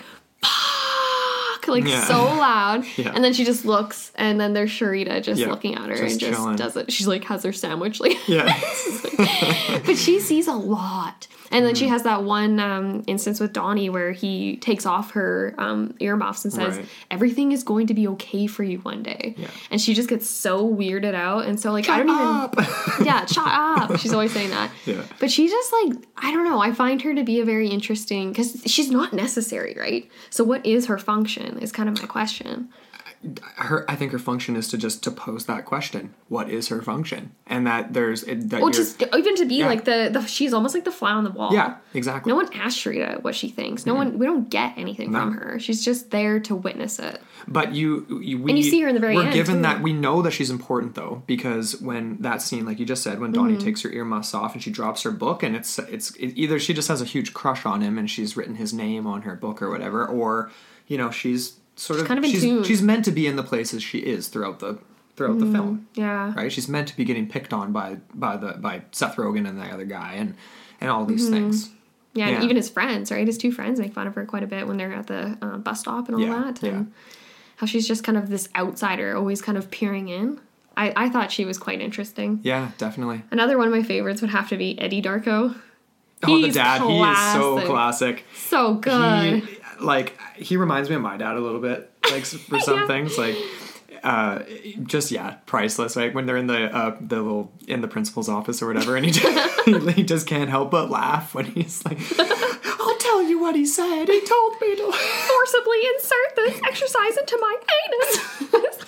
Fuck 1.66 1.76
like 1.76 1.86
Yeah. 1.86 2.04
so 2.06 2.24
loud. 2.24 2.86
Yeah. 2.98 3.12
And 3.14 3.24
then 3.24 3.34
she 3.34 3.44
just 3.44 3.66
looks 3.66 4.12
and 4.16 4.40
then 4.40 4.54
there's 4.54 4.72
Cherita 4.72 5.22
just 5.24 5.40
Yeah, 5.42 5.50
looking 5.50 5.76
at 5.76 5.90
her 5.90 5.96
just 5.98 6.02
and 6.14 6.20
just 6.20 6.34
chilling. 6.40 6.56
does 6.56 6.76
it. 6.78 6.92
She's 6.92 7.08
like 7.08 7.24
has 7.26 7.44
her 7.44 7.54
sandwich 7.54 8.00
like 8.00 8.18
Yeah, 8.28 8.46
but 9.86 9.98
she 9.98 10.20
sees 10.20 10.48
a 10.48 10.54
lot. 10.54 11.28
And 11.52 11.64
then 11.64 11.76
Mm. 11.76 11.78
she 11.78 11.88
has 11.88 12.04
that 12.04 12.24
one 12.24 12.60
um, 12.60 13.04
instance 13.06 13.40
with 13.40 13.54
Donnie 13.54 13.90
where 13.90 14.12
he 14.12 14.58
takes 14.58 14.86
off 14.86 15.12
her 15.12 15.54
um, 15.60 15.94
earmuffs 16.00 16.44
and 16.44 16.52
says, 16.52 16.78
Right. 16.78 16.86
"Everything 17.12 17.52
is 17.52 17.64
going 17.64 17.86
to 17.88 17.94
be 17.94 18.08
okay 18.10 18.48
for 18.48 18.64
you 18.64 18.80
one 18.80 19.04
day." 19.04 19.36
Yeah. 19.38 19.48
And 19.70 19.80
she 19.80 19.94
just 19.94 20.10
gets 20.10 20.28
so 20.28 20.68
weirded 20.68 21.14
out, 21.14 21.46
and 21.46 21.60
so 21.60 21.72
like 21.72 21.88
I 21.88 22.02
don't 22.02 22.10
even, 22.58 23.06
yeah, 23.06 23.26
shut 23.28 23.46
up. 23.48 24.00
She's 24.00 24.12
always 24.12 24.34
saying 24.34 24.50
that. 24.50 24.72
Yeah. 24.86 25.04
But 25.20 25.30
she 25.32 25.48
just 25.48 25.72
like 25.72 26.04
I 26.18 26.32
don't 26.32 26.46
know. 26.46 26.60
I 26.60 26.72
find 26.74 27.00
her 27.04 27.14
to 27.14 27.24
be 27.24 27.40
a 27.40 27.46
very 27.46 27.70
interesting 27.70 28.32
because 28.32 28.64
she's 28.66 28.90
not 28.90 29.14
necessary, 29.14 29.76
right? 29.78 30.10
So 30.32 30.44
what 30.44 30.66
is 30.66 30.88
her 30.88 30.98
function? 30.98 31.55
Is 31.62 31.72
kind 31.72 31.90
of 31.90 32.00
my 32.02 32.08
question. 32.08 32.70
her. 33.56 33.90
I 33.90 33.96
think 33.96 34.12
her 34.12 34.20
function 34.20 34.56
is 34.56 34.68
to 34.68 34.78
just 34.78 35.04
to 35.04 35.12
pose 35.12 35.46
that 35.46 35.66
question: 35.66 36.14
What 36.30 36.50
is 36.50 36.68
her 36.68 36.82
function? 36.82 37.32
And 37.48 37.66
that 37.66 37.94
there's 37.94 38.24
that 38.24 38.62
Well, 38.62 38.70
just 38.70 39.02
even 39.16 39.36
to 39.36 39.46
be 39.46 39.56
Yeah. 39.56 39.68
like 39.68 39.86
the, 39.86 40.10
the 40.14 40.26
she's 40.28 40.54
almost 40.54 40.76
like 40.76 40.84
the 40.84 40.92
fly 40.92 41.12
on 41.12 41.24
the 41.24 41.32
wall. 41.32 41.52
yeah, 41.54 41.78
exactly. 41.94 42.30
No 42.32 42.36
one 42.36 42.50
asked 42.54 42.78
Cherita 42.80 43.24
what 43.24 43.34
she 43.34 43.50
thinks. 43.50 43.86
No 43.86 43.96
one. 43.96 44.20
We 44.20 44.26
don't 44.28 44.50
get 44.50 44.74
anything 44.78 45.12
from 45.12 45.34
her. 45.34 45.58
She's 45.60 45.84
just 45.84 46.12
there 46.12 46.40
to 46.42 46.56
witness 46.56 47.00
it. 47.00 47.20
But 47.48 47.74
you, 47.74 48.06
you 48.22 48.40
we, 48.42 48.52
And 48.52 48.58
you 48.60 48.70
see 48.70 48.82
her 48.82 48.88
in 48.90 48.96
the 48.96 49.02
very 49.02 49.16
We're 49.16 49.24
end, 49.26 49.34
given 49.34 49.56
too. 49.58 49.62
that 49.64 49.82
we 49.82 49.94
know 49.94 50.22
that 50.22 50.32
she's 50.32 50.50
important 50.52 50.96
though, 50.96 51.24
because 51.26 51.80
when 51.82 52.18
that 52.22 52.42
scene, 52.42 52.66
like 52.66 52.80
you 52.80 52.86
just 52.86 53.02
said, 53.04 53.20
when 53.20 53.32
Donnie 53.32 53.54
Mm-hmm. 53.56 53.64
takes 53.66 53.82
her 53.84 53.90
earmuffs 53.90 54.34
off 54.34 54.54
and 54.54 54.62
she 54.62 54.70
drops 54.72 55.02
her 55.04 55.12
book, 55.12 55.42
and 55.42 55.56
it's 55.56 55.80
it's 55.80 56.12
it, 56.16 56.34
either 56.36 56.60
she 56.60 56.74
just 56.74 56.90
has 56.90 57.02
a 57.02 57.06
huge 57.06 57.34
crush 57.34 57.66
on 57.66 57.82
him 57.82 57.98
and 57.98 58.10
she's 58.10 58.36
written 58.38 58.56
his 58.56 58.72
name 58.74 59.08
on 59.08 59.24
her 59.24 59.36
book 59.36 59.62
or 59.62 59.70
whatever, 59.72 60.06
or 60.08 60.52
you 60.88 60.98
know 60.98 61.12
she's 61.12 61.58
sort 61.76 62.00
of 62.00 62.08
kind 62.08 62.24
of 62.24 62.30
she's 62.30 62.66
she's 62.68 62.82
meant 62.82 63.06
to 63.06 63.12
be 63.12 63.28
in 63.28 63.36
the 63.36 63.44
places 63.44 63.84
she 63.84 64.00
is 64.00 64.28
throughout 64.28 64.60
the 64.60 64.78
throughout 65.16 65.40
the 65.40 65.46
film, 65.46 65.88
Yeah. 65.96 66.34
right? 66.36 66.52
She's 66.52 66.68
meant 66.68 66.90
to 66.90 66.98
be 66.98 67.06
getting 67.06 67.28
picked 67.30 67.54
on 67.54 67.72
by 67.72 67.98
by 68.14 68.36
the 68.38 68.54
by 68.54 68.82
Seth 68.92 69.16
Rogen 69.16 69.48
and 69.48 69.58
the 69.60 69.64
other 69.66 69.86
guy 69.86 70.14
and 70.14 70.36
and 70.82 70.90
all 70.90 71.06
these 71.06 71.24
Mm-hmm. 71.26 71.34
things. 71.34 71.70
Yeah, 72.14 72.30
Yeah. 72.30 72.36
and 72.36 72.44
even 72.46 72.56
his 72.58 72.70
friends, 72.70 73.12
right? 73.12 73.26
His 73.28 73.38
two 73.38 73.52
friends 73.52 73.80
make 73.80 73.94
fun 73.94 74.08
of 74.08 74.16
her 74.16 74.26
quite 74.26 74.44
a 74.44 74.48
bit 74.48 74.68
when 74.68 74.78
they're 74.78 74.94
at 74.94 75.08
the 75.08 75.38
uh, 75.42 75.58
bus 75.58 75.82
stop 75.82 76.08
and 76.08 76.16
all 76.16 76.22
Yeah, 76.22 76.44
that, 76.52 76.64
yeah. 76.64 76.70
and 76.72 76.94
how 77.58 77.66
she's 77.66 77.88
just 77.88 78.04
kind 78.04 78.18
of 78.18 78.30
this 78.30 78.48
outsider, 78.56 79.16
always 79.16 79.42
kind 79.42 79.58
of 79.58 79.70
peering 79.72 80.08
in. 80.10 80.40
I, 80.78 80.92
I 80.96 81.10
thought 81.10 81.32
she 81.32 81.46
was 81.46 81.58
quite 81.58 81.80
interesting. 81.82 82.40
Yeah, 82.44 82.72
definitely. 82.78 83.24
Another 83.32 83.58
one 83.58 83.68
of 83.68 83.74
my 83.74 83.84
favorites 83.84 84.20
would 84.22 84.30
have 84.32 84.50
to 84.50 84.58
be 84.58 84.78
Eddie 84.80 85.02
Darko. 85.02 85.56
Oh, 86.24 86.42
the 86.42 86.52
dad, 86.52 86.82
he 86.82 87.00
is 87.02 87.18
so 87.34 87.56
classic. 87.66 87.66
classic. 87.70 88.26
So 88.36 88.74
good. 88.76 89.44
He 89.44 89.58
like 89.80 90.18
he 90.36 90.58
reminds 90.58 90.90
me 90.90 90.96
of 90.96 91.02
my 91.02 91.18
dad 91.18 91.36
a 91.36 91.40
little 91.40 91.62
bit, 91.62 91.92
like 92.12 92.26
for 92.26 92.60
some 92.68 92.80
Yeah. 92.82 92.88
things, 92.88 93.18
like 93.18 93.36
uh, 94.04 94.44
just 94.84 95.12
yeah, 95.12 95.36
priceless. 95.46 95.96
Like 95.96 96.14
when 96.14 96.26
they're 96.26 96.38
in 96.38 96.48
the 96.48 96.74
uh, 96.76 96.96
the 97.02 97.22
little 97.22 97.52
in 97.68 97.82
the 97.82 97.88
principal's 97.88 98.30
office 98.30 98.62
or 98.62 98.68
whatever, 98.68 98.96
and 98.96 99.06
he 99.06 99.12
just, 99.12 99.68
he 99.96 100.04
just 100.04 100.28
can't 100.28 100.50
help 100.50 100.70
but 100.72 100.90
laugh 100.90 101.34
when 101.34 101.46
he's 101.46 101.84
like, 101.86 101.98
"I'll 102.80 102.98
tell 102.98 103.24
you 103.24 103.40
what 103.40 103.56
he 103.56 103.66
said. 103.66 104.08
He 104.08 104.22
told 104.22 104.54
me 104.62 104.76
to." 104.76 104.92
Forcibly 104.92 105.78
insert 105.96 106.36
this 106.36 106.62
exercise 106.68 107.18
into 107.18 107.38
my 107.42 107.56
anus. 107.86 108.85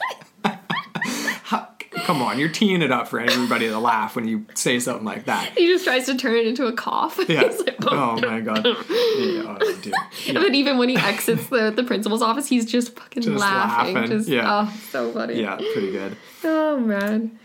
Come 2.08 2.22
on, 2.22 2.40
you're 2.40 2.48
teeing 2.48 2.82
it 2.82 2.90
up 2.90 3.10
for 3.10 3.20
everybody 3.20 3.68
to 3.68 3.78
laugh 3.80 4.16
when 4.16 4.30
you 4.30 4.46
say 4.54 4.80
something 4.80 5.04
like 5.04 5.26
that. 5.26 5.52
he 5.58 5.68
just 5.68 5.84
tries 5.84 6.06
to 6.06 6.16
turn 6.16 6.36
it 6.36 6.48
into 6.48 6.66
a 6.66 6.72
cough. 6.72 7.20
Yeah. 7.30 7.42
Like, 7.42 7.76
oh 7.86 8.18
my 8.22 8.40
god. 8.50 8.66
Yeah, 8.66 9.58
oh, 9.60 9.80
dude. 9.82 9.94
And 10.30 10.38
then 10.38 10.56
even 10.56 10.78
when 10.78 10.88
he 10.88 10.96
exits 10.96 11.48
the, 11.48 11.70
the 11.70 11.84
principal's 11.84 12.22
office, 12.22 12.48
he's 12.48 12.66
just 12.66 12.98
fucking 12.98 13.24
Just 13.24 13.38
laughing. 13.38 13.94
laughing, 13.96 14.10
Just 14.18 14.30
yeah. 14.30 14.46
oh, 14.48 14.80
so 14.90 15.12
funny. 15.12 15.42
Yeah, 15.42 15.58
pretty 15.58 15.92
good. 15.92 16.16
Oh 16.46 16.80
man. 16.80 17.38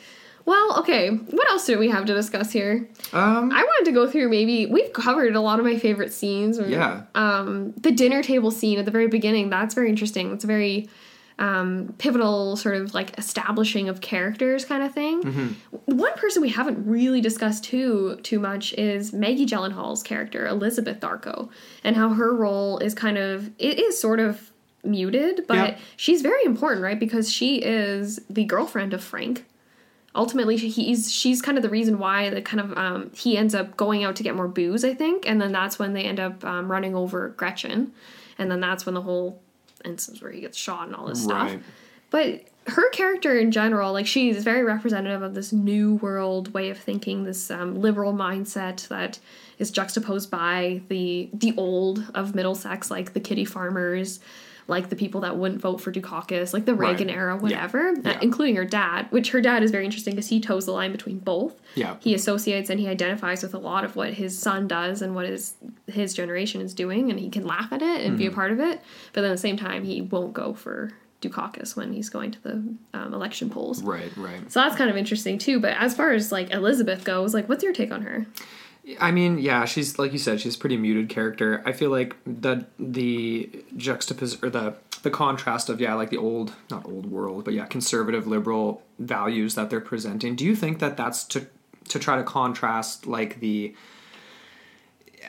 Well, 0.45 0.79
okay. 0.79 1.11
What 1.11 1.49
else 1.51 1.67
do 1.67 1.77
we 1.79 1.89
have 1.91 2.05
to 2.07 2.15
discuss 2.15 2.53
here? 2.53 2.89
Um, 3.13 3.51
I 3.53 3.63
wanted 3.65 3.85
to 3.87 3.93
go 3.93 4.09
through 4.09 4.29
maybe 4.29 4.67
we've 4.67 4.93
covered 4.93 5.35
a 5.35 5.41
lot 5.41 5.59
of 5.59 5.65
my 5.65 5.77
favorite 5.79 6.13
scenes. 6.13 6.59
or- 6.61 6.69
Yeah. 6.69 7.03
Um, 7.17 7.73
the 7.81 7.91
dinner 7.91 8.23
table 8.23 8.51
scene 8.53 8.79
at 8.79 8.85
the 8.85 8.91
very 8.93 9.09
beginning. 9.09 9.51
That's 9.51 9.75
very 9.75 9.89
interesting. 9.89 10.33
It's 10.33 10.45
very 10.45 10.89
um, 11.43 11.93
pivotal 11.99 12.57
sort 12.57 12.77
of 12.77 12.95
like 12.95 13.19
establishing 13.19 13.89
of 13.89 14.01
characters 14.01 14.65
kind 14.65 14.81
of 14.85 14.95
thing. 14.95 15.23
Mm-hmm. 15.25 15.97
One 15.97 16.15
person 16.15 16.41
we 16.41 16.51
haven't 16.51 16.87
really 16.87 17.21
discussed 17.21 17.65
too 17.65 18.21
too 18.23 18.39
much 18.39 18.73
is 18.75 19.13
Maggie 19.13 19.45
Gyllenhaal's 19.45 20.05
character 20.05 20.47
Elizabeth 20.47 21.01
Darko, 21.01 21.51
and 21.83 21.97
how 21.97 22.11
her 22.11 22.33
role 22.35 22.79
is 22.79 22.95
kind 22.95 23.19
of 23.19 23.51
it 23.59 23.81
is 23.81 24.01
sort 24.01 24.21
of 24.21 24.53
muted, 24.85 25.45
but 25.49 25.79
she's 25.97 26.23
very 26.23 26.45
important, 26.45 26.83
right? 26.83 26.99
Because 26.99 27.31
she 27.31 27.57
is 27.57 28.21
the 28.31 28.45
girlfriend 28.45 28.95
of 28.95 29.03
Frank 29.03 29.45
ultimately 30.15 30.59
he's 30.59 31.11
she's 31.11 31.41
kind 31.41 31.57
of 31.57 31.63
the 31.63 31.71
reason 31.71 31.99
why 31.99 32.29
the 32.29 32.43
kind 32.43 32.61
of 32.61 32.77
um, 32.77 33.11
he 33.15 33.39
ends 33.39 33.55
up 33.55 33.79
going 33.79 34.05
out 34.05 34.15
to 34.15 34.23
get 34.23 34.35
more 34.35 34.47
booze 34.47 34.85
i 34.85 34.93
think 34.93 35.27
and 35.27 35.41
then 35.41 35.53
that's 35.53 35.79
when 35.79 35.95
they 35.95 36.03
end 36.03 36.21
up 36.21 36.45
um, 36.45 36.71
running 36.71 36.95
over 36.95 37.31
gretchen 37.31 37.91
and 38.37 38.51
then 38.51 38.61
that's 38.61 38.85
when 38.85 38.95
the 38.95 39.01
whole 39.01 39.41
instance 39.85 40.23
where 40.23 40.33
he 40.33 40.41
gets 40.41 40.57
shot 40.59 40.87
and 40.87 40.97
all 40.97 41.07
this 41.07 41.23
stuff. 41.23 41.53
But 42.11 42.45
her 42.69 42.89
character 42.91 43.37
in 43.39 43.51
general 43.51 43.93
like 43.93 44.07
she's 44.07 44.45
very 44.45 44.63
representative 44.63 45.21
of 45.23 45.35
this 45.35 45.53
new 45.53 45.95
world 45.97 46.55
way 46.55 46.71
of 46.71 46.79
thinking 46.79 47.25
this 47.25 47.51
um, 47.51 47.81
liberal 47.81 48.13
mindset 48.13 48.87
that 48.89 49.19
is 49.59 49.71
juxtaposed 49.73 50.31
by 50.31 50.81
the 50.89 51.29
the 51.33 51.53
old 51.57 52.05
of 52.15 52.35
middlesex 52.37 52.91
like 52.91 53.15
the 53.15 53.21
kitty 53.21 53.45
farmers 53.45 54.21
like 54.69 54.89
the 54.91 54.97
people 54.97 55.21
that 55.23 55.37
wouldn't 55.37 55.61
vote 55.61 55.81
for 55.81 55.91
Dukakis, 55.93 56.53
like 56.55 56.65
the 56.65 56.75
Right. 56.75 56.91
Reagan 56.91 57.11
era, 57.11 57.35
Yeah. 57.35 57.41
whatever, 57.43 57.89
uh, 57.91 57.95
Yeah. 58.05 58.19
including 58.23 58.57
her 58.57 58.65
dad, 58.65 59.07
which 59.11 59.31
her 59.31 59.41
dad 59.41 59.63
is 59.63 59.71
very 59.71 59.85
interesting 59.85 60.15
because 60.15 60.29
he 60.29 60.41
toes 60.41 60.67
the 60.67 60.73
line 60.73 60.93
between 60.93 61.19
both. 61.19 61.61
Yeah. 61.75 61.97
He 62.01 62.15
associates 62.15 62.71
and 62.71 62.79
he 62.79 62.89
identifies 62.89 63.43
with 63.43 63.55
a 63.55 63.59
lot 63.59 63.85
of 63.85 63.97
what 63.97 64.15
his 64.15 64.39
son 64.39 64.69
does 64.69 65.03
and 65.03 65.15
what 65.15 65.27
his 65.27 65.55
his 65.89 66.15
generation 66.15 66.61
is 66.61 66.73
doing, 66.75 67.11
and 67.11 67.19
he 67.21 67.29
can 67.29 67.45
laugh 67.47 67.73
at 67.73 67.83
it 67.83 68.05
and 68.07 68.17
be 68.17 68.25
a 68.25 68.29
Mm-hmm. 68.29 68.35
part 68.37 68.53
of 68.53 68.61
it. 68.61 68.81
But 69.13 69.23
then 69.23 69.31
at 69.31 69.35
the 69.35 69.39
same 69.39 69.57
time, 69.57 69.85
he 69.85 70.01
won't 70.01 70.33
go 70.33 70.55
for 70.55 70.91
Dukakis 71.21 71.77
when 71.77 71.93
he's 71.93 72.09
going 72.09 72.31
to 72.33 72.43
the 72.43 72.63
um, 72.95 73.15
election 73.15 73.49
polls. 73.51 73.83
right, 73.83 74.11
right. 74.17 74.51
So 74.51 74.61
that's 74.61 74.75
kind 74.77 74.91
of 74.91 74.97
interesting 74.97 75.39
too. 75.39 75.61
But 75.61 75.77
as 75.79 75.95
far 75.95 76.11
as 76.13 76.33
like 76.33 76.51
Elizabeth 76.53 77.05
goes, 77.05 77.33
like, 77.35 77.49
what's 77.49 77.63
your 77.63 77.73
take 77.73 77.93
on 77.93 78.03
her? 78.03 78.27
I 79.01 79.13
mean, 79.13 79.39
yeah, 79.39 79.65
she's 79.65 79.99
like 79.99 80.13
you 80.13 80.19
said, 80.19 80.41
she's 80.41 80.57
a 80.57 80.59
pretty 80.59 80.77
muted 80.77 81.09
character. 81.09 81.63
I 81.65 81.73
feel 81.73 81.91
like 81.91 82.17
the 82.27 82.67
the 82.79 83.65
juxtapose 83.77 84.43
or 84.43 84.51
the 84.51 84.75
the 85.03 85.11
contrast 85.11 85.69
of 85.69 85.81
yeah, 85.81 85.95
like 85.95 86.11
the 86.11 86.17
old 86.17 86.53
not 86.71 86.85
old 86.87 87.07
world, 87.07 87.45
but 87.45 87.55
yeah, 87.55 87.67
conservative 87.67 88.27
liberal 88.27 88.83
values 88.99 89.55
that 89.55 89.71
they're 89.71 89.81
presenting. 89.81 90.35
Do 90.35 90.45
you 90.45 90.57
think 90.57 90.81
that 90.81 90.97
that's 90.97 91.25
to 91.25 91.47
to 91.89 91.99
try 91.99 92.17
to 92.17 92.25
contrast 92.25 93.07
like 93.07 93.41
the 93.41 93.75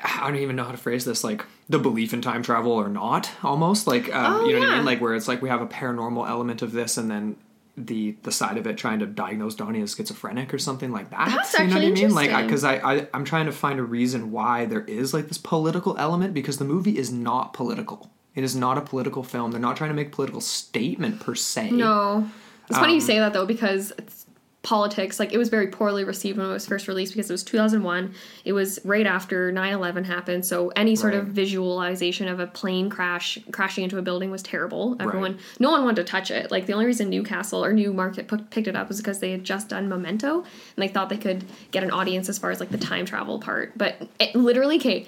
I 0.03 0.27
don't 0.27 0.37
even 0.37 0.55
know 0.55 0.63
how 0.63 0.71
to 0.71 0.77
phrase 0.77 1.05
this 1.05 1.23
like 1.23 1.45
the 1.69 1.79
belief 1.79 2.13
in 2.13 2.21
time 2.21 2.43
travel 2.43 2.71
or 2.71 2.89
not 2.89 3.29
almost 3.43 3.87
like 3.87 4.13
um, 4.13 4.33
Oh, 4.33 4.45
you 4.47 4.53
know 4.53 4.59
what 4.59 4.69
I 4.69 4.75
mean 4.77 4.85
like 4.85 4.99
where 4.99 5.13
it's 5.15 5.27
like 5.27 5.41
we 5.41 5.49
have 5.49 5.61
a 5.61 5.67
paranormal 5.67 6.27
element 6.27 6.61
of 6.61 6.71
this 6.71 6.97
and 6.97 7.09
then 7.09 7.35
the 7.75 8.15
the 8.23 8.31
side 8.31 8.57
of 8.57 8.67
it 8.67 8.77
trying 8.77 8.99
to 8.99 9.05
diagnose 9.05 9.55
Donnie 9.55 9.81
as 9.81 9.95
schizophrenic 9.95 10.53
or 10.53 10.59
something 10.59 10.91
like 10.91 11.09
that. 11.09 11.29
That's 11.29 11.57
you 11.57 11.65
know 11.67 11.75
what 11.75 11.83
I 11.83 11.89
mean? 11.89 12.13
Like 12.13 12.45
because 12.45 12.63
I, 12.63 12.75
I 12.75 13.07
I'm 13.13 13.25
trying 13.25 13.47
to 13.47 13.51
find 13.51 13.79
a 13.79 13.83
reason 13.83 14.31
why 14.31 14.65
there 14.65 14.83
is 14.86 15.13
like 15.13 15.27
this 15.27 15.39
political 15.39 15.97
element 15.97 16.33
because 16.33 16.57
the 16.59 16.65
movie 16.65 16.97
is 16.97 17.12
not 17.12 17.53
political. 17.53 18.12
It 18.36 18.43
is 18.43 18.55
not 18.55 18.77
a 18.77 18.81
political 18.81 19.23
film. 19.23 19.51
They're 19.51 19.59
not 19.59 19.77
trying 19.77 19.89
to 19.91 19.95
make 19.95 20.12
political 20.12 20.41
statement 20.41 21.19
per 21.19 21.36
se. 21.36 21.71
No. 21.71 22.29
It's 22.69 22.77
funny 22.79 22.93
you 22.93 22.99
Um, 22.99 23.05
say 23.05 23.19
that 23.19 23.33
though 23.33 23.45
because 23.45 23.91
it's 23.97 24.25
politics 24.63 25.19
like 25.19 25.34
it 25.34 25.38
was 25.38 25.49
very 25.49 25.67
poorly 25.67 26.06
received 26.06 26.38
when 26.38 26.49
it 26.49 26.54
was 26.54 26.65
first 26.65 26.88
released 26.88 27.13
because 27.13 27.30
it 27.30 27.34
was 27.34 27.43
2001. 27.43 28.15
It 28.45 28.54
was 28.54 28.80
right 28.86 29.06
after 29.06 29.52
9/11 29.52 30.06
happened, 30.06 30.45
so 30.45 30.69
any 30.69 30.95
sort 30.95 31.13
of 31.13 31.28
visualization 31.28 32.30
of 32.30 32.39
a 32.39 32.47
plane 32.47 32.89
crash 32.89 33.38
crashing 33.52 33.84
into 33.84 33.97
a 33.97 34.02
building 34.02 34.32
was 34.32 34.41
terrible. 34.41 34.95
Everyone 35.02 35.38
no 35.60 35.69
one 35.69 35.84
wanted 35.84 35.97
to 35.97 36.10
touch 36.10 36.32
it. 36.32 36.49
Like 36.49 36.65
the 36.65 36.73
only 36.73 36.86
reason 36.86 37.10
Newcastle 37.10 37.63
or 37.63 37.73
Newmarket 37.73 38.30
p- 38.30 38.38
picked 38.49 38.67
it 38.69 38.76
up 38.76 38.88
was 38.88 38.97
because 38.97 39.19
they 39.19 39.32
had 39.32 39.43
just 39.43 39.67
done 39.67 39.89
Memento 39.89 40.39
and 40.39 40.45
they 40.78 40.88
thought 40.88 41.10
they 41.10 41.17
could 41.17 41.43
get 41.71 41.84
an 41.84 41.91
audience 41.91 42.30
as 42.30 42.39
far 42.39 42.49
as 42.49 42.62
like 42.62 42.69
the 42.69 42.78
time 42.78 43.06
travel 43.06 43.39
part. 43.39 43.78
But 43.78 44.08
it, 44.19 44.34
literally 44.34 44.80
Kate 44.80 45.08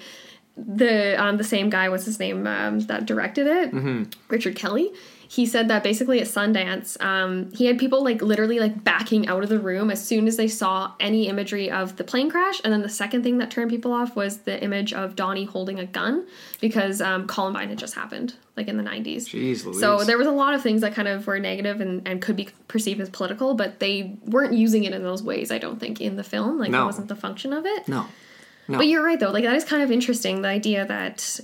the 0.58 1.22
um 1.22 1.36
the 1.36 1.44
same 1.44 1.68
guy 1.68 1.88
what's 1.90 2.06
his 2.06 2.18
name 2.18 2.46
um 2.46 2.80
that 2.80 3.04
directed 3.04 3.46
it 3.46 4.06
richard 4.28 4.56
kelly 4.56 4.90
he 5.28 5.44
said 5.46 5.68
that 5.68 5.82
basically 5.82 6.20
at 6.20 6.26
sundance 6.26 7.00
um 7.02 7.50
he 7.52 7.66
had 7.66 7.78
people 7.78 8.02
like 8.02 8.22
literally 8.22 8.58
like 8.58 8.84
backing 8.84 9.26
out 9.28 9.42
of 9.42 9.48
the 9.48 9.58
room 9.58 9.90
as 9.90 10.04
soon 10.04 10.26
as 10.26 10.36
they 10.36 10.48
saw 10.48 10.92
any 11.00 11.28
imagery 11.28 11.70
of 11.70 11.96
the 11.96 12.04
plane 12.04 12.30
crash 12.30 12.60
and 12.64 12.72
then 12.72 12.82
the 12.82 12.88
second 12.88 13.22
thing 13.22 13.38
that 13.38 13.50
turned 13.50 13.70
people 13.70 13.92
off 13.92 14.14
was 14.16 14.38
the 14.38 14.62
image 14.62 14.92
of 14.92 15.16
donnie 15.16 15.44
holding 15.44 15.78
a 15.78 15.86
gun 15.86 16.26
because 16.60 17.00
um 17.00 17.26
columbine 17.26 17.68
had 17.68 17.78
just 17.78 17.94
happened 17.94 18.34
like 18.56 18.68
in 18.68 18.76
the 18.76 18.82
90s 18.84 19.24
Jeez 19.24 19.64
Louise. 19.64 19.80
so 19.80 20.04
there 20.04 20.18
was 20.18 20.26
a 20.26 20.32
lot 20.32 20.54
of 20.54 20.62
things 20.62 20.80
that 20.80 20.94
kind 20.94 21.08
of 21.08 21.26
were 21.26 21.38
negative 21.38 21.80
and, 21.80 22.06
and 22.06 22.22
could 22.22 22.36
be 22.36 22.48
perceived 22.68 23.00
as 23.00 23.10
political 23.10 23.54
but 23.54 23.80
they 23.80 24.16
weren't 24.24 24.54
using 24.54 24.84
it 24.84 24.92
in 24.92 25.02
those 25.02 25.22
ways 25.22 25.50
i 25.50 25.58
don't 25.58 25.78
think 25.80 26.00
in 26.00 26.16
the 26.16 26.24
film 26.24 26.58
like 26.58 26.70
that 26.70 26.84
wasn't 26.84 27.08
the 27.08 27.16
function 27.16 27.52
of 27.52 27.66
it 27.66 27.88
no. 27.88 28.06
No. 28.68 28.78
but 28.78 28.88
you're 28.88 29.04
right 29.04 29.20
though. 29.20 29.30
Like 29.30 29.44
that 29.44 29.54
is 29.54 29.64
kind 29.64 29.82
of 29.82 29.92
interesting. 29.92 30.42
The 30.42 30.48
idea 30.48 30.84
that 30.86 31.38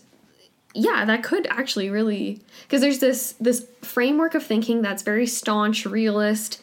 yeah, 0.74 1.04
that 1.04 1.22
could 1.22 1.46
actually 1.48 1.90
really 1.90 2.40
because 2.62 2.80
there's 2.80 2.98
this 2.98 3.32
this 3.40 3.66
framework 3.82 4.34
of 4.34 4.42
thinking 4.44 4.82
that's 4.82 5.02
very 5.02 5.26
staunch, 5.26 5.84
realist, 5.86 6.60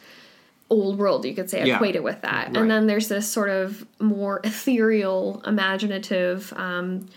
old 0.68 0.98
world. 0.98 1.24
You 1.24 1.34
could 1.34 1.50
say 1.50 1.66
Yeah. 1.66 1.82
it 1.82 2.02
with 2.02 2.22
that, 2.22 2.48
Right. 2.48 2.56
and 2.56 2.70
then 2.70 2.86
there's 2.86 3.08
this 3.08 3.28
sort 3.28 3.50
of 3.50 3.86
more 4.00 4.40
ethereal, 4.44 5.42
imaginative. 5.46 6.52
Um, 6.56 7.08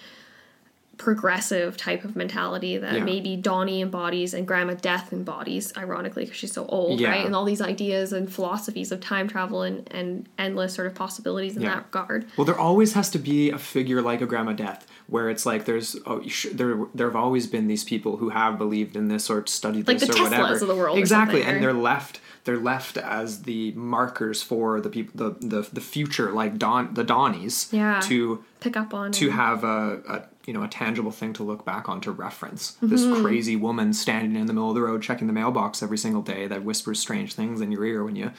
progressive 0.98 1.76
type 1.76 2.06
of 2.06 2.16
mentality 2.16 2.78
that 2.78 2.94
Yeah. 2.94 3.04
maybe 3.04 3.36
Donnie 3.36 3.82
embodies 3.82 4.34
and 4.34 4.48
Grandma 4.48 4.76
Death 4.76 5.12
embodies, 5.12 5.74
ironically, 5.76 6.24
because 6.24 6.38
she's 6.38 6.54
so 6.54 6.66
old, 6.68 7.00
Yeah. 7.00 7.10
right? 7.10 7.26
And 7.26 7.36
all 7.36 7.44
these 7.46 7.62
ideas 7.62 8.14
and 8.14 8.32
philosophies 8.32 8.92
of 8.92 9.02
time 9.02 9.28
travel 9.28 9.64
and, 9.64 9.88
and 9.92 10.28
endless 10.38 10.76
sort 10.76 10.88
of 10.88 10.94
possibilities 10.96 11.58
in 11.58 11.64
that 11.64 11.86
regard. 11.88 12.26
Well, 12.38 12.46
there 12.46 12.58
always 12.58 12.94
has 12.94 13.10
to 13.10 13.20
be 13.20 13.50
a 13.50 13.58
figure 13.58 14.02
like 14.02 14.22
a 14.22 14.26
Grandma 14.28 14.54
Death, 14.54 14.86
where 15.08 15.30
it's 15.30 15.46
like 15.46 15.66
there's 15.66 15.96
oh, 16.06 16.26
sh- 16.28 16.48
there 16.54 16.86
there 16.96 17.08
have 17.08 17.16
always 17.16 17.48
been 17.48 17.68
these 17.68 17.84
people 17.84 18.18
who 18.18 18.30
have 18.30 18.58
believed 18.58 18.96
in 18.96 19.08
this 19.08 19.30
or 19.30 19.46
studied 19.48 19.88
Like 19.88 20.00
this 20.00 20.10
the 20.10 20.20
or 20.20 20.24
whatever. 20.24 20.54
Of 20.54 20.60
the 20.68 20.76
world 20.76 20.98
exactly, 20.98 21.44
and 21.44 21.62
they're 21.64 21.74
left 21.74 22.20
they're 22.46 22.58
left 22.58 22.98
as 22.98 23.44
the 23.44 23.72
markers 23.74 24.42
for 24.44 24.82
the 24.82 24.90
people 24.90 25.14
the 25.16 25.48
the, 25.48 25.70
the 25.72 25.82
future, 25.82 26.32
like 26.32 26.58
Don 26.58 26.94
the 26.94 27.04
Donnies, 27.06 27.72
Yeah. 27.72 28.00
to 28.02 28.44
Pick 28.60 28.76
up 28.78 28.94
on 28.94 29.12
to 29.14 29.26
and- 29.28 29.34
have 29.36 29.64
a, 29.64 30.02
a 30.08 30.22
you 30.46 30.54
know 30.54 30.64
a 30.64 30.68
tangible 30.68 31.12
thing 31.12 31.32
to 31.34 31.44
look 31.44 31.64
back 31.66 31.88
on 31.88 32.02
to 32.02 32.12
reference 32.12 32.78
this 32.82 33.02
Mm-hmm. 33.04 33.24
crazy 33.24 33.56
woman 33.56 33.94
standing 33.94 34.36
in 34.40 34.46
the 34.48 34.54
middle 34.54 34.70
of 34.70 34.76
the 34.76 34.82
road 34.82 35.02
checking 35.02 35.28
the 35.28 35.34
mailbox 35.34 35.82
every 35.84 35.98
single 35.98 36.22
day 36.22 36.48
that 36.48 36.64
whispers 36.64 37.00
strange 37.00 37.34
things 37.34 37.62
in 37.62 37.72
your 37.72 37.86
ear 37.86 38.04
when 38.04 38.16
you 38.16 38.32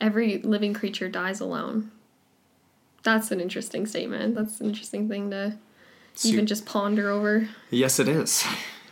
every 0.00 0.38
living 0.42 0.72
creature 0.74 1.08
dies 1.08 1.40
alone. 1.40 1.90
That's 3.02 3.30
an 3.30 3.40
interesting 3.40 3.86
statement. 3.86 4.34
That's 4.34 4.60
an 4.60 4.66
interesting 4.66 5.08
thing 5.08 5.30
to 5.30 5.56
even 6.24 6.46
just 6.46 6.66
ponder 6.66 7.10
over. 7.10 7.48
yes 7.70 7.98
it 7.98 8.08
is 8.08 8.44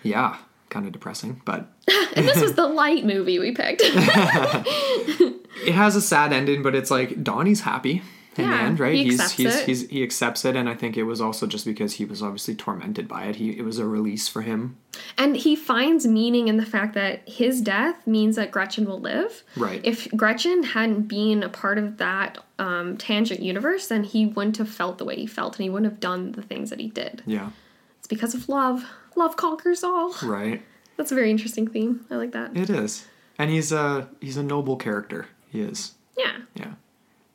yeah 0.03 0.37
kind 0.71 0.87
of 0.87 0.93
depressing 0.93 1.41
but 1.45 1.73
And 2.17 2.27
this 2.27 2.41
was 2.41 2.55
the 2.57 2.67
light 2.67 3.05
movie 3.05 3.39
we 3.39 3.53
picked. 3.53 3.83
it 3.85 5.75
has 5.75 5.95
a 5.97 6.01
sad 6.01 6.33
ending, 6.33 6.63
but 6.63 6.75
it's 6.75 6.91
like 6.91 7.23
Donnie's 7.23 7.61
happy. 7.61 8.03
In 8.39 8.49
the 8.49 8.57
Yeah, 8.57 8.63
end, 8.67 8.81
right? 8.81 8.95
he 8.95 9.05
he's 9.05 9.21
accepts 9.21 9.37
he's, 9.37 9.57
it. 9.57 9.67
he's 9.67 9.89
he 9.91 10.03
accepts 10.03 10.45
it, 10.45 10.57
and 10.57 10.69
I 10.69 10.75
think 10.75 10.97
it 10.97 11.05
was 11.05 11.21
also 11.21 11.47
just 11.47 11.65
because 11.65 11.95
he 11.95 12.05
was 12.05 12.23
obviously 12.23 12.55
tormented 12.55 13.07
by 13.09 13.25
it. 13.27 13.37
He 13.37 13.51
it 13.59 13.63
was 13.65 13.79
a 13.79 13.87
release 13.87 14.29
for 14.29 14.43
him, 14.43 14.77
And 15.19 15.37
he 15.37 15.57
finds 15.57 16.07
meaning 16.07 16.49
in 16.49 16.57
the 16.57 16.67
fact 16.67 16.95
that 16.95 17.29
his 17.29 17.61
death 17.61 18.07
means 18.07 18.37
that 18.37 18.51
Gretchen 18.51 18.85
will 18.87 19.01
live. 19.01 19.43
Right. 19.57 19.81
If 19.85 20.09
Gretchen 20.13 20.63
hadn't 20.63 21.03
been 21.09 21.43
a 21.43 21.49
part 21.49 21.79
of 21.79 21.97
that 21.99 22.39
um, 22.59 22.97
tangent 22.97 23.41
universe, 23.41 23.87
then 23.89 24.05
he 24.05 24.27
wouldn't 24.27 24.57
have 24.59 24.69
felt 24.71 24.99
the 24.99 25.05
way 25.05 25.17
he 25.17 25.27
felt 25.27 25.57
and 25.57 25.65
he 25.65 25.71
wouldn't 25.71 25.91
have 25.91 26.01
done 26.01 26.33
the 26.33 26.43
things 26.43 26.71
that 26.71 26.81
he 26.81 26.89
did. 26.89 27.23
yeah, 27.27 27.51
It's 27.99 28.07
because 28.09 28.35
of 28.35 28.49
love. 28.49 28.85
Love 29.15 29.37
conquers 29.37 29.83
all. 29.85 30.15
right. 30.23 30.63
That's 30.97 31.13
a 31.13 31.15
very 31.15 31.31
interesting 31.31 31.67
theme. 31.69 32.07
I 32.11 32.17
like 32.17 32.33
that. 32.33 32.57
It 32.57 32.71
is, 32.71 33.07
and 33.39 33.51
he's 33.51 33.71
a 33.73 34.09
he's 34.21 34.39
a 34.39 34.43
noble 34.43 34.77
character. 34.77 35.27
He 35.51 35.61
is, 35.61 35.93
Yeah. 36.17 36.39
yeah. 36.55 36.73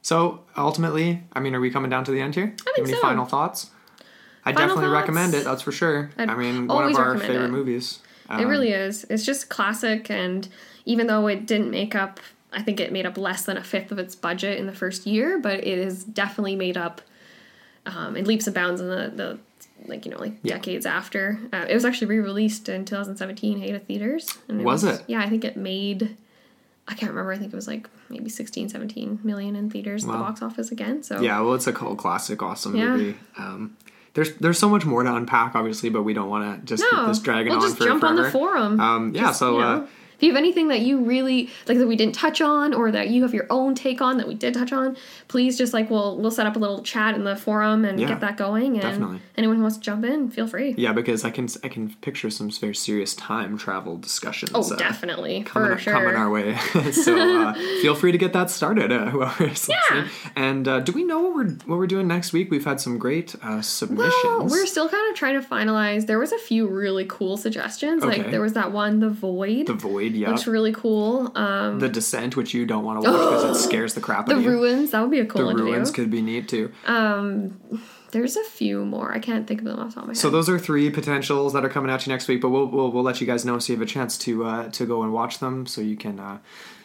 So 0.02 0.42
ultimately, 0.58 1.24
I 1.34 1.40
mean, 1.40 1.54
are 1.56 1.60
we 1.60 1.70
coming 1.70 1.90
down 1.90 2.04
to 2.06 2.12
the 2.12 2.20
end 2.22 2.36
here? 2.36 2.46
I 2.62 2.64
think 2.64 2.78
Have 2.78 2.86
any 2.88 2.94
so. 2.96 3.02
final 3.02 3.26
thoughts? 3.26 3.70
I 4.44 4.52
Final 4.54 4.70
definitely 4.70 4.86
thoughts? 4.86 4.94
recommend 5.02 5.34
it. 5.36 5.44
That's 5.44 5.62
for 5.62 5.72
sure. 5.72 6.10
I'd 6.18 6.30
I 6.30 6.36
mean, 6.36 6.68
one 6.68 6.84
of 6.86 6.96
our 6.96 7.16
favorite 7.18 7.46
it. 7.46 7.52
movies. 7.52 8.00
It 8.26 8.32
Um, 8.34 8.48
really 8.48 8.72
is. 8.72 9.04
It's 9.10 9.24
just 9.26 9.50
classic, 9.50 10.10
and 10.10 10.48
even 10.86 11.06
though 11.08 11.28
it 11.28 11.46
didn't 11.46 11.70
make 11.70 11.94
up, 11.96 12.20
I 12.52 12.62
think 12.64 12.80
it 12.80 12.92
made 12.92 13.06
up 13.06 13.18
less 13.18 13.44
than 13.46 13.58
a 13.58 13.64
fifth 13.64 13.92
of 13.92 14.00
its 14.00 14.16
budget 14.16 14.58
in 14.58 14.66
the 14.66 14.74
first 14.74 15.06
year, 15.06 15.38
but 15.40 15.60
it 15.60 15.78
is 15.78 16.04
definitely 16.04 16.56
made 16.56 16.78
up 16.78 17.02
um, 17.86 18.16
in 18.18 18.26
leaps 18.26 18.48
and 18.48 18.54
bounds 18.56 18.82
in 18.82 18.88
the, 18.90 19.12
the 19.16 19.40
like 19.88 20.06
you 20.06 20.12
know 20.12 20.20
like 20.20 20.34
Yeah. 20.44 20.56
decades 20.56 20.86
after. 20.88 21.40
Uh, 21.54 21.66
it 21.70 21.74
was 21.76 21.86
actually 21.86 22.08
re-released 22.08 22.68
in 22.70 22.86
2017, 22.86 23.60
hey, 23.60 23.72
to 23.74 23.80
theaters. 23.80 24.38
Was 24.50 24.84
it? 24.84 25.04
Yeah, 25.08 25.20
I 25.22 25.30
think 25.30 25.44
it 25.46 25.56
made. 25.58 26.16
I 26.88 26.94
can't 26.94 27.12
remember. 27.12 27.32
I 27.32 27.38
think 27.38 27.54
it 27.54 27.56
was 27.56 27.68
like 27.68 27.90
maybe 28.10 28.30
16, 28.30 28.70
17 28.70 29.20
million 29.24 29.56
in 29.56 29.70
theaters 29.70 30.04
at 30.04 30.12
the 30.12 30.18
box 30.18 30.42
office 30.42 30.72
again. 30.72 31.04
So 31.04 31.22
Yeah, 31.22 31.40
well, 31.42 31.54
it's 31.54 31.68
a 31.68 31.74
cult 31.74 31.98
classic, 31.98 32.42
awesome 32.42 32.76
Yeah. 32.76 32.96
movie. 32.96 33.18
Um, 33.38 33.78
there's 34.14 34.34
there's 34.36 34.60
so 34.60 34.68
much 34.68 34.86
more 34.86 35.04
to 35.04 35.16
unpack, 35.16 35.56
obviously, 35.56 35.90
but 35.90 36.04
we 36.04 36.14
don't 36.14 36.30
want 36.30 36.60
to 36.60 36.66
just 36.66 36.84
keep 36.84 37.00
no, 37.00 37.08
this 37.08 37.20
dragging 37.20 37.52
we'll 37.54 37.62
on 37.62 37.68
just 37.68 37.78
for 37.78 37.86
jump 37.86 38.04
on 38.04 38.16
the 38.18 38.30
forum. 38.30 38.80
Um, 38.80 39.16
yeah, 39.16 39.22
Just, 39.28 39.40
so 39.40 39.58
you 39.58 39.64
uh, 39.64 39.76
know, 39.78 39.88
if 40.22 40.26
you 40.26 40.30
have 40.30 40.38
anything 40.38 40.68
that 40.68 40.82
you 40.82 41.00
really 41.04 41.50
like 41.68 41.80
that 41.80 41.88
we 41.88 41.96
didn't 41.96 42.14
touch 42.14 42.42
on, 42.42 42.76
or 42.76 42.92
that 42.92 43.10
you 43.10 43.24
have 43.24 43.34
your 43.34 43.48
own 43.50 43.74
take 43.74 44.02
on 44.02 44.18
that 44.18 44.28
we 44.28 44.36
did 44.36 44.54
touch 44.54 44.72
on, 44.72 44.96
please 45.28 45.58
just 45.58 45.74
like 45.74 45.90
we'll 45.90 46.18
we'll 46.20 46.30
set 46.30 46.46
up 46.46 46.56
a 46.56 46.60
little 46.60 46.84
chat 46.84 47.16
in 47.16 47.24
the 47.24 47.36
forum 47.36 47.86
and 47.86 48.00
Yeah, 48.00 48.08
get 48.08 48.20
that 48.20 48.38
going. 48.38 48.74
And 48.74 48.82
definitely. 48.82 49.20
anyone 49.36 49.56
who 49.56 49.64
wants 49.64 49.78
to 49.78 49.84
jump 49.84 50.06
in, 50.06 50.30
feel 50.30 50.46
free. 50.46 50.76
yeah, 50.78 50.94
because 50.94 51.26
I 51.26 51.32
can 51.32 51.48
I 51.64 51.70
can 51.70 51.96
picture 52.02 52.30
some 52.30 52.52
very 52.52 52.76
serious 52.76 53.16
time 53.16 53.58
travel 53.58 53.98
discussions. 53.98 54.52
Oh, 54.54 54.62
uh, 54.72 54.76
definitely 54.78 55.42
Coming, 55.44 55.72
for 55.72 55.78
sure. 55.80 55.94
coming 55.94 56.16
our 56.16 56.30
way, 56.30 56.56
so 56.92 57.18
uh, 57.48 57.54
feel 57.82 57.96
free 57.96 58.12
to 58.12 58.18
get 58.20 58.34
that 58.34 58.52
started. 58.52 58.92
Uh, 58.92 59.06
whoever's 59.10 59.68
listening. 59.68 60.10
And 60.36 60.68
uh, 60.68 60.80
do 60.82 60.92
we 60.92 61.04
know 61.04 61.20
what 61.22 61.34
we're 61.36 61.50
what 61.66 61.80
we're 61.80 61.88
doing 61.88 62.08
next 62.08 62.32
week? 62.32 62.52
We've 62.52 62.64
had 62.66 62.80
some 62.80 63.00
great 63.00 63.34
uh, 63.42 63.62
submissions. 63.64 64.14
Well, 64.24 64.46
we're 64.48 64.68
still 64.68 64.88
kind 64.88 65.10
of 65.10 65.16
trying 65.18 65.42
to 65.42 65.48
finalize. 65.48 66.06
There 66.06 66.20
was 66.20 66.32
a 66.32 66.38
few 66.38 66.68
really 66.68 67.06
cool 67.08 67.38
suggestions. 67.38 68.04
Okay. 68.04 68.20
Like 68.24 68.32
there 68.32 68.42
was 68.42 68.54
that 68.54 68.72
one, 68.72 69.00
the 69.00 69.10
void, 69.10 69.68
the 69.68 69.74
void, 69.74 70.11
yeah. 70.20 70.30
looks 70.30 70.48
really 70.48 70.74
cool. 70.74 71.32
Um, 71.36 71.80
the 71.80 71.90
descent, 71.90 72.36
which 72.36 72.54
you 72.54 72.66
don't 72.66 72.84
want 72.84 73.04
to 73.04 73.10
watch 73.10 73.20
because 73.20 73.58
it 73.58 73.64
scares 73.70 73.94
the 73.94 74.02
crap 74.02 74.30
out 74.30 74.36
of 74.36 74.44
you. 74.44 74.50
The 74.50 74.56
Ruins, 74.58 74.92
that 74.92 75.02
would 75.02 75.12
be 75.12 75.20
a 75.20 75.26
cool 75.26 75.48
the 75.48 75.56
ruins 75.56 75.90
do. 75.90 75.96
could 75.96 76.12
be 76.12 76.22
neat 76.22 76.48
too. 76.48 76.72
Um, 76.86 77.60
There's 78.12 78.36
a 78.36 78.44
few 78.44 78.84
more. 78.84 79.14
I 79.14 79.20
can't 79.20 79.48
think 79.48 79.62
of 79.62 79.66
them 79.66 79.80
off 79.80 79.90
the 79.90 79.94
top 79.96 80.04
of 80.04 80.08
my 80.08 80.12
head. 80.12 80.18
So 80.18 80.30
those 80.30 80.50
are 80.50 80.60
three 80.60 80.90
potentials 80.90 81.54
that 81.54 81.64
are 81.64 81.70
coming 81.70 81.90
at 81.90 82.06
you 82.06 82.12
next 82.12 82.28
week, 82.28 82.42
but 82.42 82.50
we'll 82.50 82.68
we'll, 82.68 82.92
we'll 82.92 83.04
let 83.04 83.22
you 83.22 83.28
guys 83.28 83.46
know 83.46 83.58
so 83.60 83.74
you 83.74 83.80
have 83.80 83.88
a 83.88 83.90
chance 83.90 84.18
to 84.20 84.44
uh, 84.46 84.70
to 84.72 84.86
go 84.86 85.04
and 85.04 85.14
watch 85.14 85.40
them, 85.40 85.66
so 85.66 85.82
you 85.82 85.96
can. 85.96 86.20
Uh, 86.20 86.40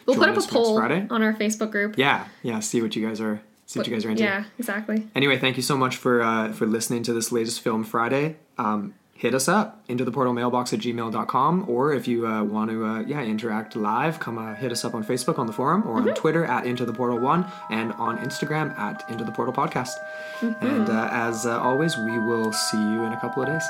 we'll 0.05 0.15
put 0.15 0.29
up 0.29 0.37
a 0.37 0.41
poll 0.41 0.77
Friday. 0.77 1.05
on 1.09 1.21
our 1.21 1.33
Facebook 1.33 1.71
group. 1.71 1.97
Yeah, 1.97 2.27
yeah. 2.43 2.59
See 2.59 2.81
what 2.81 2.95
you 2.95 3.05
guys 3.07 3.19
are 3.19 3.41
see 3.65 3.79
what 3.79 3.87
you 3.87 3.93
guys 3.93 4.05
are 4.05 4.09
into. 4.09 4.23
Yeah, 4.23 4.45
exactly. 4.57 5.07
Anyway, 5.13 5.37
thank 5.37 5.57
you 5.57 5.63
so 5.63 5.77
much 5.77 5.97
for 5.97 6.21
uh, 6.21 6.51
for 6.53 6.65
listening 6.65 7.03
to 7.03 7.13
this 7.13 7.31
latest 7.31 7.61
Film 7.61 7.83
Friday. 7.83 8.37
Um, 8.57 8.95
hit 9.17 9.33
us 9.33 9.47
up 9.47 9.79
into 9.87 10.05
the 10.05 10.11
portal 10.11 10.31
mailbox 10.33 10.71
at 10.73 10.79
gmail.com 10.79 11.65
or 11.67 11.91
if 11.93 12.07
you 12.07 12.27
uh, 12.27 12.43
want 12.43 12.69
to 12.69 12.85
uh, 12.85 12.99
yeah 13.01 13.21
interact 13.23 13.75
live 13.75 14.19
come 14.19 14.37
uh, 14.37 14.53
hit 14.55 14.71
us 14.71 14.85
up 14.85 14.93
on 14.93 15.03
facebook 15.03 15.37
on 15.39 15.47
the 15.47 15.53
forum 15.53 15.81
or 15.87 15.97
Mm-hmm. 15.97 16.09
on 16.09 16.15
twitter 16.15 16.45
at 16.45 16.65
into 16.65 16.85
the 16.85 16.93
portal 16.93 17.19
one 17.19 17.45
and 17.71 17.91
on 17.93 18.17
instagram 18.19 18.77
at 18.77 19.03
into 19.09 19.23
the 19.23 19.31
portal 19.31 19.53
podcast 19.53 19.93
Mm-hmm. 20.41 20.65
and 20.67 20.89
uh, 20.89 21.09
as 21.11 21.45
uh, 21.47 21.59
always 21.59 21.97
we 21.97 22.19
will 22.19 22.51
see 22.53 22.77
you 22.77 23.03
in 23.03 23.11
a 23.13 23.19
couple 23.19 23.41
of 23.43 23.49
days 23.49 23.63